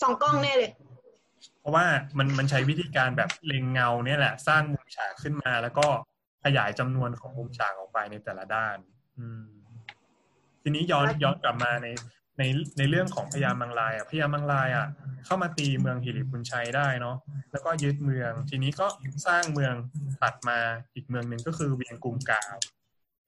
[0.00, 0.70] สองกล้องแน่เลย
[1.60, 1.86] เพราะว่า
[2.18, 5.86] มันมันใช้วิธีการแบบเล็งเงาเนี่ยแหละ สร้างมุมฉากขึ้นมา แล้วก็
[6.44, 8.76] ขยายจำนวนของมุมฉากออกไปในแต่ละด้าน
[9.18, 9.44] อืม
[10.62, 11.86] ทีนี้ย้อนย้อนกลับมาใน
[12.38, 12.42] ใน
[12.78, 14.86] ในเรื่องของพญามังรายอะพญามังรายอะ
[15.24, 17.16] เข้ามาตีเมืองหิริปุนชัยได้เนาะ
[17.52, 18.86] แล้วก็ยึดเมือง ทีนี้ก็
[19.26, 19.74] สร้างเมือง
[20.20, 20.58] ถัดมา
[20.94, 22.56] อีกเมืองหนึ่งก็คือเวียงกุมกาว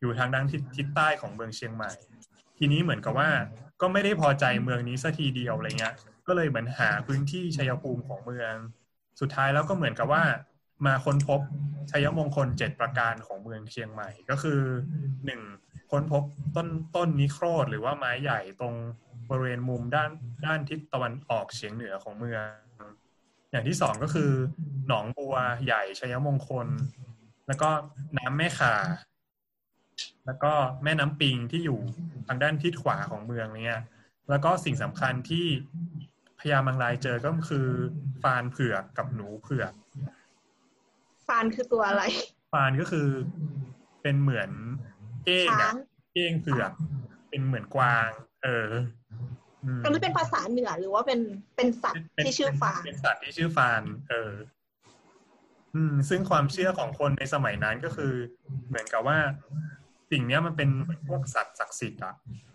[0.01, 1.93] อยู่ทางด้านทิศทิศใต้ของเมืองเชียงใหม่
[2.59, 3.31] ทีนี้เหมือนกับว่า
[3.81, 5.95] ก็ไม่ได้พอใจเมืองนี้สัทีเดียวอะไรเงี้ย
[6.27, 8.55] ก็เลยเหมือนหาพื้นที่ชัยภูมิของเมือง
[9.21, 10.25] สุดท้ายแล้วก็เหมือนกับว่า
[10.87, 11.41] มาค้นพบ
[11.91, 14.61] ชัยมงคลเจ็ดประการของเมืองเชียงใหม่ก็คือ
[15.25, 15.41] หนึ่ง
[15.91, 16.25] ค้นพบ
[16.57, 18.75] ต้นต้นนิโครธหรือว่าไม้ใหญ่ตรง
[19.31, 20.11] บริเวณมุมด้าน
[20.47, 22.45] ด้านทิศตะวันออกเฉียงเหนือของเมือง
[23.51, 24.31] อย่างที่สองก็คือ
[24.89, 25.35] หนองบัว
[25.65, 26.69] ใหญ่ชัยมงคล
[27.47, 27.71] แล้วก็
[28.19, 28.75] น้ำแม่ข่า
[30.27, 31.79] แล้วก็แม่น้ำปิงที่อยู่
[32.27, 33.81] ทางด้านทิศขวาของเมืองเนี้ย
[34.31, 35.47] แล้วก็สิ่งสำคัญที่
[36.39, 37.67] พญามังรายเจอก็คือ
[38.23, 39.73] ฟานเผือกกับหนูเผือก
[41.27, 42.03] ฟานคือตัวอะไร
[42.53, 43.09] ฟานก็คือ
[44.03, 44.51] เป็นเหมือน
[45.27, 45.77] เก้งช้าอะง
[46.13, 46.73] เก้งเผือก
[47.29, 48.11] เป็นเหมือนกวาง
[48.45, 48.71] เออ
[49.65, 51.21] อืมอันนี้เป็นภาษาเหนือหรือว่าเป็น
[51.57, 54.33] เป็นสัตว์เป็นที่ชื่อฟานเป็นสัตว์ที่ชื่อฟานเออ
[55.75, 58.13] อืม ซึ่งความเชื่อของคนในสมัยนั้นก็คือ
[58.69, 59.19] เหมือนกับว่า
[60.11, 60.71] สิ่งเนี้ยมันเป็น
[61.09, 62.15] พวกสัตว์ศักดิ์สิทธิ์อะ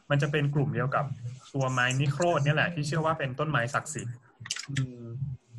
[0.09, 1.05] มันจะเป็นกลุ่มเดียวกับ
[1.53, 4.15] ตัวไม้นิโครธเนี่ยแหละที่เชื่อว่าเป็นต้นไม้ศักดิ์สิทธิ์
[4.71, 5.03] อืม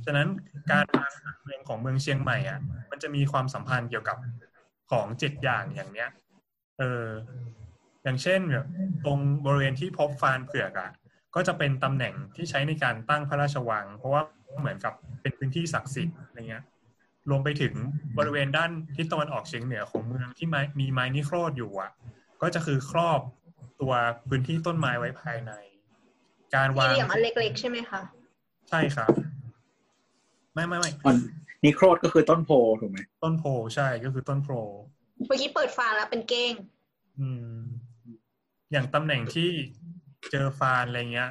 [0.05, 0.29] ฉะนั้น
[0.71, 2.61] การวางผังเมืองของเมืองเชียงใหม่อะ
[2.91, 4.17] มันจะมีความสัมพันธ์เกี่ยวกับ
[4.91, 6.09] ของเจ็ดอย่างอย่างเนี้ย
[6.79, 7.07] เออ
[8.05, 8.67] อย่างเช่นแบบ
[9.05, 10.91] ตรงบริเวณที่พบฟานเผือกอะ
[11.35, 14.23] ก็จะเป็นตำแหน่งที่ใช้ในการตั้งพระราชวัง เพราะว่า
[14.59, 16.65] เหมือนกับเป็นพื้นที่ศักดิ์สิทธิ์อะไรเงี้ย
[17.31, 17.75] รวมไปถึง
[18.19, 21.91] บริเวณด้านทิศตะวันออกเฉียงเหนือของเมืองที่ไม้มีไม้นิโครธอยู่อะ
[22.43, 23.21] ก็จะคือครอบ
[23.81, 23.93] ตัว
[24.29, 25.53] พื้นที่ต้นไม้ไว้ภายใน
[26.55, 28.01] การสี่วางเหลี่ยมอันเล็กๆใช่ไหมคะ
[28.71, 29.11] ใช่ครับ
[30.55, 31.17] ไม่ไม่ไม่อ่อน
[31.65, 32.51] นิโครธก็คือต้นโพ
[32.81, 33.45] ถูกไหมต้นโพ
[33.75, 34.49] ใช่ก็คือต้นโพ
[35.27, 36.53] เมื่อกี้เปิดฟานแล้วเป็นเก้ง
[37.21, 37.61] อืม
[38.73, 39.51] อย่างตำแหน่งที่
[40.31, 41.31] เจอฟานอะไรเงี้ย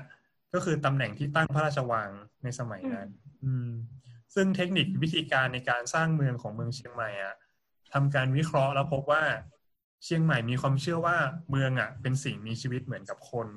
[0.53, 2.09] ก็คือตำแหน่งที่ตั้งพระราชวัง
[2.43, 3.07] ในสมัยนั้น
[3.43, 3.69] อืม
[4.35, 7.35] ซึ่งเทคนิควิธีการในการสร้างเมืองของเมืองเชียงใหม่อะ
[7.93, 9.23] ทำการวิเคราะห์แล้วพบว่า
[10.03, 11.17] เชียงใหม่มีความเชื่อว่า
[11.49, 13.47] เมืองอะเป็นสิ่งมีชีวิตเหมือนกับคน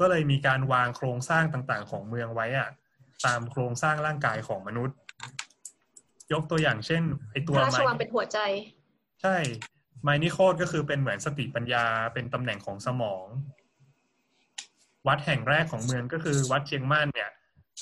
[0.00, 2.68] ก็เลยมีการวางโครงสร้างต่างๆ ของเมืองไว้อะ
[3.26, 4.96] ตามโครงสร้างร่างกายของมนุษย์
[6.32, 8.38] ยกตัวอย่างเช่นไอตัวพระราชไม้วังเป็นหัวใจ
[9.22, 9.36] ใช่
[10.02, 13.26] ไมนิโคดก็คือเป็นเหมือนสติปัญญาเป็นตำแหน่งของสมอง
[15.08, 17.30] วัดแห่งแรกของเมืองก็คือวัดเชียงม่านเนี่ย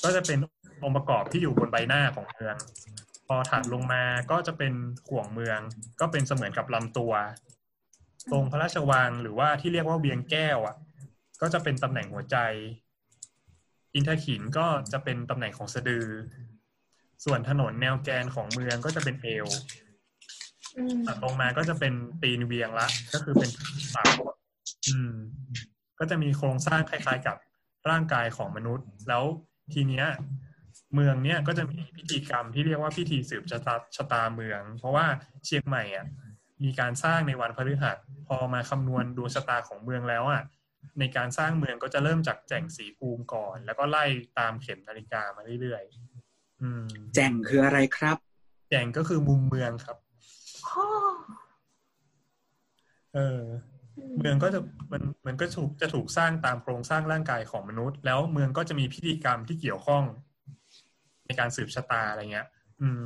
[0.03, 0.39] ก็จะเป็น
[0.83, 2.55] องค์ประกอบที่อยู่บนใบหน้าของเมือง
[3.27, 4.73] พอถัดลงมาก็จะเป็น
[5.09, 5.59] ข่วงเมือง
[5.99, 7.13] ก็เป็นเสมือนกับลำตัว
[8.31, 10.75] ตรงพระราชวังหรือว่าที่เรียกว่าเวียงแก้วอะ
[11.41, 12.37] ก็จะเป็นตำแหน่งหัวใจ
[13.93, 16.07] อินทขินก็จะเป็นตำแหน่งของสะดือ
[17.25, 19.45] ส่วนถนนแนวแกนของเมืองก็จะเป็นเอว
[21.07, 23.49] ตัดลงมาก็จะเป็นตีนเวียงละ ก็คือเป็น
[23.95, 24.15] ปาก
[24.87, 25.13] อืม
[25.99, 27.37] ก็จะมีโครงสร้างคล้าย ๆ กับ
[27.89, 29.23] ร่างกายของมนุษย์ แล้ว
[29.73, 30.05] ทีเนี้ย
[30.93, 35.05] เมืองเนี้ยก็จะมีพิธีกรรมที่เรียกว่าพิธีสืบชะตาชะตาเมือง เพราะว่า
[35.45, 36.07] เชียงใหม่อะ
[36.63, 37.97] มีการสร้างในวันพฤหัส
[38.27, 40.43] พอมาคำนวณดวงชะตาของเมืองแล้วอะ
[40.99, 44.05] ในการสร้างเมืองก็จะเริ่มจากแจ่งสีภูมิก่อน แล้วก็ไล่
[44.39, 46.85] ตามเข็มนาฬิกามาเรื่อยๆอืม
[47.15, 48.17] แจ่งคืออะไรครับ
[48.69, 49.97] แจ่งก็คือมุมเมืองครับ
[50.69, 50.87] ข้อ
[53.15, 53.41] เออ
[54.17, 54.59] เมืองก็จะ
[54.91, 60.03] มันมันก็ถูกจะถูกสร้างตามโครงสร้างร่างกายของมนุษย์ แล้วเมืองก็จะมีพิธีกรรมที่เกี่ยวข้อง
[61.25, 62.47] ในการสืบชะตาอะไรเงี้ย
[62.81, 63.05] อืม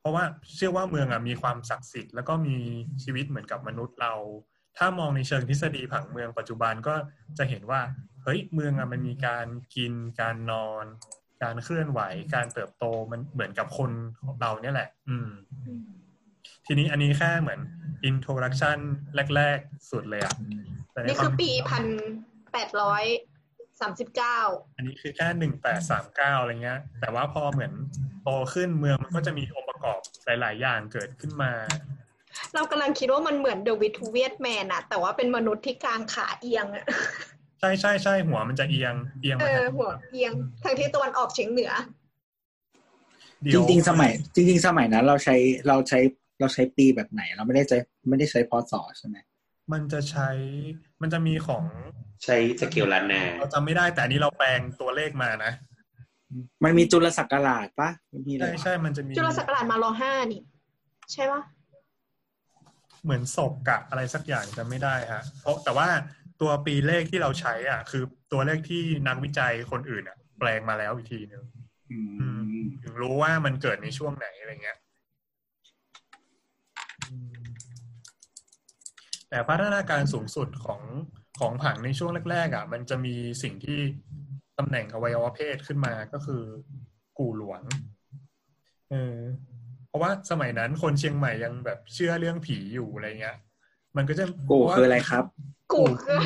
[0.00, 2.56] เพราะว่าเชื่อว่าเมืองอะมีความศักดิ์สิทธิ์แล้วก็มี
[3.04, 4.14] ชีวิตเหมือนกับมนุษย์เรา
[4.78, 6.94] ถ้ามองในเชิงทฤษฎีผังเมืองปัจจุบันก็
[7.38, 7.80] จะเห็นว่า
[8.22, 9.46] เฮ้ยเมืองอะมันมีการ
[9.76, 10.84] กินการนอน
[11.42, 12.00] การเคลื่อนไหว
[12.34, 13.90] การเติบโตมันเหมือนกับคน
[14.40, 15.28] เราเนี่ยแหละ อืม
[16.70, 17.60] ทีนี้อันนี้แค่เหมือน
[18.10, 18.78] introduction
[19.36, 20.34] แรก ๆ สุดเลยอะ
[20.92, 21.84] แต่ในนี่วาคืมอปีพัน
[22.52, 23.04] แปดร้อย
[23.80, 24.38] สามสิบเก้า
[24.76, 27.72] อันนี้คือแค่หนึ่งแปดสามเก้าอะไรเงี้ย แต่ว่าพอเหมือน
[28.22, 31.52] โตขึ้นเมืองมันก็จะมีองค์ประกอบหลาย ๆ อย่างเกิดขึ้นมา
[32.54, 36.84] เรากำลังคิดว่ามันเหมือนเดวิดทูเวียตแมนอะแต่ว่าเป็นมนุษย์ที่กางขาเอียงอะ
[37.60, 40.32] ใช่ใช่ใช่หัวมันจะเอียงเอียงเอมาอทางหัวเอียง
[40.64, 41.72] ทางที่ตะวันออกเฉียงเหนือ
[43.40, 45.36] เดี๋จยวริงๆสมัย จริง ๆ สมัยนั้นเราใช้
[45.68, 45.98] เราใช้
[46.40, 47.78] เราใช้ปีแบบไหน เราไม่ได้ใช้
[48.08, 49.16] ไม่ได้ใช้พศใช่ไหม
[49.72, 50.28] มันจะใช้
[51.02, 51.64] มันจะมีของ
[52.24, 55.52] ใช้สเกลล้านนาเราจำไม่ได้แต่อันนี้เราแปลงตัวเลขมานะ
[56.64, 60.42] มันมีจุลศักราชปะมันมีอะไรใช่ใช่มันจะมีจุลศักราชมารอห้านี่
[61.12, 61.42] ใช่ปะ
[63.04, 65.88] เหมือนศกกะอะไรสักอย่างจะไม่ได้ฮะ เพราะแต่ว่า
[66.40, 68.02] ตัวปีเลขที่เราใช้อะ คือ
[68.32, 71.42] ตัวเลขที่นักวิจัยคนอื่นอะ แปลงมาแล้วอีกทีหนึ่ง
[71.90, 71.98] อื
[72.40, 74.78] มถึงรู้ว่ามันเกิดในช่วงไหนอะไรเงี้ย
[77.08, 77.38] อืม
[79.30, 80.82] แต่พัฒนาการสูงสุดของ
[81.38, 83.80] ของผังในช่วงแรกๆอะ มันจะมีสิ่งที่
[84.58, 86.42] ตำแหน่งอวัยวะเพศขึ้นมาก็คือ
[87.18, 87.60] กู่หลวง
[88.90, 89.16] เออ
[89.88, 93.36] เพราะว่าสมัยนั้นคนเชียงใหม่ยังแบบเชื่อเรื่องผีอยู่อะไรเงี้ย
[93.96, 95.24] มันก็จะกูคืออะไรครับ
[95.72, 96.18] กูคือ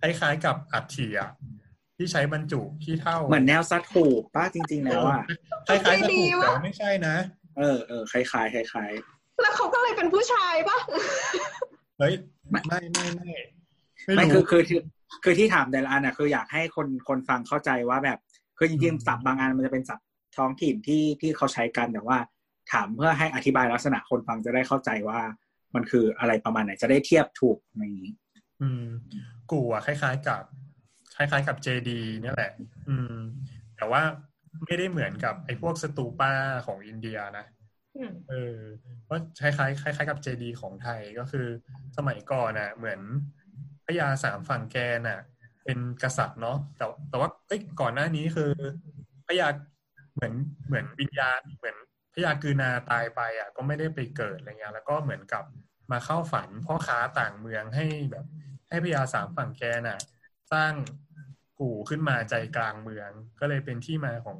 [0.00, 1.30] คล้ายๆกับอัฐิอะ
[1.96, 5.22] ที่ใช้บรรจุที่เท่าเหมือนแนวซัดถูกป้าจริง ๆ แล้วอะ
[5.68, 7.16] คล้ายๆกับถูกแต่ว่าไม่ใช่นะ
[7.58, 8.92] เออเออคล้ายๆคล้าย
[9.42, 10.78] แล้วเขาก็เลยเป็นผู้ชายปะ
[12.02, 12.16] เฮ้ย
[12.50, 14.80] ไม่ไม่ไม่ไม่ๆไม่คือคือคือ
[15.24, 18.18] คือที่ถามแต่ละอันอะคืออยากให้คนคนฟังเข้าใจว่าแบบ
[18.58, 20.06] คือจริงๆศัพท์บางอันมันจะเป็นศัพท์
[20.36, 22.18] ท้องถิ่นที่ที่เขาใช้กันแต่ว่า
[22.72, 25.20] ถามเพื่อให้อธิบายลักษณะคนฟังจะได้เข้าใจว่า
[25.74, 28.14] มันคืออะไรประมาณไหนจะได้เทียบถูกอะไรอย่างนี้
[28.62, 28.84] อืม
[29.50, 30.42] กูอะคล้าย ๆกับ
[31.16, 32.52] คล้ายๆกับเจดีเนี่ยแหละ
[32.88, 33.16] อืม
[33.76, 34.02] แต่ว่า
[34.64, 36.32] ไม่ได้เหมือนกับไอ้พวกสตูป้า
[36.66, 37.61] ของอินเดียนะอืม
[38.28, 38.58] เออ
[39.04, 41.46] เพราคล้ายๆคล้ายๆกับเจดีของไทยก็คือ
[41.96, 43.00] สมัยก่อนน่ะ เหมือน
[43.86, 45.20] พญาสามฝั่งแกน่ะ
[45.64, 48.50] เป็นกษัตริย์เนาะแต่แต่ว่าเอ้ยก่อนหน้านี้คือ
[49.26, 49.48] พญา
[50.14, 50.32] เหมือน
[50.66, 51.76] เหมือนวิญญาณเหมือน
[52.14, 55.44] พญากือนาตายไปอะ ก็ไม่ได้ไปเกิดอะไรเงี้ยแล้วก็เหมือนกับ
[55.92, 58.24] มาเข้าฝันพ่อค้าต่างเมืองให้แบบ
[58.68, 59.98] ให้พญาสามฝั่งแกน่ะ
[60.52, 60.72] สร้าง
[61.60, 63.10] กู่ขึ้นมาใจกลางเมือง
[63.40, 64.38] ก็เลยเป็นที่มาของ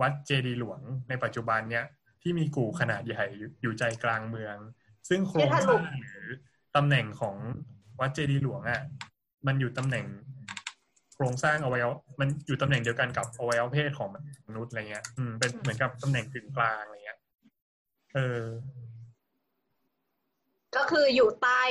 [0.00, 1.84] วัดเจดีหลวงในปัจจุบันเนี้ย
[2.26, 4.56] ที่มีกู่ขนาดใหญ่อยู่อยู่ใจกลางเมือง
[5.08, 6.28] ซึ่งโครงสร้างหรือ
[6.76, 7.36] ตำแหน่งของ
[8.00, 8.82] วัดเจดีย์หลวงอะ
[9.46, 10.06] มันอยู่ตำแหน่ง
[11.14, 14.08] โครงสร้างอวัยวะมันอยู่ตำแหน่งเดียวกันกับอวัยวะเพศของ
[14.46, 17.18] มนุษย์อะไรเงี้ย อืมเป็นเหมือนกับตำแหน่งกึ่งกลางอะไรเงี้ย
[18.14, 18.42] เออ
[20.76, 21.62] ก็คืออยู่ใต้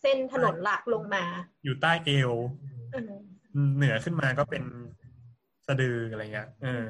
[0.00, 1.24] เส้นถนนหลักลงมา
[1.64, 2.32] อยู่ใต้เอว
[2.94, 3.12] อืม
[3.54, 4.64] อืมเหนือขึ้นมาก็เป็น
[5.66, 6.86] สะดืออะไรเงี้ย เออ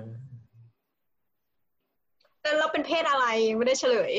[2.50, 4.12] แต่เราเป็นเพศอะไรไม่ได้เฉลย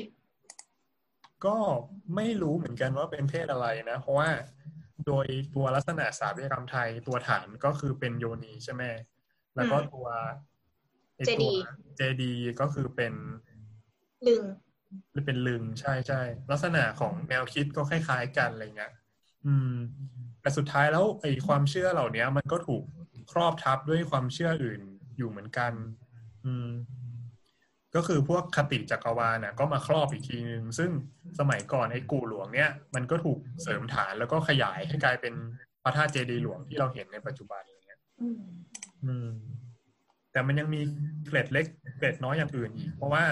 [1.45, 1.55] ก็
[2.15, 4.29] ไม่รู้เหมือนกันว่าเป็นเพศอะไรนะ เพราะว่า
[5.07, 5.25] โดย
[5.55, 8.83] ตัวลักษณะสถาปัตยกรรมไทยตัวฐานก็คือเป็นโยนีใช่ไหม
[9.55, 10.07] แล้วก็อืมตัว
[11.15, 11.61] ไอ้เจตัดีวย์
[11.97, 13.13] เจดีย์ก็คือเป็น
[14.27, 14.43] ลึง
[15.25, 16.21] เป็นลึงใช่ใช่
[16.51, 18.93] ลักษณะของแนวคิดก็คล้ายๆกันอะไรเงี้ย
[19.45, 19.73] อืม
[20.41, 22.83] แต่สุดท้ายแล้วไอ้ความเชื่อเหล่านี้มันก็ถูก
[23.31, 24.81] ครอบทับด้วยความเชื่ออื่น
[25.17, 25.73] อยู่เหมือนกัน
[26.45, 26.69] อืม
[27.95, 30.91] ก็คือพวกคติจักรวาลน่ะก็มาครอบอีกทีนึงซึ่ง
[31.39, 35.33] สมัยก่อนไอ้กู่หลวงเนี่ยมันก็ถูกเสริมฐานแล้วก็ขยายให้กลายเป็น
[35.83, 38.37] พระธาตุเจดีย์หลวงที่เราเห็นในปัจจุบันอย่างเงี้ยอืม
[39.05, 39.29] อืม
[40.31, 40.81] แต่มันยังมี
[41.25, 41.65] เกร็ดเล็ก
[41.97, 43.23] เกร็ดน้อยอย่างอื่นอีก เพราะว่า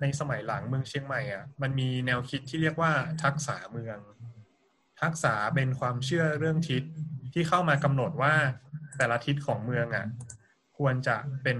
[0.00, 2.92] ในสมัยหลังเมืองเชียงใหม่อะมันมีแนวคิดที่เรียกว่า
[3.22, 3.98] ทักษะเมือง
[5.02, 6.82] ทักษะเป็นความเชื่อเรื่องทิศ
[7.32, 8.34] ที่เข้ามากำหนดว่า
[8.98, 10.06] แต่ละทิศของเมืองอะ
[10.78, 11.58] ควรจะเป็น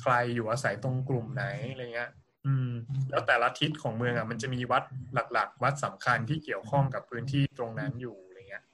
[0.00, 2.10] ใครอยู่อาศัยตรงกลุ่มไหนอะไรเงี้ย
[2.46, 2.70] อืม
[3.10, 4.84] แล้วแต่ละทิศของเมืองอะมันจะมีวัด
[5.32, 8.64] หลัก ๆ วัดสำคัญที่เกี่ยวข้องกับพื้นที่ตรงนั้นอยู่อะไรเงี้ย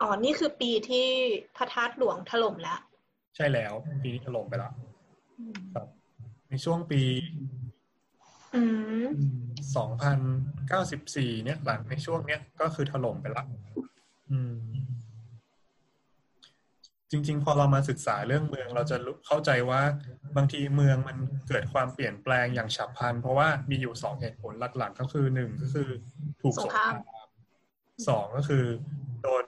[0.00, 1.06] อ๋อนี่คือปีที่
[1.56, 2.80] พระธาตุหลวงถล่มแล้ว
[3.36, 3.72] ใช่แล้ว
[4.02, 4.72] ปีนี้ถล่มไปแล้ว
[5.38, 5.86] อืมครับ
[6.48, 7.00] ในช่วงปี
[8.54, 8.62] อื
[9.04, 9.06] ม
[9.76, 10.18] สองพัน
[10.68, 13.44] เก้าสิบสี่เนี่ยหลังในช่วงเนี้ยก็คือถล่มไปละ
[14.30, 14.54] อืม
[17.12, 19.82] จริง ๆ พอเรามาศึกษาเรื่องเมือง เราจะรู้เข้าใจว่า
[20.36, 21.16] บางทีเมืองมัน
[21.48, 25.88] เกิดความเปลี่ยนแปลงอย่างฉับพลัน เพราะว่ามีอยู่สองเหตุผลหลักๆ ก็คือหนึ่งก็คือ
[26.42, 26.94] ถูกสงคราม
[28.08, 28.64] สองก็คือ
[29.22, 29.44] โดน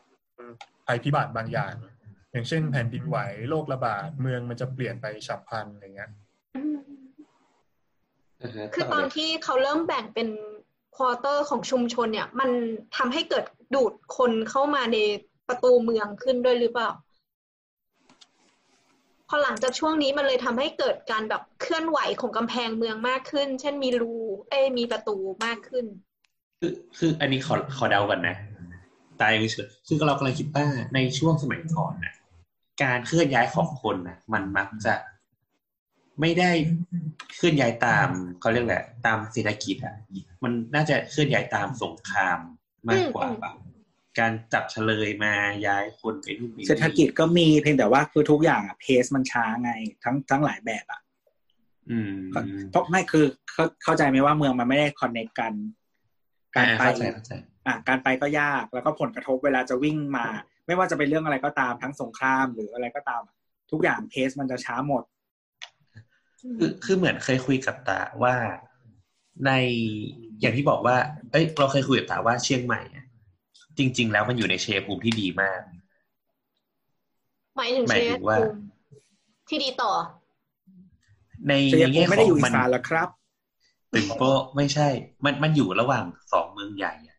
[0.86, 1.74] ภัยพิบัติบางอย่าง
[2.32, 3.18] อย่างเช่น แผ่นดินไหว
[3.48, 6.10] โรคระบาดเมืองมันจะเปลี่ยนไปฉับพลันอะไรเงี้ย
[6.56, 6.76] อืม
[8.42, 10.28] อ่าฮะคือตต่อนเลยที่เขาเริ่มแบ่งเป็น
[10.96, 12.50] ควอเตอร์ของชุมชนเนี่ย มัน
[12.96, 14.98] ทำให้เกิดดูดคนเข้ามาใน
[15.48, 16.90] ประตูเมืองขึ้นด้วยหรือเปล่า
[19.28, 24.16] พอหลังจากช่วงนี้มันเลยทำให้เกิดการแบบเคลื่อนไหวของกำแพงเมืองมากขึ้น เช่นมีรู
[24.50, 25.84] เอ้มีประตูมากขึ้น
[26.60, 28.36] คือคืออันนี้ขอขอเดากันนะ
[29.20, 32.14] ตายไม่เชื่อคือเรากำลังคิดว่าในช่วงสมัยก่อนนะ
[32.82, 34.94] การเคลื่อนย้ายของคนนะมันมักจะ
[36.20, 36.50] ไม่ได้
[37.36, 38.08] เคลื่อนย้ายตาม
[38.40, 39.96] เขาเรียกแหละ ตามเศรษฐกิจอะ
[40.42, 42.38] มันน่าจะเคลื่อนย้ายตามสงคราม
[42.88, 43.26] มากกว่า
[44.18, 45.34] การจับเฉลยมา
[45.66, 49.72] ย้ายคนไปนู่นไปนี่เศรษฐกิจก็มีเพียงแต่ว่าคือทุกอย่างอะเพสมันช้าไง
[50.04, 51.00] ทั้งทั้งหลายแบบอะ
[51.90, 52.12] อืม
[52.70, 55.52] เพราะไม่คือเข้าเข้าใจไหมว่าเมืองมันไม่ได้คอนเน c t กัน
[56.56, 57.32] การไปเข้าใจเข้าใจ
[57.66, 60.26] อะการไปก็ยากแล้วก็ผลกระทบเวลาจะวิ่งมา
[60.66, 63.22] ไม่ว่าจะเป็นเรื่องอะไรก็ตามทั้งสงครามหรืออะไรก็ตาม
[63.70, 65.02] ทุกอย่างเพสมันจะช้าหมด
[66.58, 68.34] คือคือเหมือนเคยคุยกับตาว่า
[69.46, 69.50] ใน
[70.40, 70.96] อย่างที่บอกว่า
[71.30, 73.03] เอ้ย เราเคยคุยกับตาว่าเชียงใหม่อะ
[73.78, 75.60] จริง ๆ แล้วมันอยู่ในเชยภูมิที่ดีมาก
[77.56, 78.58] หมายถึงหมาเชยฟถึงว่าภูมิ
[79.48, 79.92] ที่ดีต่อ
[81.48, 83.08] ในชัยภูแง่มิขไม่อได้งอยู่อีมันสานหรอกครับ
[83.92, 84.88] ตึงโป๊ะไม่ใช่
[85.24, 87.18] มันมันอยู่ระหว่างสองเมืองใหญ่อะ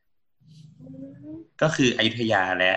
[1.62, 2.74] ก็คืออยุธยาและ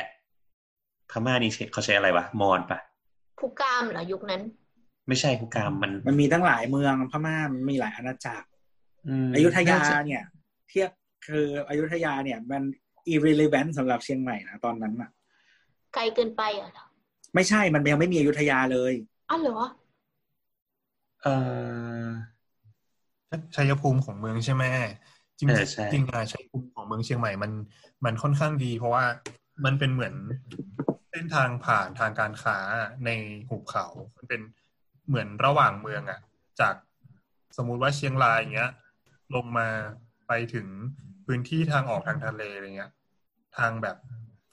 [1.10, 2.78] พม่านี่เขาใช้อะไรวะมอญปะ
[3.38, 4.42] ผู้กามเหรอยุคนั้น
[5.08, 8.46] ไม่ใช่ภูกามมัน มันมีตั้งหลายเมืองพม่ามันมีหลายอาณาจักร
[9.30, 10.24] มอยุธยาน่จะเนี่ย
[10.68, 10.90] เทียบ
[11.26, 12.62] คืออยุธยาเนี่ย มัน
[13.14, 15.10] irrelevant สำหรับเชียงใหม่นะตอนนั้นอะ
[15.94, 16.84] ไกลเกินไปเหรอ
[17.34, 18.92] ไม่ใช่มันยังไม่มีอยุธยาเลย
[19.30, 19.60] อ้าวเหรอ
[21.22, 21.26] เอ
[22.04, 22.06] อ
[23.54, 24.64] ชัยภูมิของเมืองใช่ไหม
[25.38, 27.52] จริงเออใช่จริงๆอะชัยภูมิของเมืองเชียงใหม่มัน
[28.04, 29.04] มันค่อนข้างดี เพราะว่า
[29.64, 30.14] มันเป็นเหมือน
[31.10, 32.58] เส้นทางผ่านทางการค้า
[33.06, 33.10] ใน
[33.48, 33.86] หุบเขา
[34.16, 34.40] มันเป็น
[35.08, 36.20] เหมือนระหว่างเมืองอะ
[36.60, 36.74] จาก
[37.56, 38.72] สมมุติว่าเชียงรายอย่างเงี้ย
[39.34, 39.68] ลงมา
[40.28, 40.66] ไปถึง
[41.26, 42.92] พื้นที่ทางออกทางทะเลอะไรเงี้ย
[43.58, 43.96] ทางแบบ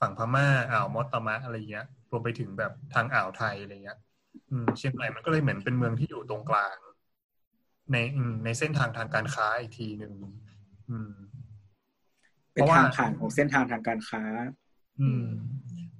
[0.00, 3.98] ฝั่งพม่าอ่าวมอตตามะอะไรเงี้ยรวมไปถึงแบบทางอ่าวไทยอะไรเงี้ย
[4.50, 6.76] อืมเชียงใหม่มันก็เลยเหมือนเป็นเมืองที่อยู่ตรงกลาง
[7.92, 10.12] ในอืมในเส้นทางทางการค้าอีกทีหนึ่ง
[10.90, 11.12] อืม
[12.52, 14.22] เป็นเพราะว่าทางผ่านของเส้นทางทางการค้า
[15.00, 15.24] อืม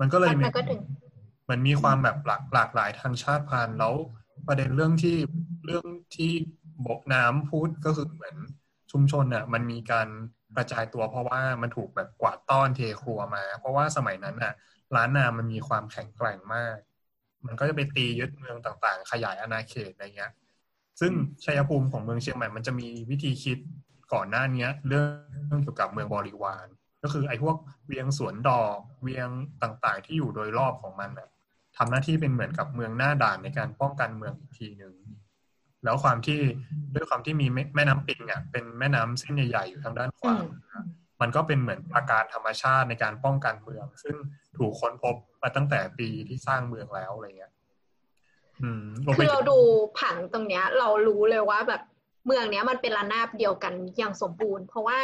[0.00, 0.80] มันก็เลยมีมันก็ถึง
[1.50, 3.94] มันมีความแบบหลากหลากหลายทางชาติพันธุ์แล้ว
[4.46, 5.16] ประเด็นเรื่องที่
[5.64, 6.32] เรื่องที่
[6.86, 8.36] บกน้ำพูดก็คือเหมือน
[8.92, 10.08] ชุมชนอะ มันมีการ
[10.56, 14.54] กระจายตัวเพราะว่ามันถูกแบบกวาดต้อนเทครัวมา เพราะว่าสมัยนั้นอะ
[14.96, 16.76] ล้านนามันมีความแข็งแกร่งมาก
[17.46, 20.32] มันก็จะไปตียึดเมืองต่างๆ ขยายอาณาเขตอะไรเงี้ย
[21.00, 21.12] ซึ่ง
[21.44, 23.58] ชัยภูมิของเมืองเชียงใหม่มันจะมีวิธีคิด
[24.12, 25.02] ก่อนหน้าเนี้ยเรื่อ
[25.58, 26.66] งเกี่ยวกับเมืองบริวาร
[27.02, 27.56] ก็คือไอ้พวก
[27.86, 29.28] เวียงสวนดอกเวียง
[29.62, 31.28] ต่างๆ ที่อยู่โดยรอบของมันแบบ
[31.76, 34.94] ทำหน้าที่เป็นเหมือนกับเมืองหน้าด่านในการป้องกันเมืองอีกทีหนึ่ง
[35.86, 36.40] แล้วความที่
[36.94, 40.46] ด้วยความที่มีแม่แม่น้ำปิงอะเป็นแม่น้ำเส้นใหญ่ๆอยู่ทางด้านขวาอื
[40.82, 40.86] ม
[41.20, 44.16] มันก็เป็นเหมือนอาการธรรมชาติในการป้องกันเมือง ซึ่ง
[44.56, 47.52] ถูกค้นพบมาตั้งแต่ปีที่สร้างเมืองแล้วอะไรเงี้ย
[48.62, 49.58] อืมรวมคืไปอถึเรางดู
[50.00, 51.82] ผังตรงเนี้ย เรารู้เลยว่าแบบ
[52.26, 54.98] เมืองเนี้ยมันเป็นระนาบเดียวกันอย่างสมบูรณ์ เพราะว่า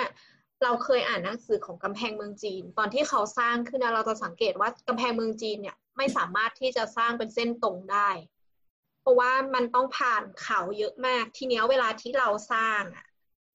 [0.62, 8.09] เราเคยอ่านหนังสือของกำแพงเมืองจีน ตอนที่เขาสร้างขึ้นนะเราจะสังเกตว่ากำแพงเมืองจีนเนี่ยไม่สามารถที่จะสร้างเป็นเส้นตรงได้
[9.02, 13.06] เพราะว่ามันต้องผ่านเขาเยอะมาก ทีเนี้ยเวลาที่เราสร้างอะ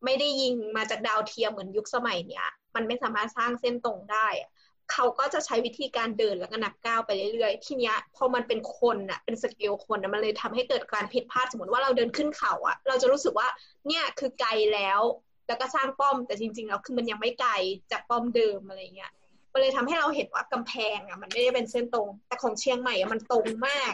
[0.06, 4.49] ไม่ได้ยิงมาจากดาวเทียมเหมือนยุคสมัยเนี้ย มันไม่สามารถสร้างเส้นตรงได้อะ
[4.91, 13.48] เขาก็จะใช้วิธีการเดินแล้วก็นับก้าวไปเรื่อยๆ ทีเนี้ยพอมันเป็นคนอะเป็นสเกลคนอะมันเลยทำให้เกิดการผิดพลาดสมมติว่าเราเดินขึ้นเขาอะเราจะรู้สึกว่า
[13.88, 15.02] เนี่ยคือไกลแล้ว
[15.48, 17.52] แล้วก็สร้างป้อมแต่จริงๆแล้วคือมันยังไม่ไกล
[17.91, 19.11] จากป้อมเดิมอะไรเงี้ย
[19.53, 23.94] มันเลยทำให้เราเห็นว่ากำแพงอะมันไม่ได้เป็นเส้นตรง แต่ของเชียงใหม่อะมันตรงมาก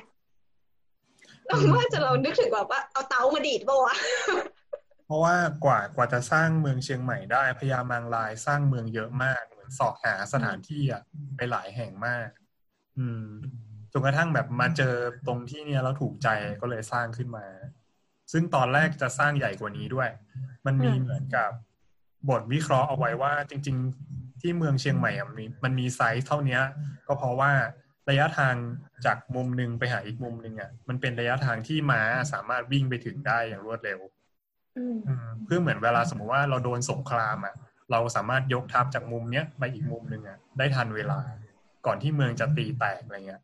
[1.47, 3.95] เราว่าจะเรานึกถึงแบบว่าเอาเตามาดีดป่วะ
[5.05, 11.01] เพราะว่ากว่ากว่าจะสร้างเมืองเชียงใหม่ได้พญามางลายสร้างเมืองเยอะมากเหมือนสอบหาสถานที่อะ
[11.35, 12.29] ไปหลายแห่งมาก
[12.97, 13.25] อืม
[13.91, 14.95] จนกระทั่งแบบมาเจอ
[15.27, 16.27] ตรงที่เนี้ยแล้วถูกใจ
[16.61, 17.45] ก็เลยสร้างขึ้นมา
[18.31, 20.09] ซึ่งตอนแรกจะสร้างใหญ่กว่านี้ด้วย
[20.65, 21.49] มันมีเหมือนกับ
[22.29, 23.77] บทวิเคราะห์เอาไว้ว่าจริง
[24.09, 26.61] ๆ ที่เมืองเชียงใหม่มันมีมันมีไซส์เท่าเนี้ย
[27.07, 27.51] ก็เพราะว่า
[28.09, 28.55] ระยะทาง
[29.05, 32.01] จากมุมหนึ่งไปหาอีกมุมหนึ่งอะมันเป็นระยะทางที่ม้า
[32.33, 33.99] สามารถวิ่งไปถึงได้อย่างรวดเร็ว
[34.77, 37.55] อืมอืมเพื่อเหมือนเวลาสมมติว่าเราโดนสงครามอะ
[37.91, 41.19] เราสามารถยกทัพจากมุมเนี้ยไปอีกมุมหนึ่งอะได้ทันเวลา
[41.85, 43.41] ก่อนที่เมืองจะตีแตกอะไรเงี้ย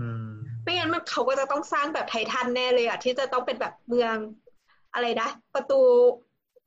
[0.00, 0.28] อืม
[0.62, 4.16] ไม่งั้นมันเขาก็จะต้องสร้างแบบไททันแน่เลยอะที่จะต้องเป็นแบบเมือง
[4.94, 5.80] อะไรนะประตู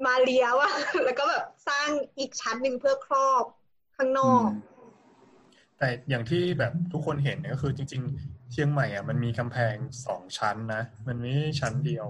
[0.06, 0.72] มาเรียวะ
[1.06, 1.88] แล้วก็แบบสร้าง
[2.20, 3.46] อีกชั้นหนึ่งเพื่อครอบ
[3.98, 4.48] ข้างนอก
[5.84, 9.76] แต่อย่างที่แบบทุกคนเห็นเนี่ยก็คือจริง ๆ เชียงใหม่อะมันมีกำแพง
[10.06, 12.08] สองชั้นนะ มันไม่ใช่ชั้นเดียว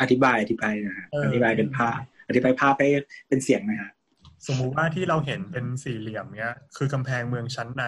[0.00, 2.88] อธิบายอธิบายนะฮะเออออธิบายเป็นภาพ อธิบายภาพให้
[3.28, 3.90] เป็นเสียงนะฮะ
[4.46, 7.84] สมมุติว่าที่เราเห็นเป็นสี่เหลี่ยมเนี้ย คือกำแพงเมืองชั้นใน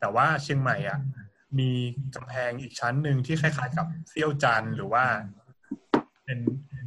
[0.00, 0.98] แต่ว่าเชียงใหม่อะ
[1.58, 1.70] มี
[2.14, 5.04] กำแพงอีกชั้นหนึ่งที่คล้ายๆกับเซี่ยวจันทร์หรือว่า
[6.24, 6.38] เป็น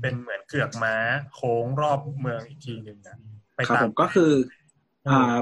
[0.02, 0.96] เป็นเหมือนเกือกม้า
[1.34, 3.18] โค้งรอบเมืองอีกทีหนึ่งอะ
[3.56, 4.32] ไปครับตาผมมก็คือ
[5.06, 5.40] เอออ่อ่า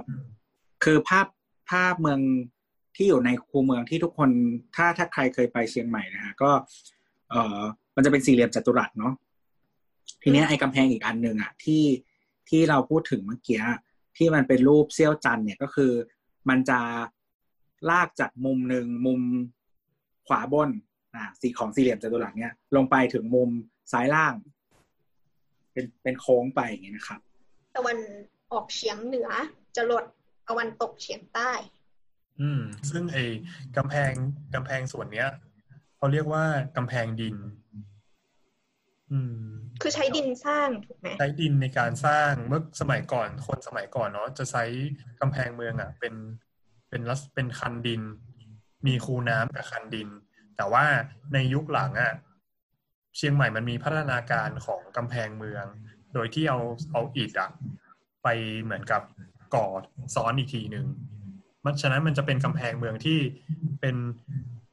[0.83, 1.25] คือภาพ
[1.69, 2.19] ภาพเมือง
[2.95, 4.29] ที่อยู่ในคูเมืองที่ทุกคน
[4.75, 6.51] ถ้าถ้าใครเคยไปเชียงใหม่นะฮะก็
[7.29, 7.61] เอ่อ
[7.95, 9.13] มันจะเป็นสี่เหลี่ยมจัตุรัสเนาะ
[10.21, 11.83] ทีเนี้ยไอ้กำแพงอีกอันหนึ่งอะที่
[12.49, 13.61] ที่เราพูดถึงเมื่อกี้
[14.17, 15.91] ที่มันเป็นรูปเซี่ยวจันทร์เนี่ยก็คือ
[16.49, 16.79] มันจะ
[17.89, 19.21] ลากจากมุมหนึ่งมุม
[20.27, 20.69] ขวาบน
[21.15, 23.49] อ่าสีของสี่เหลี่ยมจัตุรัสเนี่ยลงไปถึงมุม
[23.91, 24.33] ซ้ายล่าง
[25.73, 27.19] เป็นเป็นโค้งไปอย่างเงี้ยนะครับ
[27.75, 27.97] ตะวัน
[28.51, 29.29] ออกเฉียงเหนือ
[29.75, 30.03] จะลด
[30.49, 31.51] ตะวันตกเฉียงใต้
[32.41, 33.23] อืม ซึ่งไอ้
[33.77, 34.11] กำแพง
[34.53, 35.29] กำแพงส่วนเนี้ย
[35.97, 36.43] เขาเรียกว่า
[36.77, 37.35] กำแพงดิน
[39.11, 39.47] อืม
[39.81, 44.63] คือใช้ดินสร้างถูกไหมใช้ดินในการสร้างเมื่อสมัยก่อนคนสมัยก่อนเนาะจะใช้
[45.21, 46.13] กำแพงเมืองอะ เป็น
[46.89, 48.01] เป็นลักษเป็นคันดิน
[48.87, 50.09] มีคูน้ำกับคันดิน
[50.57, 50.85] แต่ว่า
[51.33, 52.13] ในยุคหลังอะ
[53.17, 55.65] เชียงใหม่มันมีพัฒนาการของกำแพงเมือง
[56.13, 56.59] โดยที่เอา
[56.91, 57.49] เอาอิฐอะ
[58.23, 58.27] ไป
[58.63, 59.01] เหมือนกับ
[59.55, 59.65] ก่อ
[60.15, 60.85] ซ้อนอีกทีหนึ่ง
[61.65, 63.19] มันฉะนั้นมันจะเป็นกำแพงเมืองที่
[63.81, 63.95] เป็น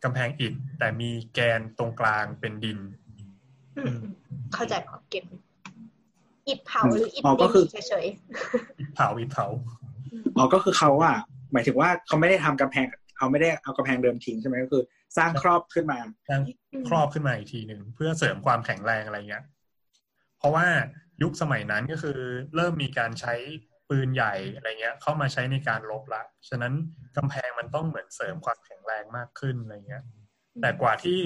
[0.05, 2.79] กำแพงอิฐแต่มีแกนตรงกลางเป็นดิน
[3.79, 4.01] อืม
[4.55, 5.25] เข้าใจพอเก็บ
[6.49, 8.07] อิฐเผาหรืออิฐอ๋อก็คือดินเฉย
[8.79, 9.47] อิฐเผาอิฐเผา
[10.37, 11.17] อ๋อก็คือเขาอะ
[11.53, 12.87] หมายถึงว่าเขาไม่ได้ทำกำแพง
[13.17, 14.83] เขาไม่ได้เอากำแพงเดิมทิ้งใช่ไหมก็คือ
[15.17, 15.99] สร้างครอบขึ้นมา
[16.29, 16.41] สร้าง
[16.89, 19.45] ครอบขึ้นมาอีกทีหนึ่งเพื่อเสริมความแข็งแรงอะไรเงี้ย
[20.39, 20.67] เพราะว่า
[21.23, 22.19] ยุคสมัยนั้นก็คือ
[22.57, 23.35] เริ่มมีการใช้
[23.89, 26.75] ปืนใหญ่อะไรเงี้ย เข้ามาใช้ในการรบละ ฉะนั้น
[27.17, 30.05] กำแพงมันต้องเหมือนเสริมความแข็งแรงมากขึ้นอะไรเงี้ย
[30.61, 31.19] แต่กว่าที่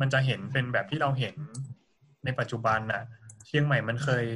[0.00, 1.36] มันจะเห็นเป็นแบบที่เราเห็น
[2.24, 3.02] ในปัจจุบันน่ะ
[3.46, 4.26] เชียงใหม่มันเคย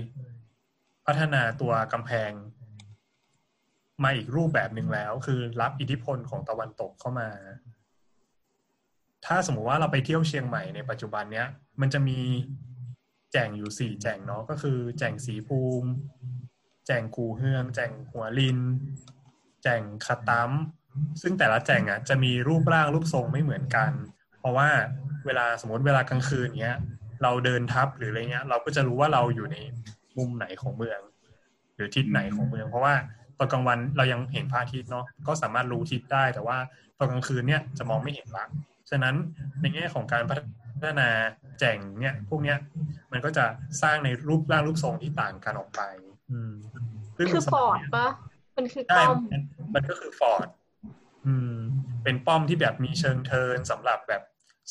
[1.06, 2.30] พัฒนาตัวกำแพง
[4.04, 7.28] มาอีกรูปแบบหนึ่งแล้ว คือรับอิทธิพลของตะวันตกเข้ามา
[9.26, 11.46] ถ้าสมมุติว่าเราไปเที่ยวเชียงใหม่ในปัจจุบันเนี้ย
[11.80, 12.18] มันจะมี
[13.32, 15.90] แจ่งอยู่สี่แจ่งเนาะก็คือ แจ่งสีภูมิ
[16.92, 18.58] แจงกูเฮืองแจงหัวลิน
[19.62, 20.50] แจงคาตัม
[21.22, 23.92] ซึ่งแต่ละแจงอะจะมีรูปร่างรูปทรงไม่เหมือนกัน
[24.40, 24.68] เพราะว่า
[25.26, 26.78] เวลาสมมติเวลากลางคืนเนี้ย
[27.22, 29.56] เราเดินทับหรืออะไรเงี้ย เราก็จะรู้ว่าเราอยู่ใน
[30.18, 31.00] มุมไหนของเมือง
[31.74, 32.94] หรือทิศไหนของเมือง เพราะว่า
[33.38, 36.58] ตอนกลางวันเรายังเห็นพระอาทิตย์เนาะก็สามารถรู้ทิศได้แต่ว่า
[36.98, 38.46] ตอนกลางคืนเนี่ยจะมองไม่เห็นละ
[38.90, 39.14] ฉะนั้น
[39.60, 40.34] ในแง่ของการพั
[40.84, 41.08] ฒนา
[41.60, 42.58] แจ่งเนี่ยพวกเนี้ย
[43.12, 43.44] มันก็จะ
[43.82, 45.82] สร้างในรูปร่างรูปทรงที่ต่างกันออกไป
[47.16, 48.08] คือสฟมัอยร์ดเนี้ยปะ
[48.56, 49.42] มันคือใช่ป้อมมัน
[49.74, 50.48] มันก็คือฟอร์ด
[51.26, 51.54] อืม
[52.04, 54.22] เป็นป้อมที่แบบมีเชิงเทินสำหรับแบบ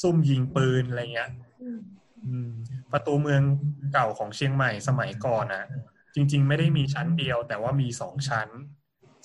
[0.01, 1.31] ซุ่มยิงปืนอะไรเงี้ย
[1.61, 1.79] อืม
[2.27, 2.49] อืม
[2.91, 3.41] ประตูเมือง
[3.93, 5.65] เก่าของเชียงใหม่สมัยก่อนอะ
[6.15, 8.47] จริง ๆ ไม่ได้มีชั้นเดียว แต่ว่ามีสองชั้น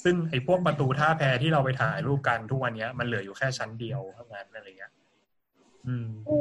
[0.05, 4.93] ซึ่งไอ้พวกประตูท่าแพที่เราไปถ่ายรูปกันทุกวันเนี้ยมันเหลืออยู่แค่ชั้นเดียวเท่านั้นอะไรเงี้ย
[5.86, 6.40] อืมโอ้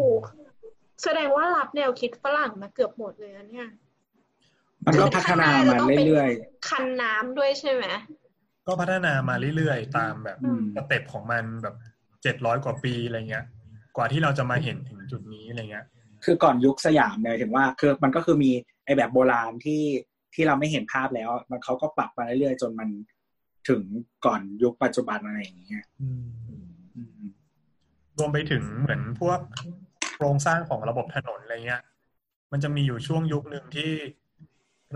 [1.03, 3.68] แสดงว่ารับแนวคิดฝรั่งมาเกือบหมดเลยนะเนี่ย
[4.86, 6.30] มันก็พัฒนามาเรื่อย
[6.70, 7.86] คันน้ำด้วยใช่ไหม
[8.68, 11.76] ก็พัฒนามาเรื่อยๆ ตามแบบๆอืม step ของมันแบบ
[12.24, 13.46] เจ็ดร้อยกว่าปีอะไรเงี้ย
[13.96, 15.86] กว่าที่เราจะมาเห็นถึงจุดนี้อะไรเงี้ย
[16.26, 18.52] คือก่อนยุคสยามเนี่ยถึงว่าคือมันก็คือมี
[18.86, 19.84] ไอ้แบบโบราณที่
[20.34, 22.90] ที่เราไม่เห็นภาพแล้ว มันเขาก็ปรับมาเรื่อยๆ จนมัน
[23.70, 23.82] ถึง
[24.26, 26.26] ก่อนยุคปัจจุบันอะไรอย่างเงี้ยอืม
[26.96, 27.26] อืม
[28.18, 29.40] รวมไปถึงเหมือนพวก
[30.16, 31.82] โครงสร้างของระบบถนนอะไรเงี้ย
[32.52, 33.92] มันจะมีอยู่ช่วงยุคหนึ่งที่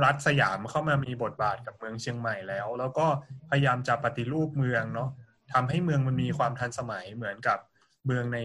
[0.04, 3.08] รัฐสยามเข้ามามีบทบาทกับเมืองเชียงใหม่แล้ว แล้วก็
[3.50, 5.10] พยายามจะปฏิรูปเมืองเนาะ
[5.54, 7.60] ทำให้เมืองมันมีความทันสมัยเหมือนกับ
[8.06, 8.40] เมืองใน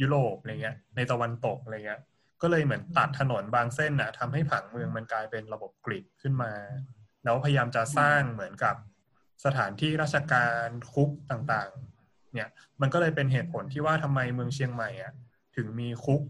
[0.00, 2.00] ยุโรปอะไรเงี้ย ในตะวันตกอะไรเงี้ย
[2.42, 6.52] ก็เลยเหมือนตัดถนนบางเส้นนะทำให้ผังเมืองมันกลายเป็นระบบกริดขึ้นมา
[7.24, 8.76] แล้วพยายามจะสร้างเหมือนกับ
[9.44, 12.48] สถานที่ราชการคุกต่างๆ เนี่ย
[12.80, 15.12] มันก็เลยเป็นเหตุผลที่ว่าทำไมเมืองเชียงใหม่อะ
[15.56, 16.22] ถึงมีคุก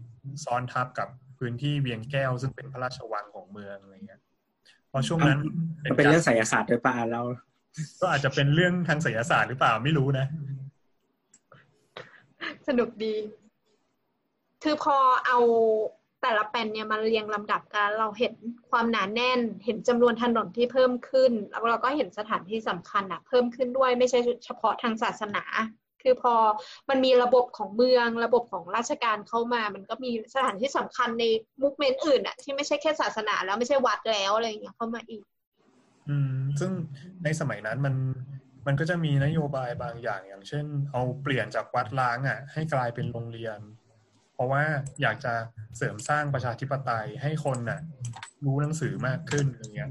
[0.45, 1.07] ซ้อนทับกับ
[1.39, 4.21] พื้นที่เวียงแก้วซึ่งเป็นพระราชวังของเมืองอะไรเงี้ย
[4.95, 5.39] ราะช่วงนั้น
[5.83, 7.21] มันเป็นเรื่องไสยศาสตร์ด้วยป่ะเรา
[8.01, 10.25] ก็อาจจะเป็นเรื่องทางไสยศาสตร์หรือเปล่าไม่รู้นะ
[12.67, 13.15] สนุกดี
[14.63, 15.39] คือพอเอา
[16.21, 18.33] แต่ละแปลนเนี่ยมาเรียงลำดับกัน เราเห็น
[18.69, 25.43] ความหนาแน่น เห็นจำนวนถนนที่เพิ่มขึ้น แล้วเราก็เห็นสถานที่สำคัญอะเพิ่มขึ้นด้วยไม่ใช่เฉพาะทางศาสนา
[26.05, 26.35] คือพอ
[26.89, 31.25] มันมีระบบของเมืองระบบของราชการเข้ามา มันก็มีสถานที่สำคัญใน
[31.61, 35.23] มุกเมนต์อื่นอะที่ไม่ใช่แค่ศาสนาแล้วไม่ใช่วัดแล้วอะไรอย่างเงี้ยเข้ามาอีก
[36.09, 36.71] อืม ซึ่ง
[37.23, 37.95] ในสมัยนั้นมัน
[38.67, 43.59] มันก็จะมีนโยบายบางอย่างอย่างเช่น เอาเปลี่ยนจากวัดล้างอะ ให้กลายเป็นโรงเรียน
[44.33, 44.63] เพราะว่า
[45.01, 45.33] อยากจะ
[45.77, 47.79] เสริมสร้างประชาธิปไตยให้คนน่ะ
[48.45, 49.89] รู้หนังสือมากขึ้นอย่างเงี้ย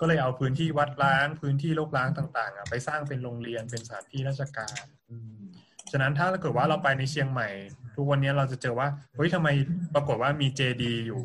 [0.00, 5.44] ก็เลยเอาพื้นที่วัดล้าง พื้นที่โลกล้างต่างๆอะไปสร้างเป็นโรงเรียนเป็นสถานที่ราชการอืม
[5.90, 7.48] ฉะนั้นถ้าเกิดว่าเราไปในเชียงใหม่
[7.96, 9.48] ทุกวันนี้เราจะเจอว่าเฮ้ยทำไม
[9.94, 11.20] ปรากฏว่ามีเจดีอยู่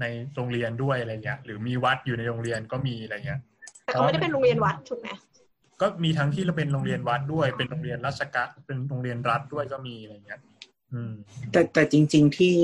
[0.00, 3.40] ในโรงเรียนด้วยอะไรเงี้ย หรือมีวัดอยู่ในโรงเรียนก็มีอะไรเงี้ย
[3.84, 5.08] แต่เขาไม่ได้เป็นโรงเรียนวัดถูกไหม
[5.80, 10.40] ก็มีทั้งที่เราเป็นโรงเรียนวัดด้วย เป็นโรงเรียนราชการเป็นโรงเรียนรัฐด้วยก็มีอะไรเงี้ย
[10.92, 11.12] อืม
[11.52, 12.54] แต่แต่จริง ๆที่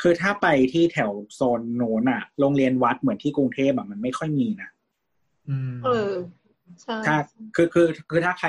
[0.00, 4.70] คือถ้าไปที่แถวโซนโน้นอะโรงเรียนวัดเหมือนที่กรุงเทพอะมันไม่ค่อยมีนะ
[5.48, 6.10] อืมเออ
[6.82, 7.16] ใช่ถ้า
[7.56, 8.48] คือคือคือถ้าใคร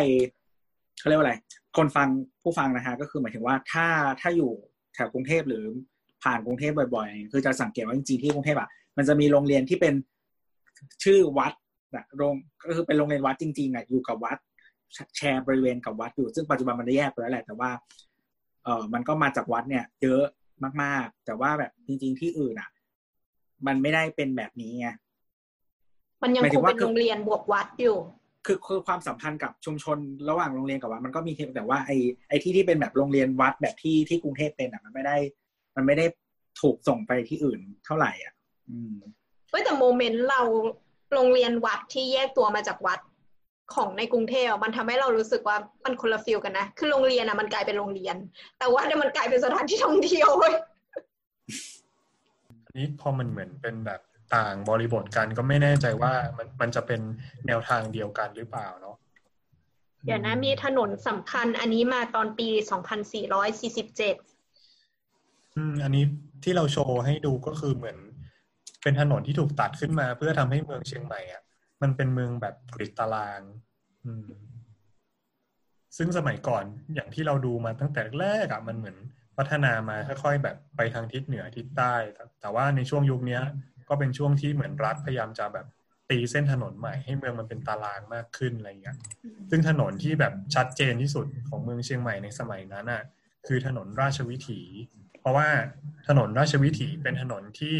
[0.99, 1.35] เขาเรียกว่าอะไร
[1.77, 2.07] คนฟัง
[2.43, 3.87] ผู้ฟังนะฮะ ก็คือหมายถึงว่าถ้า
[4.21, 4.51] ถ้าอยู่
[4.93, 5.65] แถวกรุงเทพหรือ
[6.23, 9.93] ผ่านกรุงเทพบ่อยๆ คือจะสังเกตว่าจริงๆที่กรุงเทพอะมันจะมีโรงเรียนที่เป็น
[11.03, 11.53] ชื่อวัด
[11.95, 12.33] นะโรง
[12.67, 14.37] ก็คือเป็นโรงเรียนวัดจริงๆอะอยู่กับวัด
[15.17, 17.71] แชร์บริเวณกับวัดอยู่ ซึ่งปัจจุบันมันได้แยกไปแล้วแหละ แต่ว่า
[18.63, 20.23] เออมันก็มาจากวัดเนี่ย เยอะ
[20.83, 22.69] มาก ๆ แต่ว่าแบบจริง ๆ ที่อื่นอะ
[23.67, 24.87] มันไม่ได้เป็นแบบนี้ไง
[26.23, 27.97] มันยังหมายคถึงงว่าเป็นโรงเรียนบวกวัดอยู่
[28.45, 29.97] คือคือความสัมพันธ์กับชุมชน
[30.29, 31.97] ระหว่างโรงเรียนกับวัดมันก็มีแต่ว่าไอ้
[32.29, 35.17] ไอ้ที่ที่เป็นแบบโรงเรียนวัดแบบที่ที่กรุงเทพเป็นอะ มันไม่ได้
[35.75, 36.05] มันไม่ได้
[36.61, 38.33] ถูกส่งไปที่อื่นเท่าไหร่อะ
[38.69, 38.95] อืม
[39.49, 40.41] เฮ้ยแต่โมเมนต์เรา
[41.13, 42.99] โรงเรียนวัดที่แยกตัวมาจากวัด
[43.75, 48.15] ของในกรุงเทพอะมันทำให้เรารู้สึกว่ามันคนละฟิลกันนะ คือโรงเรียนอะมันกลายเป็นโรงเรียน
[48.59, 50.53] แต่ว่าเนี่ยมันกลายเป็นสถานที่ท่องเที่ยวเว้ย
[52.65, 54.01] อันนี้พอมันเหมือนเป็นแบบ
[54.35, 57.01] ต่างบริบทกันก็ไม่แน่ใจว่ามันมันจะเป็น
[57.47, 58.95] แนวทางเดียวกันหรือเปล่าเนาะ
[60.05, 62.47] เดี๋ยวนะมีถนนสำคัญอันนี้มาตอนปี
[63.81, 66.03] 2447 อืม อันนี้
[66.43, 67.97] ที่เราโชว์ให้ดูก็คือเหมือน
[68.83, 71.41] เป็นถนนที่ถูกตัดขึ้นมาเพื่อทำให้เมืองเชียงใหม่อะ
[71.81, 73.41] มันเป็นเมืองแบบกริดตาราง
[74.05, 74.27] อืม
[75.97, 76.63] ซึ่งสมัยก่อน
[76.95, 78.97] อย่างที่เราดูมาตั้งแต่แรกอะมันเหมือน
[79.37, 83.43] พัฒนามาค่อยๆแบบไปทางทิศเหนือทิศใต้ แต่แต่ว่าในช่วงยุคเนี้ย
[83.89, 85.65] ก็เป็นช่วงที่เหมือนรัฐพยายามจะแบบ
[86.09, 88.97] ตีเส้นถนนใหม่ให้เมืองมันเป็นตารางมากขึ้นอะไรเงี้ย
[89.49, 93.03] ซึ่งถนนที่แบบชัดเจนที่สุดของเมืองเชียงใหม่ในสมัยนั้นน่ะ
[93.47, 94.61] คือถนนราชวิถี
[95.19, 95.47] เพราะว่า
[96.07, 97.77] ถนนราชวิถีเป็นถนนที่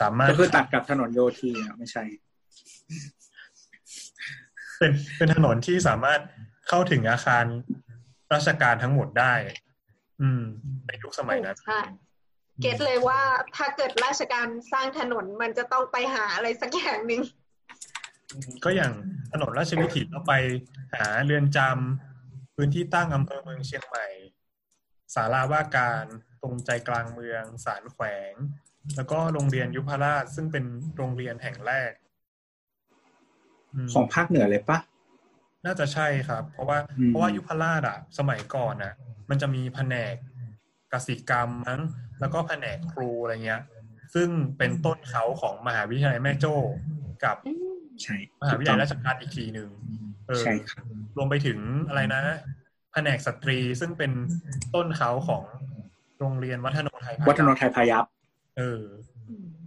[0.00, 2.04] สามารถก็คือตัดกับถนนโยธีอะไม่ใช่
[4.78, 6.20] เป็นเป็นถนนที่สามารถ
[6.68, 7.44] เข้าถึงอาคาร
[8.32, 9.34] ราชการทั้งหมดได้
[10.20, 10.42] อืม
[10.86, 11.80] ในยุคสมัยนั้นใช่
[12.62, 13.20] เก็ตเลยว่า
[13.56, 17.22] ถ้าเกิดราชการสร้างถนนมันจะต้องไปหาอะไรสักอย่างหนึ่ง
[18.64, 18.92] ก็อย่าง
[19.32, 20.34] ถนนราชวิถีเราไป
[20.98, 24.06] หาเรือนจำพื้นที่ตั้งอำเภอเมืองเชียงใหม่
[25.14, 26.04] ศาลาว่าการ
[26.42, 28.32] ตรงใจกลางเมืองศาลแขวง
[28.96, 30.64] แล้วก็โรงเรียนยุพราชซึ่งเป็น
[30.96, 32.03] โรงเรียนแห่งแรกม
[33.92, 34.78] ของภาคเหนือเลยปะ
[35.66, 38.92] น่าจะใช่ครับ เพราะว่าอืมเพราะว่ายุพราชอะสมัยก่อนอะ
[39.30, 40.14] มันจะมีแผนก
[40.92, 41.80] กสิกรรมมั้ง
[42.20, 43.62] แล้วก็แผนกครูอะไรเงี้ย
[44.14, 44.28] ซึ่ง
[44.58, 46.54] เป็นต้นเขาของมหาวิทยาลัยแม่โจ้
[47.24, 47.36] กับ
[48.02, 49.70] ใช่มหาวิทยาลัยราชภัฏอีกทีหนึ่ง
[50.28, 50.84] เออใช่ครับ
[51.16, 52.20] รวมไปถึงอะไรนะ
[52.92, 54.12] แผนกสตรีซึ่งเป็น
[54.74, 55.42] ต้นเขาของ
[56.18, 58.04] โรงเรียนวัฒนไทยพายัพวัฒนไทยพายัพ
[58.58, 58.82] เออ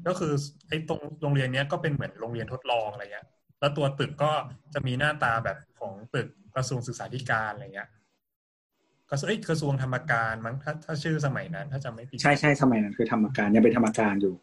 [0.08, 0.34] ก็คือ
[0.70, 3.28] ไอ้ตรงโรงเรียนเนี้ยก็เป็นเหมือนโรงเรียนทดลองอะไรเงี้ย
[3.60, 4.32] แล้วตัวตึกก็
[4.74, 7.90] จะมีหน้าตาแบบของตึกกระทรวงศึกษาธิการอะไรเงี้ย
[9.10, 14.36] กระทรวงเอ้ยกระทรวงธรรมการมั้งถ้าถ้าชื่อสมัยนั้น ถ้าจำไม่ผิดใช่ใช่สมัยนั้นคือธรรมการยังเป็นธรรมการอยู่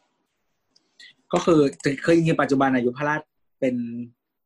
[1.33, 1.61] ก็คือ
[2.05, 3.21] คือจริงๆปัจจุบันอายุพราช
[3.61, 3.75] เป็น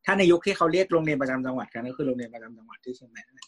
[0.05, 3.47] ถ้าในยุคที่เขาเรียกโรงเรียนประจำจังหวัดกันก็คือโรงเรียนประจำจังหวัดที่เชียงใหม่นั่นแหละ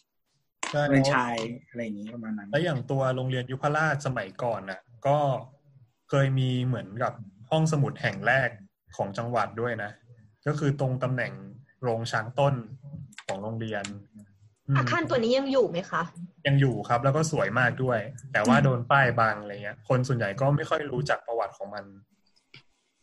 [0.70, 1.34] ใช่โรงเรียนชาย
[1.68, 5.18] อะไรอย่างนี้ประมาณนั้น แล้วอย่างตัวโรงเรียนยุพราชสมัยก่อนน่ะ ก็
[6.10, 7.12] เคยมีเหมือนกับ
[7.50, 8.48] ห้องสมุดแห่งแรก
[8.96, 9.90] ของจังหวัดด้วยนะ
[10.46, 11.32] ก็คือตรงตำแหน่ง
[11.82, 12.54] โรงช้างต้น
[13.26, 13.84] ของโรงเรียน
[14.68, 16.02] อืมอาคารตัวนี้ยังอยู่ไหมคะ
[16.46, 17.98] ยังอยู่ครับแล้วก็สวยมากด้วย
[18.32, 21.84] แต่ว่าโดนป้ายบังอะไรเงี้ย คนส่วนใหญ่ก็ไม่ค่อยรู้จักประวัติของมัน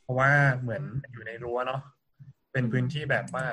[0.03, 0.29] เพราะว่า
[0.61, 1.81] เหมือนอยู่ในรั้วเนาะ
[2.51, 3.45] เป็นพื้นที่แบบว่า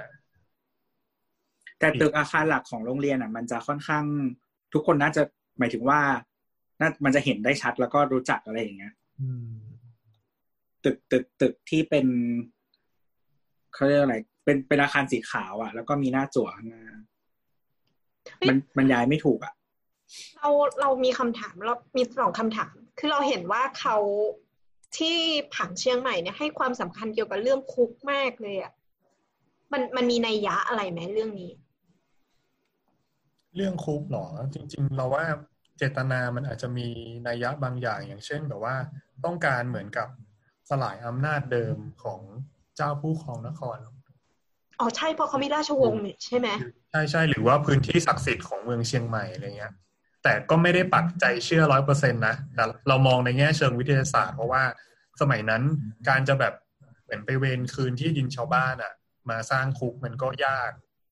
[1.78, 4.04] แต่ตึกอาคารหลักของโรงเรียนอะ มันจะค่อนข้าง
[4.72, 5.22] ทุกคนน่าจะ
[5.58, 6.00] หมายถึงว่า
[6.80, 9.50] น่ามันจะเห็นได้ชัดแล้วก็รู้จักอะไรอย่างเงี้ยอืม
[10.84, 12.06] ตึกตึกตึกที่เป็น
[13.77, 16.85] เขาเรียกอะไรเป็นเป็นอาคารสีขาวอะ แล้วก็มีหน้าจั่วข้างหน้า
[18.39, 19.53] เฮ้ยมันมันย้ายไม่ถูกอะ
[20.39, 20.51] เรา
[20.81, 23.97] เรามีคำถามเรามีสองคำถาม คือเราเห็นว่าเขา
[24.98, 25.19] ที่
[25.55, 28.73] ผังเชียงใหม่เนี่ยให้ความสำคัญเกี่ยวกับเรื่องคุกมากเลยอะ
[29.73, 31.53] มันมันมีนัยยะอะไรไหมเรื่องนี้
[33.57, 35.24] เรื่องคุกเหรอ จริง ๆ เราว่า
[35.78, 36.89] เจตนามันอาจจะมี
[37.28, 38.77] นัยยะบางอย่างอย่างเช่นแบบว่า
[39.24, 40.09] ต้องการเหมือนกับ
[40.70, 42.20] สลายอำนาจเดิมของ
[42.77, 43.77] เจ้าผู้ครองนคร
[44.81, 46.48] อ๋อใช่เพราะเขามีราชวงศ์นี่ใช่ไหม
[46.90, 49.73] ใช่ใช่หรือว่าพื้นที่ศักดิ์สิทธิ์ของเมืองเชียงใหม่อะไรเงี้ย
[50.23, 54.62] แต่ก็ไม่ได้ปักใจเชื่อร้อยเปอร์เซ็นต์นะแต่เรามองในแง่เชิงวิทยาศาสตร์ เพราะว่า
[55.20, 55.62] สมัยนั้น
[56.09, 56.55] การจะแบบ
[57.05, 58.93] เหมือนไปเวรคืนที่ดินชาวบ้านอะ
[59.31, 60.70] มาสร้างคุกมันก็ยาก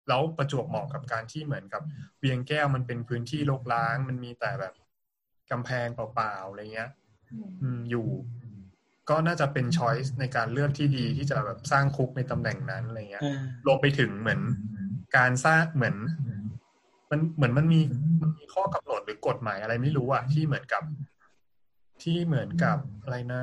[0.09, 1.83] แล้วประจวบเหมาะกับการที่เหมือนกับ
[2.19, 4.75] เวียงแก้วมันเป็นพื้นที่รกร้าง มันมีแต่แบบ
[5.51, 6.91] กำแพงเปล่าๆอะไรเงี้ย
[7.63, 8.07] อืมอยู่
[9.11, 13.25] ก็น่าจะเป็นช้อยส์ในการเลือกที่ดีที่จะแบบสร้างคุกในตำแหน่งนั้นอะไรเงี้ย
[13.67, 14.41] รวมไปถึงเหมือน
[15.17, 15.95] การสร้างเหมือน
[17.11, 17.81] มันเหมือนมันมี
[18.23, 20.83] มันมีข้อกำหนดหรือกฎหมายอะไรไม่รู้อะที่เหมือนกับ
[22.03, 23.43] ที่เหมือนกับอะไรนะ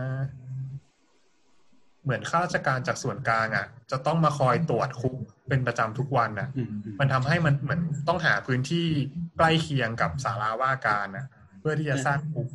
[2.04, 5.16] เหมือนข้าราชการจากส่วนกลางอะจะต้องมาคอยตรวจคุก
[5.50, 8.86] เป็นประจำทุกวันอะอืมอืมมันทำให้มันเหมือนต้องหาพื้นที่
[9.38, 11.26] ใกล้เคียงกับสาราว่าการอะ
[11.60, 12.48] เพื่อที่จะสร้างคุก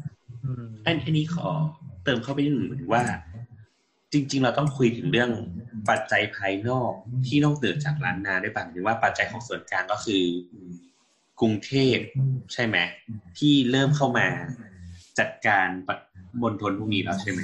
[0.44, 1.48] อืมอันอันนี้ขอ
[2.06, 3.04] เติมเข้าไปนิดหนึ่งเหมือนว่า
[4.12, 5.30] จริง ๆ เราต้องคุยถึงเรื่อง
[5.88, 6.92] ปัจจัยภายนอก
[7.26, 10.22] ที่ต้องเกิดจากล้านนาด้วยป่ะหรือว่าปัจจัยของส่วนกลางก็คือ
[11.40, 11.96] กรุงเทพ
[12.52, 12.76] ใช่ไหม
[13.38, 14.26] ที่เริ่มเข้ามา
[15.18, 15.96] จัดการปะ
[16.42, 17.40] มณฑลพวกนี้แล้วใช่ไหม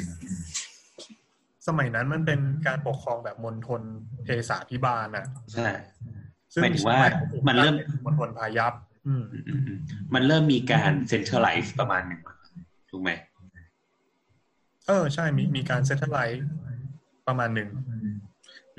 [1.66, 3.82] สมัยนั้นมันเป็นการปกครองแบบมณฑล
[4.24, 5.68] เทสาพิบาลอะใช่
[6.52, 7.00] ซึ่งหมายถึงว่า
[7.48, 7.74] มันเริ่ม
[8.04, 8.72] มณฑลพายัพ
[9.06, 9.78] อืมอืมอืมอืม
[10.14, 12.20] มันเริ่มมีการเซ็น t ร a ไลซ์ประมาณหนึ่ง
[12.90, 13.10] ถูกไหม
[14.88, 16.46] เออใช่มีมีการเซตไลท์
[17.26, 17.68] ประมาณหนึ่ง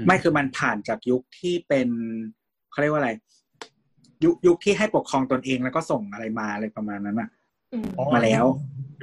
[0.07, 1.88] ไม่คือมันผ่านจากยุคที่เป็น
[2.71, 3.11] เขาเรียกว่าอะไร
[4.23, 7.30] ยุคยุคที่ให้ปกครองตนเองแล้วก็ส่งอะไรมาอะไรประมาณนั้นอะ
[7.73, 8.45] อืมอ๋อมาแล้ว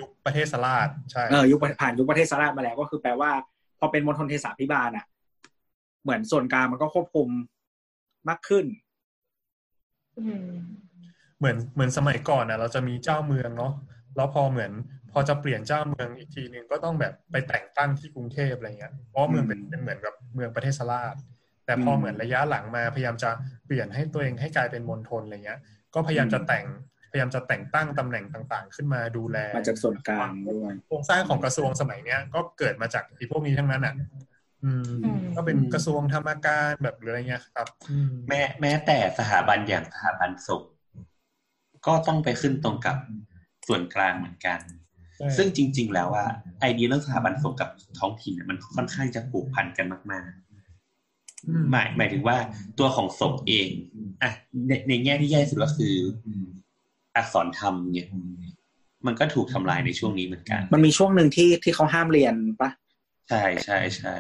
[0.01, 3.31] ยุคประเทศสลาดใช่เออยุคผ่านยุคประเทศสาราชมาแล้ว ก็คือแปลว่า
[3.78, 5.06] พอเป็นมณฑลเทศาพิบาลอะ
[6.02, 7.28] เหมือนส่วนกลางมันก็ควบคุม
[8.28, 8.64] มากขึ้น
[10.18, 10.48] อืม
[11.39, 13.72] เหมือนเหมือนสมัยก่อนนะเราจะมีเจ้าเมืองเนาะ
[14.16, 14.72] แล้วพอเหมือน
[15.12, 21.15] พอจะเปลี่ยนเจ้าเมืองอีกทีหนึ่งก็ต้องแบบไปแต่งตั้งที่กรุงเทพอะไรเงี้ยเพราะเมืองเป็นเป็นเหมือนกับเมืองประเทศสลาด
[21.66, 23.31] แต่พออืมเหมือนระยะหลังมาพยายามจะ
[23.66, 25.61] เปลี่ยนให้ตัวเองให้กลายเป็นมณฑลอะไรเงี้ย
[25.95, 26.66] ก็พยายามจะแต่ง
[27.12, 33.95] พยายามจะแต่งตั้งตำแหน่งต่างๆ ขึ้นมาดูแลมาจากส่วนกลางด้วยโครงสร้างของกระทรวงสมัยเนี้ยก็เกิดมาจากไอีพวกนี้ทั้งนั้นอะ
[34.65, 40.62] อืมอืมก็เป็นกระทรวงธรรมการแบบหรืออะไรเงี้ยครับอืมแม้แม้แต่สถาบันอย่างสถาบันศพ
[41.87, 42.97] ก็ต้องไปขึ้นตรงกับ
[43.66, 44.80] ส่วนกลางเหมือนกันใช่
[45.37, 46.27] ซึ่งจริง ๆ แล้วว่า
[46.61, 47.69] ไอเดียเรื่องสถาบันศพกับ
[47.99, 50.31] ท้องถิ่นเนี่ยมันค่อนข้างจะผูกพันกันมาก
[51.49, 52.37] อืมๆหมายหมายถึงว่า
[52.79, 53.69] ตัวของศพเอง
[54.23, 54.31] อะ
[54.69, 55.95] ในในแง่ที่แย่สุดก็คือ
[57.17, 58.09] อักษรธรรมเนี่ย
[59.07, 62.71] มันก็ถูกทำลายในช่วงนี้เหมือนกัน มันมีช่วงหนึ่งที่ที่เขาห้ามเรียนปะ
[63.29, 64.17] ใช่ใช่ใช่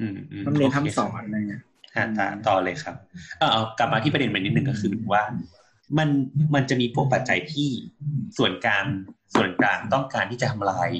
[0.00, 1.62] อืมอืมห้ามเรียนโคห้ามสคอบนอะไรเงี้ย
[1.96, 2.94] ฮะต่อต่อเลยครับ
[3.38, 5.22] เออเอากลับมาที่ประเด็นมันนิดนึงก็คือว่า
[5.98, 6.08] มัน
[6.54, 7.68] มันจะมีพวกปัจจัยที่
[8.36, 8.84] ส่วนกลาง
[9.34, 10.90] ส่วนกลางต้องการที่จะทำลาย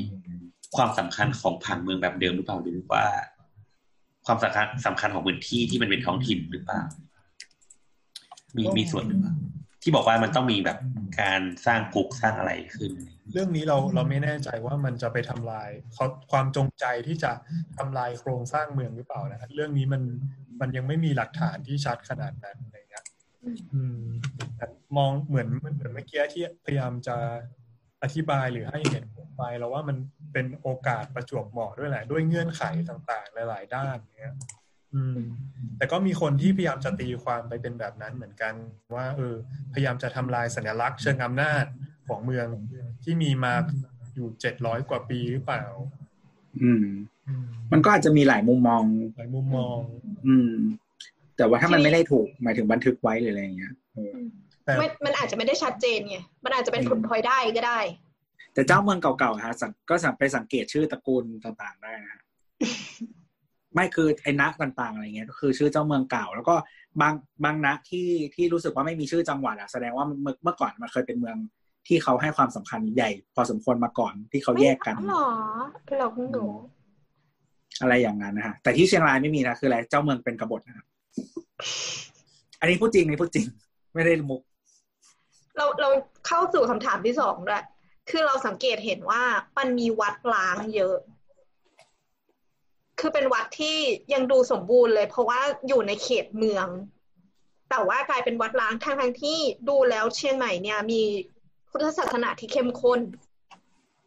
[0.77, 3.05] ความสำคัญของผังเมืองแบบเดิมหรือเปล่าหรือว่า
[4.27, 6.83] ความสำคัญสำคัญของพื้นที่ที่มันเป็นท้องถิ่นหรือเปล่า
[8.57, 9.35] มีมีส่วนหรือเปล่า
[9.83, 10.79] ที่บอกว่ามันต้องมีแบบ
[11.21, 12.93] การสร้างกุ๊กสร้างอะไรขึ้น
[13.33, 17.33] เรื่องนี้เราเราไม่แน่ใจว่ามันจะไปทำลายเขาความจงใจที่จะ
[17.79, 20.03] ทำลายโครงสร้างเมืองหรือเปล่านะครับเรื่องนี้มัน
[20.61, 22.84] มันยังไม่มีหลักฐานที่ชัดขนาดนั้นอะไรเงี้ยอื
[24.03, 24.05] ม
[24.57, 24.67] แต่
[24.97, 27.17] มองเหมือนเหมือนเมื่อกี้ที่พยายามจะ
[28.03, 29.97] อธิบายหรือให้เห็นผลไปเราว่ามัน
[30.33, 34.35] เป็นโอกาสประจวบเหมาะด้วยแหละ ด้วยเงื่อนไขต่างๆ หลาย ๆ ด้านเนี้ย
[34.95, 35.19] อืม
[35.79, 38.55] แต่ก็มีคนที่พยายามจะตีความไปเป็นแบบนั้นเหมือนกัน
[38.95, 39.35] ว่าเออ
[39.75, 41.65] พยายามจะทำลายสัญลักษณ์เชิงอำนาจ
[42.09, 42.47] ของเมือง
[43.05, 43.55] ที่มีมา
[44.15, 45.65] อยู่เจ็ดร้อยกว่าปีหรือเปล่า
[46.63, 46.87] อืม
[47.73, 48.83] มันก็อาจจะมีหลายมุมมอง
[49.17, 49.79] หลายมุมมอง
[50.27, 50.53] อืม
[51.37, 54.13] แต่ว่าถ้ามันไม่ได้ถูกหมายถึงบันทึกไว้หรืออะไรอย่างเงี้ยเออ
[54.65, 57.81] แต่ไม่มันอาจจะไม่ได้ชัดเจนไงมันอาจจะเป็นผลพลอยได้ก็ได้
[58.55, 62.23] แต่เจ้าเมืองเก่าๆฮะสังก็สังไปสังเกตชื่อตระกูลต่างๆได้นะฮะ
[63.75, 66.55] ไม่คือไอ้นะต่างๆอะไรเงี้ยก็คือชื่อเจ้าเมืองเก่า แล้วก็
[67.01, 71.37] บางบางนะที่ที่รู้สึกว่าไม่มีชื่อจังหวัดอะแสดงว่าเมื่อเมื่อก่อนมันเคยเป็นเมือง
[71.87, 75.29] ที่เขาให้ความสำคัญใหญ่ พอสมควรมาก่อนที่เขาแยกกันไม่หรอ
[75.99, 76.55] เราเพิ่งรู้
[77.81, 80.87] อะไรอย่างนั้นนะฮะแต่ที่เชียงรายไม่มีนะคืออะไรเจ้าเมืองเป็นกบฏนะครับ
[82.61, 83.47] อันนี้พูดจริงอันนี่พูดจริง
[83.95, 84.43] ไม่ได้มุก
[85.57, 85.89] เราเรา
[86.27, 87.65] เข้าสู่คำถามที่สองด้วย
[88.11, 89.23] คือเราสังเกตเห็นว่า
[89.59, 90.97] มันมีวัดล้างเยอะ
[93.01, 93.79] คือเป็นวัดที่
[94.15, 96.67] ยังดูสมบูรณ์เลย เพราะว่าอยู่ในเขตเมือง
[97.71, 99.39] แต่ว่ากลายเป็นวัดล้างทั้งทั้งๆที่
[99.69, 101.03] ดูแล้วเชียงใหม่เนี่ย มี
[101.69, 103.01] พุทธศาสนาที่เข้มข้น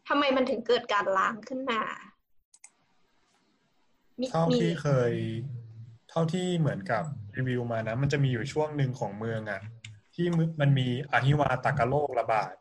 [0.08, 1.80] ทำไมมันถึงเกิดการล้างขึ้นมา
[4.20, 5.12] มีเท่ามีที่เคย
[5.56, 7.04] เท่าที่เหมือนกับ
[7.36, 9.60] รีวิวมานะ มันจะมีอยู่ช่วงหนึ่งของเมืองอะ
[10.14, 10.26] ที่
[10.60, 12.54] มันมีอหิวาตากโรคระบาด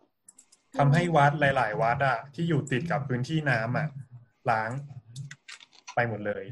[0.77, 3.87] ทำให้วัดหลาย ๆ วัดอะที่อยู่ติดกับพื้นที่น้ำอะ
[4.49, 4.69] ล้าง
[5.95, 6.43] ไปหมดเลย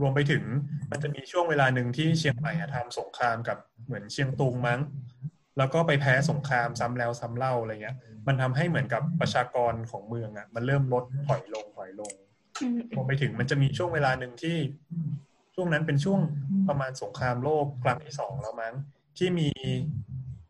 [0.00, 0.44] รวมไปถึง
[0.90, 4.80] มันจะมีช่วงเวลาหนึ่งที่เชียงใหม่อะทำสงครามกับเหมือนเชียงตุงมั้ง
[5.58, 7.96] แล้วก็ไปแพ้สงครามซ้ำแล้วซ้ำเล่าอะไรเงี้ย
[8.26, 12.12] มันทำให้เหมือนกับประชากรของเมืองอะมันเริ่มลดถอยลงถอยลง
[12.62, 14.56] อืมรวมไปถึงมันจะมีช่วงเวลาหนึ่งที่
[15.62, 16.20] ช่วงนั้นเป็นช่วง
[16.68, 18.74] ประมาณสงครามโลกครั้งที่สองแล้วมั้ง
[19.18, 19.48] ที่มี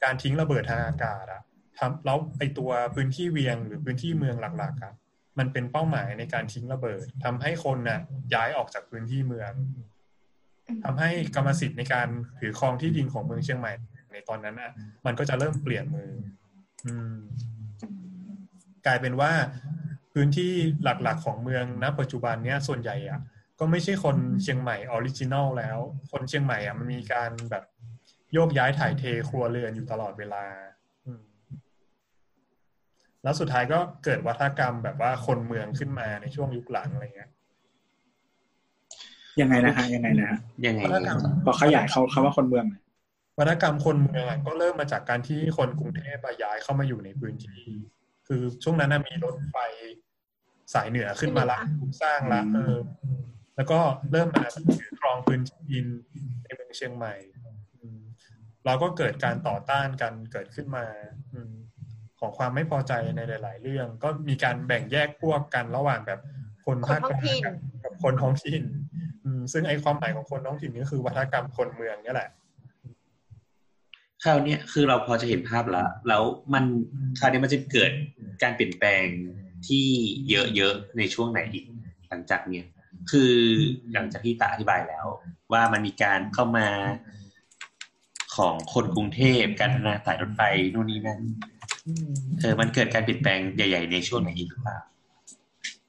[0.03, 1.43] การทิ้งระเบิดทางอากาศอะ
[1.79, 4.95] ทำแล้วไอตัวพื้นที่เวียงหรือพื้นที่เมืองหลักๆอะ
[5.39, 8.01] มันเป็นเป้าหมายในการทิ้งระเบิดทำให้คนน่ะ
[8.35, 9.53] ย้ายออกจากพื้นที่เมือง
[10.85, 12.09] ทำให้กรรมสิทธิ์ในการ
[12.39, 13.73] ถือครองที่ดินของเมืองเชียงใหม่
[14.13, 14.73] ในตอนนั้นอะ
[15.07, 16.11] มันก็จะเริ่มเปลี่ยนมือ
[16.87, 17.17] อืม
[18.87, 19.33] กลายเป็นว่า
[20.13, 23.21] พื้นที่หลักๆของเมืองณปัจจุบันเนี้ยส่วนใหญ่อะ
[23.61, 25.79] ก็ไม่ใช่คนเชียงใหม่ original แล้ว
[26.13, 27.65] คนเชียงใหม่อะมันมีการแบบ
[28.35, 30.45] โยกย้ายถ่ายเทครัวเรือนอยู่ตลอดเวลา
[31.07, 31.23] อืม
[33.23, 37.31] แล้วสุดท้ายก็เกิดวัฒนธรรมแบบว่าคนเมืองขึ้นมาในช่วงยุคหลังอะไรเงี้ย
[39.41, 42.83] ยังไงนะฮะยังไงนะฮะยังไงวัฒนธรรมฒกรรมพอขยายเขาคาว่าคนเมืองหน่อย
[43.39, 47.65] วัฒนธรรมคนเมืองอะก็เริ่มมาจากการที่คนกรุงเทพอะย้ายเข้ามาอยู่ในพื้นที่
[48.27, 49.57] คือช่วงนั้นนะมีรถไฟ
[50.75, 52.77] สายเหนือขึ้นมาละถูกสร้างละเออ
[53.61, 53.81] แล้วก็
[54.13, 55.87] เริ่มมาถือครองพื้นที่ดิน
[56.45, 57.15] ในเมืองเชียงใหม่
[57.81, 58.01] อืม
[58.67, 60.85] เราก็เกิดการต่อต้านกันเกิดขึ้นมา
[61.33, 61.53] อืม
[62.21, 66.21] ของความไม่พอใจในหลาย ๆ เรื่อง ก็มีการแบ่งแยกพวกกันระหว่างแบบ
[66.67, 67.55] คนภาคกลางกับ
[67.85, 68.63] กับคนท้องถิ่น
[69.25, 72.31] อืมซึ่งไอความหมายของคนท้องถิ่นก็คือวัฒกรรมคนเมืองนี่แหละ
[74.25, 76.23] คราวเนี้ยคือเราพอจะเห็นภาพแล้วแล้ว
[76.55, 76.65] มัน
[77.19, 77.93] คราวนี้มันจะเกิด
[78.43, 79.07] การเปลี่ยนแปลง
[79.67, 79.87] ที่
[80.57, 81.65] เยอะๆในช่วงไหนอีก
[82.09, 82.67] หลังจากเนี้ย
[83.11, 83.33] คือ
[83.93, 85.07] หลังจากที่ตาอธิบายแล้ว
[85.53, 86.69] ว่ามันมีการเข้ามา
[88.37, 90.43] ของคนกรุงเทพการพัฒนาสายรถไฟ
[90.75, 91.21] นู่นนี่นั่น
[92.41, 94.79] เออมันเกิดการเปลี่ยนแปลงใหญ่ ๆ ในช่วงไหนอีกหรือเปล่า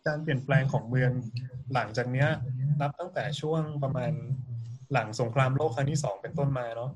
[0.08, 1.12] การเปลี่ยนแปลงของเมือง
[1.74, 2.30] หลังจากเนี้ย
[2.82, 4.12] นับตั้งแต่ช่วงประมาณ
[4.94, 6.92] หลังสงครามโลกครั้งที่สองเป็นต้นมาเนาะ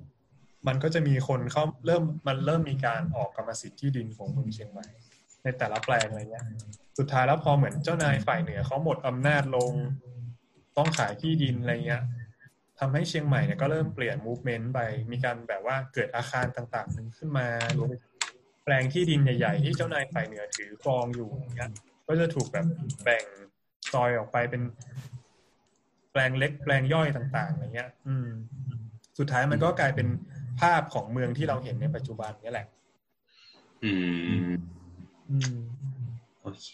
[0.68, 4.88] มันก็จะมีคนเข้าเริ่มมันเริ่มมีการออกกรรมสิทธิ์ที่ดินของเมืองเชียงใหม่
[5.44, 6.46] ในแต่ละแปลงอะไรเงี้ย
[6.98, 9.72] สุดท้ายแล้วพอเหมือนเจ้านายฝ่ายเหนือเขาหมดอำนาจลง
[10.78, 12.04] ต้องขายที่ดินอะไรเงี้ย
[12.80, 14.80] ทำให้เชียงใหม่เนี่ยก็เริ่มเปลี่ยนมูฟเมนต์ไป
[15.12, 17.48] มีการแบบว่าเกิดอาคารต่างๆหนึ่งขึ้นมา
[17.78, 17.90] รวม
[18.64, 21.72] แปลงที่ดินใหญ่ ๆ ที่เจ้านายฝ่ายเหนือถือครองอยู่เงี้ย
[22.08, 22.66] ก็จะถูกแบบ
[23.04, 23.24] แบ่ง
[23.92, 24.62] ซอยออกไปเป็น
[26.12, 28.30] แปลงเล็กแปลงย่อยต่างๆอะไรเงี้ย อืม
[29.20, 30.08] สุดท้ายมันก็กลายเป็น
[30.62, 32.68] ภาพของเมืองที่เราเห็นในปัจจุบันนี่แหละ
[33.84, 33.92] อื
[34.48, 34.50] ม
[35.30, 35.58] อืม
[36.46, 36.70] โอเค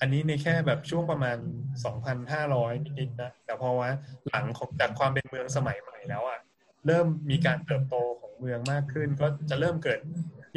[0.00, 1.36] อันนี้ในแค่แบบช่วงประมาณ
[2.12, 3.90] 2,500 นิดๆนะ แต่พอว่า
[4.28, 6.40] หลังของจากความเป็นเมืองสมัยใหม่แล้วอะ่ะ
[6.86, 10.00] เริ่มมีการเติบโตของเมืองมากขึ้น ก็จะเริ่มเกิด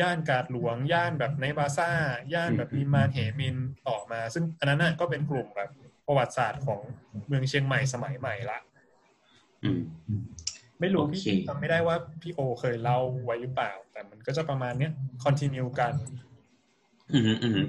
[0.02, 1.90] ย่านกาดหลวง ย่านแบบในบาซ่า
[2.34, 3.56] ย่านแบบนิมานเหมิน
[3.88, 5.70] ต่อมา ซึ่งอันนั้นน่ะก็เป็นกลุ่มแบบ
[6.08, 6.80] ประวัติศาสตร์ของ
[7.28, 8.60] เมืองเชียงใหม่สมัยใหม่ละ
[9.64, 9.82] อืม
[10.80, 14.92] ไม่รู้โอเคพี่จำไม่ได้ว่าพี่โอเคยเล่าไว้หรือเปล่า แต่มันก็จะประมาณเนี้ย
[15.24, 15.94] คอนติเนียกัน
[17.14, 17.68] อืมอืม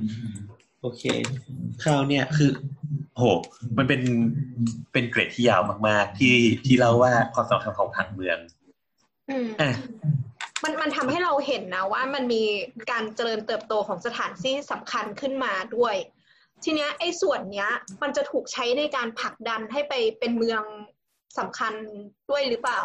[0.87, 1.05] โอเค
[1.83, 2.51] คราวเนี่ยคือ
[3.17, 3.23] โห
[3.79, 4.03] มันเป็น
[4.93, 8.39] เป็นเกรดที่ยาวมาก ๆ ที่ที่เล่าว่าความสำคัญของผังเมือง
[9.31, 9.71] อืมอะ
[10.63, 12.43] มันมันทำให้เราเห็นนะว่ามันมี
[12.91, 15.95] การเจริญเติบโตของสถานที่สำคัญขึ้นมาด้วย
[16.65, 17.71] ทีเนี้ยไอ้ส่วนเนี้ย
[18.03, 20.63] มันจะถูกใช้ในการผลักดันให้ไปเป็นเมือง
[21.39, 21.73] สำคัญ
[22.31, 22.81] ด้วยหรือเปล่า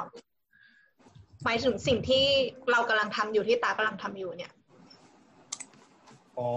[1.44, 2.26] หมายถึงสิ่งที่
[2.72, 4.52] เรากำลังทำอยู่ที่ตากำลังทำอยู่เนี่ย
[6.38, 6.49] อ๋อ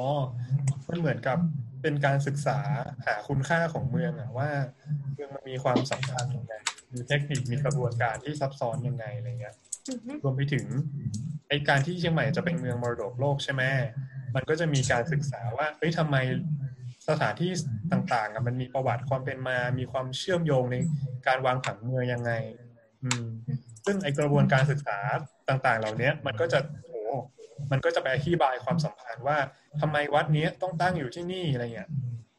[0.89, 1.39] มันเหมือนกับ
[1.83, 2.59] เป็นการศึกษา
[3.07, 4.51] หาคุณค่าของเมืองอะว่า
[5.15, 6.55] เมืองมันมีความสำคัญยังไง
[6.93, 9.55] มีเทคนิคมีกระบวนการที่ซับซ้อนยังไงอะไรเงี้ย
[10.23, 10.65] รวมไปถึง
[11.49, 13.63] ไอการที่เชียงใหม่จะเป็นเมืองมรดกโลกใช่ไหม
[14.35, 16.17] มันก็จะมีการศึกษาว่าเฮ้ยทำไม
[17.09, 17.51] สถานที่
[17.93, 20.77] ต่างๆอะมันมีประวัติความเป็นมา มีความเชื่อมโยงใน
[21.27, 22.33] การวางผังเมืองยังไง
[23.05, 23.27] อืม
[23.85, 24.99] ซึ่งไอกระบวนการศึกษา
[25.49, 26.84] ต่างๆ เหล่านี้มันก็จะโห
[27.71, 29.39] มันก็จะไปอธิบายความสัมพันธ์ว่า
[29.81, 31.91] ทำไมวัดนี้ต้องตั้งอยู่ที่นี่อะไรเงี้ย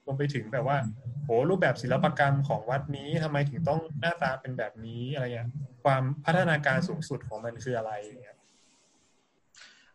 [0.06, 0.78] รวมไปถึงแบบว่า
[1.24, 5.50] โหรูปแบบศิลปกรรมของวัดนี้ทำไมถึงต้องหน้าตาเป็นแบบนี้อะไรเงี้ย
[5.84, 7.92] ความพัฒนาการสูงสุดของมันคืออะไร
[8.24, 8.38] เงี้ย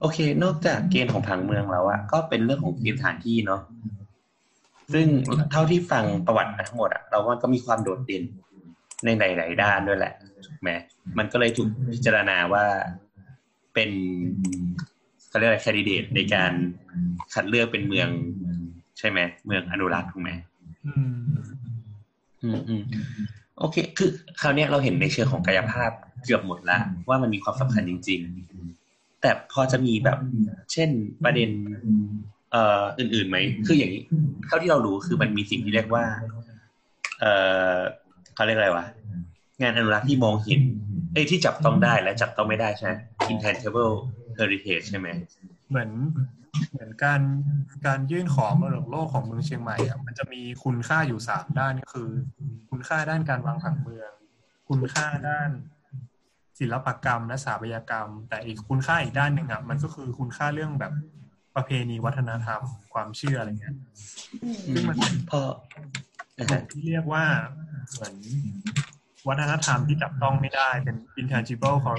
[0.01, 3.63] โอเค นอกจากเกณฑ์ของผังเมืองแล้วอะก็เป็นเรื่องของเกณฑ์สถานที่เนาะ
[4.93, 5.07] ซึ่ง
[5.51, 8.23] เท่าที่ฟังประวัติมาทั้งหมดอะเราว่าก็มีความโดดเด่น
[9.05, 10.15] ในหลายๆด้านด้วยแหละ
[10.47, 10.71] ถูกไหม
[11.19, 12.65] มันก็เลยถูกพิจารณาว่า
[13.75, 13.91] เป็น
[15.31, 16.53] เขาเรียกอะไรแคนดิเดตในการ
[17.35, 18.09] คัดเลือกเป็นเมือง
[18.99, 20.31] ใช่ไหมเมืองอนุรักษ์ถูกไหม
[20.87, 21.19] อืม
[22.43, 22.83] อืมอืม
[23.59, 25.91] โอเค คือคราวเนี้ยเราเห็นในเชิงของกายภาพ
[26.25, 26.79] เกือบหมดละ
[27.09, 28.21] ว่ามันมีความสำคัญจริง
[28.71, 30.19] ๆ แต่พอจะมีแบบ
[30.73, 30.91] เช่น
[31.25, 31.51] ประเด็น
[32.53, 33.37] เอ่ออื่นๆไหม
[33.67, 34.03] คืออย่างนี้
[34.47, 36.05] เท่าที่เรารู้คือมันมีสิ่งที่เรียกว่า
[37.21, 37.33] เอ่
[37.75, 37.77] อ
[38.35, 38.85] เขาเรียกอะไรวะ
[39.63, 40.61] งานอนุรักษ์ที่มองเห็น
[41.13, 42.93] เอ้ยที่จับต้องได้และจับต้องไม่ได้ใช่ไหม
[43.33, 43.95] intangible
[44.41, 45.09] heritage ใช่ไหม
[45.69, 45.91] เหมือน
[46.71, 47.21] เหมือนการ
[47.87, 52.11] การยื่นขอมรดกโลกของเมืองเชียงใหม่อะมันจะมีคุณค่าอยู่สามด้านก็คือ
[52.71, 54.11] คุณค่าด้านการวางผังเมือง
[54.69, 55.51] คุณค่าด้าน
[56.59, 60.93] ศิลปกรรม และสถาปัตยกรรม แต่อีกคุณค่าอีกด้านหนึ่งอะมันก็คือคุณค่าเรื่องแบบ
[61.57, 62.61] ประเพณีวัฒนธรรม
[62.93, 63.75] ความเชื่ออะไรเงี้ย
[64.73, 65.41] ซึ่งมันเป็นพอ
[66.37, 67.25] อ่ากลุ่ฮะมที่เรียกว่า
[67.93, 68.15] เหมือน
[69.29, 71.97] วัฒนธรรมที่จับต้องไม่ได้เป็น intangible ของ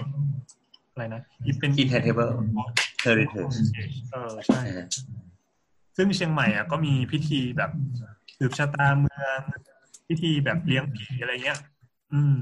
[0.92, 1.22] อะไรนะ
[1.60, 2.32] เป็น intangible
[3.06, 3.56] heritage
[4.12, 4.88] เออใช่อ่าฮะ
[5.98, 7.72] ซึ่งเชียงใหม่อะก็มีพิธีแบบ
[8.38, 9.40] สืบชะตาเมือง
[10.08, 11.60] พิธีแบบเลี้ยงผีอะไรเงี้ย
[12.14, 12.38] อืม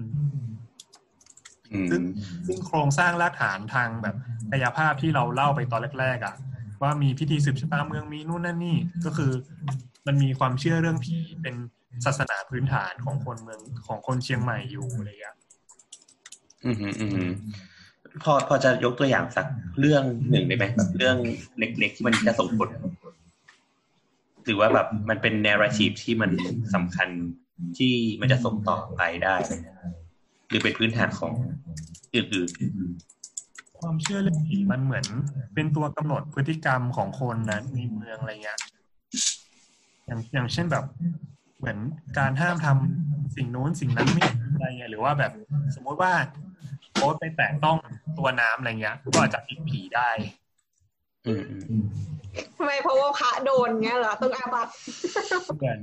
[1.73, 2.03] อืซึ่งม
[2.45, 4.15] ซึ่งโครงสร้างรากฐานทางแบบ
[4.51, 6.35] กายภาพที่เราเล่าไปตอนแรกๆอะ
[6.81, 9.31] ว่ามีพิธีสืบชะตาเมืองมีนู่นนั่นนี่ ก็คือ
[10.07, 11.55] มันมีความเชื่อเรื่องผีเป็น
[12.05, 15.35] ศาสนาพื้นฐานของคนเมืองของคนเชียงใหม่อยู่อะไรอย่างเงี้ย
[16.65, 17.31] อืมอืมอืม
[18.23, 19.45] พอพอจะยกตัวอย่างสัก
[19.79, 21.17] เรื่องหนึ่งได้ไหมแบบเรื่อง
[21.59, 22.69] เล็กๆที่มันจะส่งผล
[24.45, 26.31] หรือว่าแบบมันเป็น narrative ที่มัน
[26.75, 27.09] สำคัญ
[27.77, 29.35] ที่มันจะส่งต่อไปได้
[30.49, 31.33] หรือเป็นพื้นฐานของ
[32.15, 35.05] อื่นๆความเชื่อเรื่องผีมันเหมือน
[35.55, 38.59] เป็นตัวกำหนดพฤติกรรมของคนนั้นในเมืองอะไรเงี้ย
[40.05, 40.85] อย่างอย่างเช่นแบบ
[41.57, 41.77] เหมือน
[42.17, 44.23] การห้ามทำสิ่งนู้นสิ่งนั้นไม่
[44.53, 45.31] อะไรเงี้ยหรือว่าแบบ
[45.75, 46.13] สมมติว่า
[46.99, 47.77] โอ๊ตไปแตะต้อง
[48.17, 51.85] ตัวน้ำอะไรเงี้ย ก็อาจจะผิดผีได้ๆอืมอืมอืม
[52.57, 54.67] ทำไมเพราะว่าพระโดนเงี้ยเหรอต้องอาบัต
[55.57, 55.79] เหมือน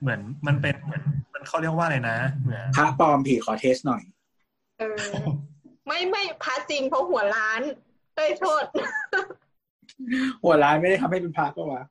[0.00, 1.02] เหมือนมันเป็นเหมือน
[1.32, 4.02] มันเขาเรียกว่าอะไรนะเหมือนพระปลอมผีขอเทสหน่อย
[4.78, 5.04] เออ
[5.86, 7.60] ไม่ไม่พระจริงเพราะหัวล้าน
[8.16, 8.64] เอ้ยโทษ
[10.42, 11.82] หัวร้ายไม่ได้ทำให้เป็นพระก็วะ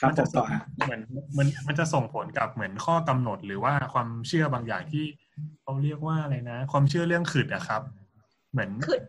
[0.00, 1.00] ครับผมต่อฮะเหมือน
[1.36, 5.04] มันมันจะส่งผลกับเหมือนข้อกำหนดหรือว่าความเชื่อบางอย่างที่
[5.62, 7.82] เขาเรียกว่าอะไรนะ ความเชื่อเรื่องขึดอะครับ
[8.52, 9.02] เหมือนขึด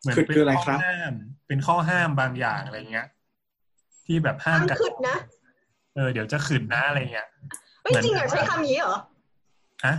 [0.00, 1.12] เหมือนขึดเป็นคืออะไรข้ครับห้าม
[1.48, 3.06] เป็นข้อห้ามบางอย่างอะไรเงี้ย
[4.06, 5.16] ที่แบบห้ามห้ามกันขึ้นนะ
[5.94, 7.28] เออเดี๋ยวจะขึดนะอะไรเงี้ย
[7.82, 8.98] เฮ้ยจริงเหรอใช้คำนี้เหรอ
[9.86, 9.94] ฮะ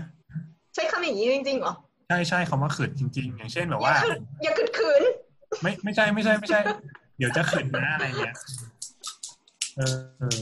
[0.76, 1.74] ใช้คำอย่างนี้จริงๆเหรอ
[2.08, 5.04] ใช่ใช่คำว่าขึดจริง ๆ อย่างเช่นแบบอย่าว่าขึดอย่าขึดขืน
[5.62, 6.60] ไม่ไม่ใช่ไม่ใช่ไม่ใช่
[7.18, 8.36] เดี๋ยวจะขึดนะอะไรเงี้ย
[9.78, 10.42] เออเออ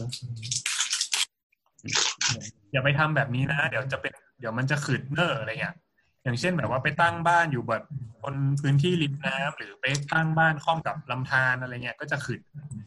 [2.72, 5.76] อย่าไปทำแบบนี้นะ เดี๋ยวจะเป็น เดี๋ยวมันจะขึดเนออะไรเงี้ย
[6.24, 7.84] อย่างเช่นแบบว่าไปตั้งบ้านอยู่แบบ
[8.24, 12.40] บนพื้นที่ริมน้ำหรือไปตั้งบ้านค่อมกับลำธารอะไรเงี้ยก็จะขึด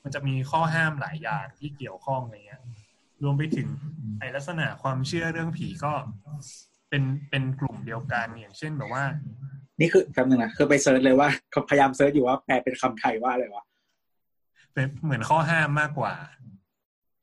[0.05, 2.61] มันจะมีข้อห้ามหลายอย่างที่เกี่ยวข้องอะไรเงี้ย
[3.23, 3.69] รวมไปถึง
[4.19, 5.93] ไอลักษณะความเชื่อเรื่องผีก็
[6.89, 9.05] เป็นเป็นกลุ่มเดียวกันอย่างเช่นแบบว่า
[9.81, 13.65] นี่คือแป๊บนึงนะคือไป search เลยว่าเขาพยายาม search อยู่ว่าแปลเป็นคำไทยว่าอะไรวะ
[14.73, 16.13] เป็นเหมือนข้อห้ามมากกว่า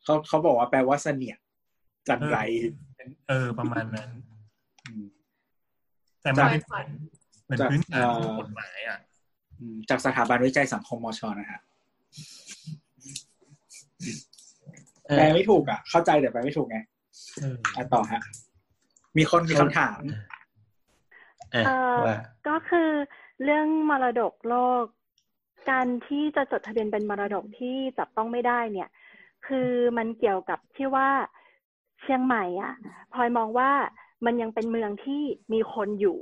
[0.04, 1.40] เขาเขาบอกว่าแปลว่าเสนียด
[2.08, 2.38] จัญไร
[3.08, 4.10] เป็นเออประมาณนั้น
[5.04, 5.08] ม
[6.22, 6.80] แต่มันใช่เป็นใช่
[7.44, 9.00] เหมือนจากพื้นฐานของเอ่อกฎหมายอะ
[9.60, 11.60] อืมจากสถาบันวิจัยสังคมมชนะฮะ
[15.08, 16.78] เออแปลไม่ถูกอะ เข้าใจแต่แปลไม่ถูกไง
[17.42, 18.22] เอออะต่อฮะ
[19.18, 20.20] มีคนมีคำถามอะ
[21.52, 21.62] เอ่
[21.94, 22.18] อว่า
[22.48, 22.90] ก็คือ
[23.44, 24.84] เรื่องมรดกโลก
[25.70, 28.90] การที่จะจดทะเบียนเป็นมรดกที่จับต้องไม่ได้เนี่ย
[29.48, 31.10] คือมันเกี่ยวกับที่ว่า
[32.02, 32.74] เชียงใหม่อะ
[33.14, 33.72] พลอยมองว่า
[34.26, 35.22] มันยังเป็นเมืองที่
[35.54, 36.20] มีคนอยู่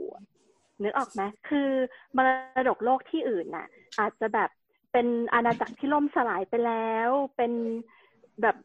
[0.83, 1.69] นึกออกไหมคือ
[2.15, 2.29] มร
[2.67, 3.67] ดกโลกที่อื่นน่ะ
[3.99, 4.49] อาจจะแบบ
[4.91, 7.51] เป็นอาณาจักรที่ล่มสลายไปแล้ว เป็น
[8.41, 8.55] แบบ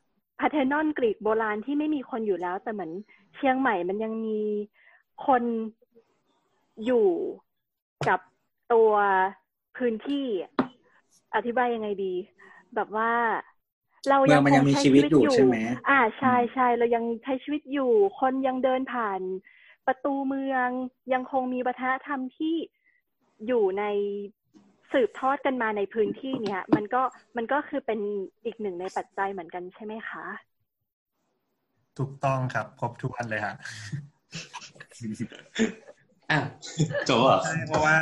[0.41, 2.93] พาเทนอนกรีกโบราณที่ไม่มีคนอยู่แล้ว แต่เหมือน
[3.37, 4.41] เชียงใหม่มันยังมี
[5.27, 5.43] คน
[6.85, 7.09] อยู่
[8.09, 8.21] กับ
[8.73, 8.93] ตัว
[9.77, 10.27] พื้นที่
[11.35, 12.15] อธิบายยังไงดี
[12.75, 13.13] แบบว่า
[14.09, 15.57] เราเมืองมันยังมีชีวิตอยู่ใช่ไหม
[15.89, 19.21] อ่าใช่ใช่เรายังใช้ชีวิตอยู่ คนยังเดินผ่าน
[19.87, 20.69] ประตูเมือง
[21.13, 22.55] ยังคงมีวัฒนธรรมที่
[23.47, 23.85] อยู่ใน
[24.93, 27.03] สืบทอดกันมาในพื้นที่เนี้ยมันก็
[27.37, 28.01] มันก็คือเป็น
[28.45, 30.25] อีกหนึ่งในปัจจัยเหมือนกันใช่ไหมคะ
[31.99, 33.55] ถูกต้องครับ ครบทุกอันเลยฮะ
[36.31, 36.41] อะ
[37.07, 37.97] โจเหรอใช่เพราะว่า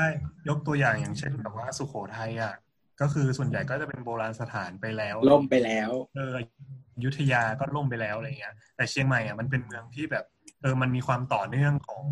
[0.49, 2.55] ยกตัวอย่างอย่างเช่นแบบว่าสุโขทัยอะ
[3.01, 10.25] ก็คือส่วนใหญ่ก็จะเป็นโบราณสถานไปแล้ว ล่มไปแล้ว เอออยุธยาก็ล่มไปแล้วอะไรเงี้ย แต่เชียงใหม่อะมันเป็นเมืองที่แบบ
[10.63, 12.03] เออมันมีความต่อเนื่องของ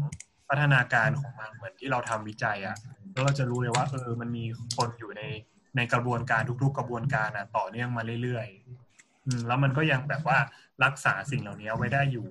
[0.48, 2.76] พัฒนาการของมันเหมือนที่เราทำวิจัยอะ
[3.12, 4.44] แล้วเราจะรู้เลยว่า เออมันมี
[4.76, 5.22] คนอยู่ใน
[5.76, 10.38] ในกระบวนการทุก ๆ กระบวนการอะ ต่อเนื่องมาเรื่อยๆอืมแล้วมันก็ยังแบบว่า
[10.84, 12.26] รักษาสิ่งเหล่านี้เอาไว้ได้อยู่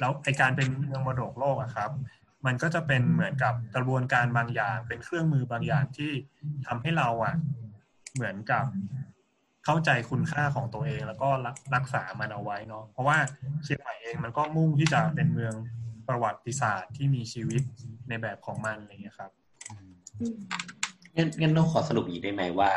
[0.00, 1.90] แล้วไอการเป็นเมืองมรดกโลกอะครับ
[2.46, 6.12] มันก็จะเป็นเหมือนกับกระบวนการบางอย่าง เป็นเครื่องมือบางอย่างที่
[6.66, 7.34] ทำให้เราอะ
[8.14, 8.64] เหมือนกับ
[9.64, 13.16] เข้าใจคุณค่าของตัวเอง แล้วก็รักรักษามันเอาไว้เนาะเพราะว่า
[13.64, 15.54] เชียงใหม่เองมันก็มุ่งที่จะเป็นเมือง
[16.08, 17.62] ประวัติศาสตร์ที่มีชีวิต
[18.08, 19.30] ในแบบของมันอะไรอย่างเงี้ยครับ
[21.16, 22.72] งั้นงั้นเราขอสรุปงี้ได้ไหมว่า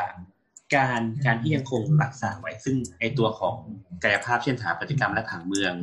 [0.76, 3.56] การการที่ยังคงรักษาไว้ ซึ่งไอตัวของ
[4.02, 5.74] กายภาพเช่นสถาปัตยกรรมและผังเมือง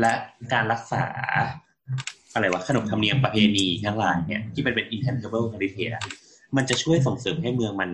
[0.00, 0.12] และ
[0.52, 1.04] การรักษา
[2.34, 5.94] อะไรวะขนบธรรมเนียมประเพณีทั้งหลายเนี่ยที่มันเป็น intangible heritage
[6.56, 7.90] มันจะช่วยส่งเสริมให้เมืองมัน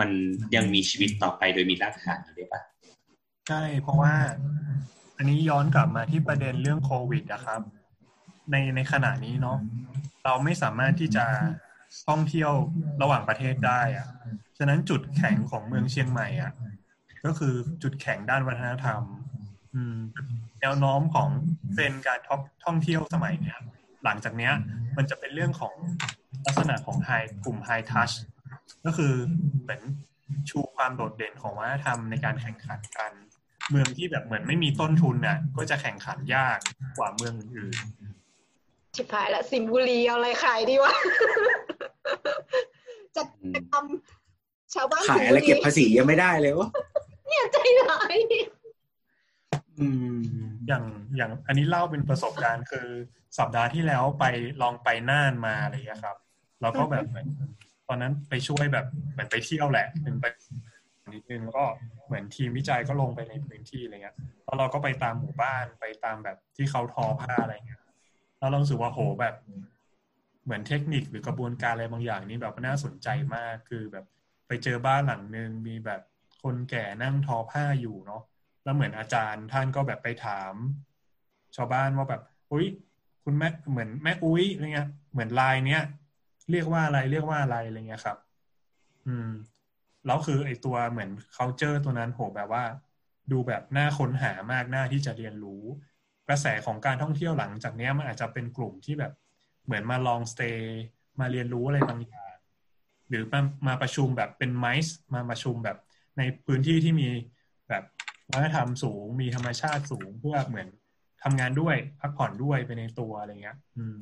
[0.00, 0.10] มัน
[0.56, 2.60] ยังมีชีวิตต่อไปโดยมีรากฐานได้ปะ
[3.48, 4.14] ใช่ เพราะว่า
[5.16, 7.60] อันนี้ย้อนกลับมาที่ประเด็นเรื่องโควิดนะครับ
[8.50, 9.58] ในในขณะนี้เนาะ
[10.24, 11.26] เราไม่สามารถที่จะ
[12.08, 12.52] ท่องเที่ยว
[13.02, 14.08] ระหว่างประเทศได้อะ
[14.58, 16.52] ฉะนั้นจุดแข็งของเมืองเชียงใหม่อะ
[17.24, 19.02] ก็คือจุดแข็งด้านวัฒนธรรม
[19.74, 19.96] อืม
[20.60, 21.28] แนวโน้มของ
[21.76, 23.58] เป็นการท่องท่องเที่ยวสมัยเนี้ย
[24.04, 24.52] หลังจากเนี้ย
[24.96, 25.74] มันจะเป็นเรื่องของ
[26.46, 27.10] ลักษณะของไฮ
[27.44, 28.10] กลุ่มไฮทัช
[28.84, 29.12] ก็คือ
[29.62, 29.82] เหมือน
[30.48, 33.12] ชูความโดดเด่นของวัฒนธรรมในการแข่งขันกัน
[33.70, 36.58] เมืองที่แบบเหมือนไม่มีต้นทุนน่ะ ก็จะแข่งขันยาก
[36.98, 37.76] กว่าเมืองอื่น
[38.96, 40.94] ชิบหายละสิงห์บุรีเอาอะไรขายดีวะ
[43.16, 46.68] จะอืมทำชาวบ้านขายอะไรเก็บภาษียังไม่ได้เลยวะ
[47.26, 48.16] เนี่ยใจร้าย
[49.78, 50.16] อืม
[50.66, 50.84] อย่าง
[51.16, 52.86] อย่างอันนี้เล่าเป็นประสบการณ์คือ
[53.38, 54.24] สัปดาห์ที่แล้วไป
[54.62, 56.16] ลองไปน่านมาอะไรอย่างเงี้ยครับ
[56.62, 57.26] เราก็แบบเหมือน
[57.88, 60.26] ตอนนั้นไปช่วยแบบเหมือนไปเที่ยวแหละหนึ่งไป
[61.12, 61.64] นิดนึงแล้วก็
[62.06, 67.82] เหมือนทีมวิจัยก็ลงไปในพื้นที่อะไรเงี้ยแล้วเราก็ไปตามหมู่บ้านไปตามแบบที่เขาทอผ้าอะไรเงี้ย
[68.38, 69.34] แล้วเรารู้สึกว่าโหแบบ
[70.44, 74.04] เหมือนเทคนิคหรือกระบวนการอะไรบางอย่างนี่แบบน่าสนใจมากคือแบบ
[74.46, 76.00] ไปเจอบ้านหลังนึงมีแบบ
[76.42, 78.22] คนแก่นั่งทอผ้าอยู่เนาะ
[78.64, 80.54] แล้วเหมือนอาจารย์ท่านก็แบบไปถาม
[81.56, 82.22] ชาวบ้านว่าแบบ
[82.52, 82.66] อุ้ย
[83.24, 85.82] คุณแม่เหมือนแม่อุ้ยอะไรเงี้ยเหมือนลายเนี้ย
[86.50, 88.18] เรียกว่าอะไรเรียกว่าอะไรอะไรเงี้ยครับ
[89.06, 89.30] อืม
[90.06, 92.64] แล้วคือไอตัวเหมือน culture ตัวนั้นโหแบบว่า
[93.32, 95.64] ดูแบบน่าค้นหามากน่าที่จะเรียนรู้
[96.28, 99.12] กระแสของการท่องเที่ยวหลังจากเนี้ยมันอาจจะเป็นกลุ่มที่แบบ
[99.64, 100.82] เหมือนมาลองสเตย์
[101.20, 102.36] มาเรียนรู้อะไรบางอย่าง
[103.08, 105.78] หรือมามาประชุมแบบเป็นไมซ์มาประชุมแบบ
[106.18, 107.08] ในพื้นที่ที่มี
[107.68, 107.84] แบบ
[108.32, 110.68] วัฒนธรรมสูง มีธรรมชาติสูงเพื่อเหมือน
[111.22, 113.98] ทำงานด้วยพักผ่อนด้วยไปในตัวอะไรเงี้ย อืม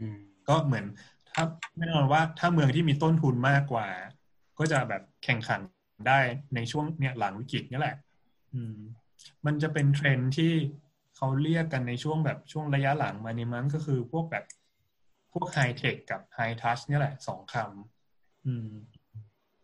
[0.00, 0.84] อืมก็เหมือน
[1.34, 1.44] ถ้า
[1.78, 3.88] แน่นอนว่าถ้าเมืองที่มีต้นทุนมากกว่า
[4.58, 5.60] ก็จะแบบแข่งขัน
[6.08, 6.20] ได้
[6.54, 7.96] ในช่วงเนี่ยหลังวิกฤตนี่แหละ
[8.54, 8.76] อืม
[9.46, 10.52] มันจะเป็นเทรนด์ที่
[11.16, 14.44] เขาเรียกกันในช่วงแบบช่วงระยะหลังมานี้มั้งก็คือพวกแบบ
[15.32, 18.68] พวก high tech กับ high touch เนี่ยแหละสองคำอืม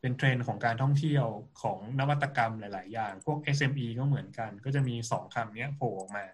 [0.00, 1.26] เป็นเทรนด์ของการท่องเที่ยว
[1.62, 6.24] ของนวัตกรรมหลาย ๆ อย่าง พวก SME ก็เหมือนกัน ก็จะมีสองคำเนี้ยโผล่ออกมา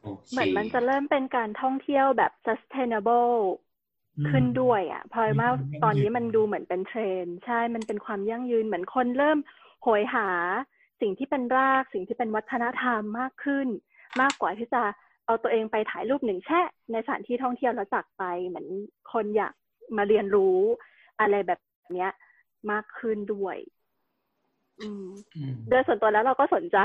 [0.00, 3.36] โอเคเหมือนมันจะเริ่มเป็นการท่องเที่ยวแบบ sustainable
[4.30, 5.48] ขึ้นด้วยอะเพราะว่า
[5.84, 9.38] ตอนนี้มันดูเหมือนเป็นเทรนด์ใช่มันเป็นความยั่งยืนเหมือนคนเริ่ม
[9.82, 10.28] โหยหา
[11.00, 13.68] สิ่งที่เป็นรากสิ่งที่เป็นวัฒนธรรมมากขึ้น
[14.20, 14.82] มากกว่าที่จะ
[15.26, 16.60] เอาตัวเองไปถ่ายรูปหนึ่งแช่
[16.92, 18.66] ในสถานที่ท่องเที่ยวแล้วจากไปเหมือน
[19.12, 19.54] คนอยาก
[19.96, 20.58] มาเรียนรู้
[21.20, 21.60] อะไรแบบ
[21.94, 22.10] เนี้ย
[22.70, 23.56] มากขึ้นด้วย
[24.80, 26.78] อืมอืมโดยส่วนตัวแล้วเราก็สนใจ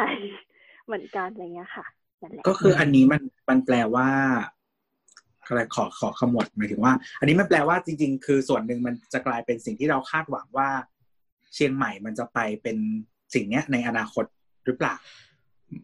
[0.85, 1.85] เหมือนกันอะไรเงี้ยค่ะ
[2.21, 4.09] นั่นแหละก็คืออันนี้มันมันแปลว่า
[5.49, 10.69] อะไรขอขอขมวดหมายถึงว่า อันนี้มันแปลว่าจริง ๆ คือส่วนหนึ่งมันจะกลายเป็นสิ่งที่เราคาดหวังว่า
[11.53, 12.77] เชียงใหม่มันจะไปเป็น
[13.33, 14.25] สิ่งเนี้ยในอนาคต
[14.65, 14.95] หรือเปล่า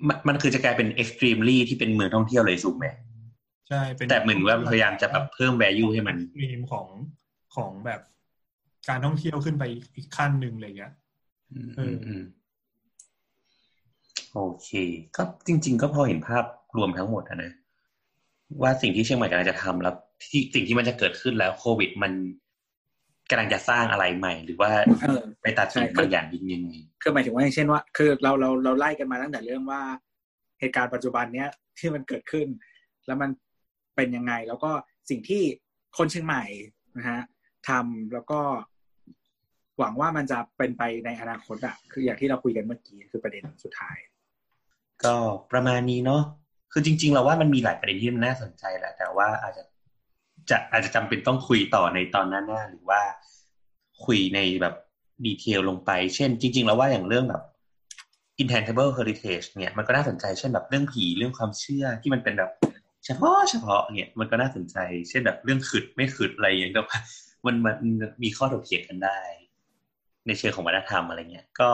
[0.08, 2.86] มันมันคือจะกลายเป็น extremely ที่เป็นเมืองท่องเที่ยวเลยถูกไหม
[3.70, 6.88] ใช่เป็นแต่เหมือนว่าพยายามจะแบบเพิ่ม value ให้มันมีมของ
[7.56, 8.02] ของแบบ
[8.90, 9.64] การท่องเที่ยวขึ้นไป
[9.96, 10.94] อีกขั้นหนึ่งอะไรเงี้ย
[11.52, 12.24] อืมเอออืม
[14.32, 14.70] โอโอเค
[15.16, 16.44] ก็จริง ๆ ก็พอเห็นภาพ
[16.78, 17.52] รวมทั้งหมดอะนะ
[18.62, 22.12] ว่าสิ่งที่เชียงใหม่กำลังจะทำแล้วที่สิ่งที่มันจะเกิดขึ้นแล้วโควิดมัน
[23.30, 29.82] กำลังจะสร้างอะไรใหม่ หรือว่าเออไปตัดสินใช่บางอย่างยังไงคือหมายถึงว่าอย่างเช่นว่า คือเราเราเราไล่กันมาตั้งแต่เรื่องว่า
[30.60, 31.50] เหตุการณ์ปัจจุบันเนี้ย
[31.80, 32.48] ที่มันเกิดขึ้น
[33.06, 33.30] แล้วมัน
[33.96, 34.72] เป็นยังไง แล้วก็
[35.10, 35.44] สิ่งที่
[35.98, 36.44] คนเชียงใหม่
[36.98, 37.22] นะฮะ
[37.70, 38.40] ทำแล้วก็
[39.80, 43.98] หวังว่ามันจะเป็นไปในอนาคตอะคืออย่างที่เราคุยกันเมื่อกี้คือประเด็นสุดท้าย
[45.04, 45.16] ก็
[45.52, 46.24] ประมาณนี้เนาะ
[46.78, 49.64] คือจริง ๆ เราว่ามันมีหลายประเด็นที่มันน่าสนใจแหละ แต่ว่าอาจจะ
[50.50, 53.02] จะอาจจะจำเป็นต้องคุยต่อในตอนหน้าๆหรือว่า
[54.06, 54.76] คุยในแบบ
[55.26, 57.44] ดีเทลลงไป เช่น จริง ๆ แล้วว่าอย่างเรื่องแบบ
[58.42, 62.52] intangible heritage เนี่ยมันก็น่าสนใจเช่นแบบเรื่องผีเรื่องความเชื่อที่มันเป็นแบบ
[63.06, 64.78] เฉพาะเฉพาะเนี่ยมันก็น่าสนใจ
[65.10, 66.98] เช่นแบบเรื่องขึดไม่ขึดอะไรอย่างเงี้ยแต่ว่า
[67.46, 67.76] มันมัน
[68.24, 69.20] มีข้อถกเถียงกันได้
[70.28, 71.70] ในเชิงของวัฒนธรรมอะไรเงี้ยก็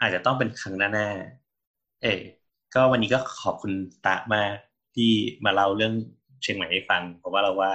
[0.00, 2.22] อาจจะต้องเป็นครั้งหน้าๆเออ
[2.74, 3.72] ก็วันนี้ก็ขอบคุณ
[4.06, 4.54] ตะมาก
[4.96, 5.10] ที่
[5.44, 5.94] มาเล่าเรื่อง
[6.42, 7.72] เชียงใหม่ให้ฟัง เพราะว่าเราว่า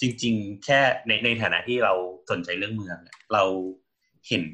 [0.00, 1.92] จริง ๆ แค่ในในฐานะที่เรา
[2.30, 2.98] สนใจเรื่องเมือง
[3.32, 3.44] เรา
[4.28, 4.44] เห็น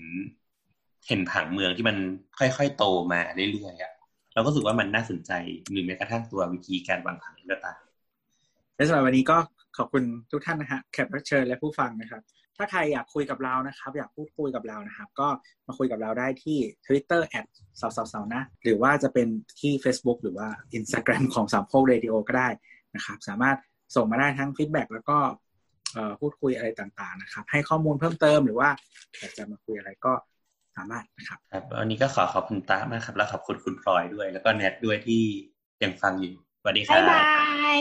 [1.09, 1.97] เห็นผังเมืองที่มัน
[2.39, 3.21] ค่อยๆโตมา
[3.53, 3.93] เรื่อยๆอะ
[4.35, 5.33] เราก็รู้สึกว่ามันน่าสนใจ
[5.71, 7.81] หรือแม้กระทั่งตัววิธีการวางผังก็ตาม
[8.77, 9.37] และสำหรับวันนี้ก็
[9.77, 12.23] ขอบคุณทุกท่านนะฮะแขกรับเชิญและผู้ฟังนะครับ
[12.57, 15.29] ถ้าใครอยากคุยกับเรานะครับ อยากพูดคุยกับเรานะครับ ก็
[15.67, 19.29] มาคุยกับเราได้ที่ Twitter แอดเสาเสาเสานะ หรือว่าจะเป็น
[19.61, 20.49] ที่ Facebook หรือว่า
[20.79, 22.49] Instagram ของสามโคกเรดิโอก็ได้
[22.97, 23.57] นะครับ สามารถ
[23.97, 25.19] ส่งมาได้ทั้ง feedback แล้วก็
[25.95, 28.69] เอ่อพูดคุยอะไรต่างๆนะครับ ให้ข้อมูลเพิ่มเติมหรือว่า
[29.19, 30.13] อยากจะมาคุยอะไรก็
[30.77, 35.23] สามารถนะครับครับวันนี้ก็ขอขอบคุณตามากครับ แล้วขอบคุณคุณพลอยด้วย แล้วก็แนทด้วยที่
[35.83, 37.81] ยังฟังอยู่สวัสดีครับ๊ายบบาย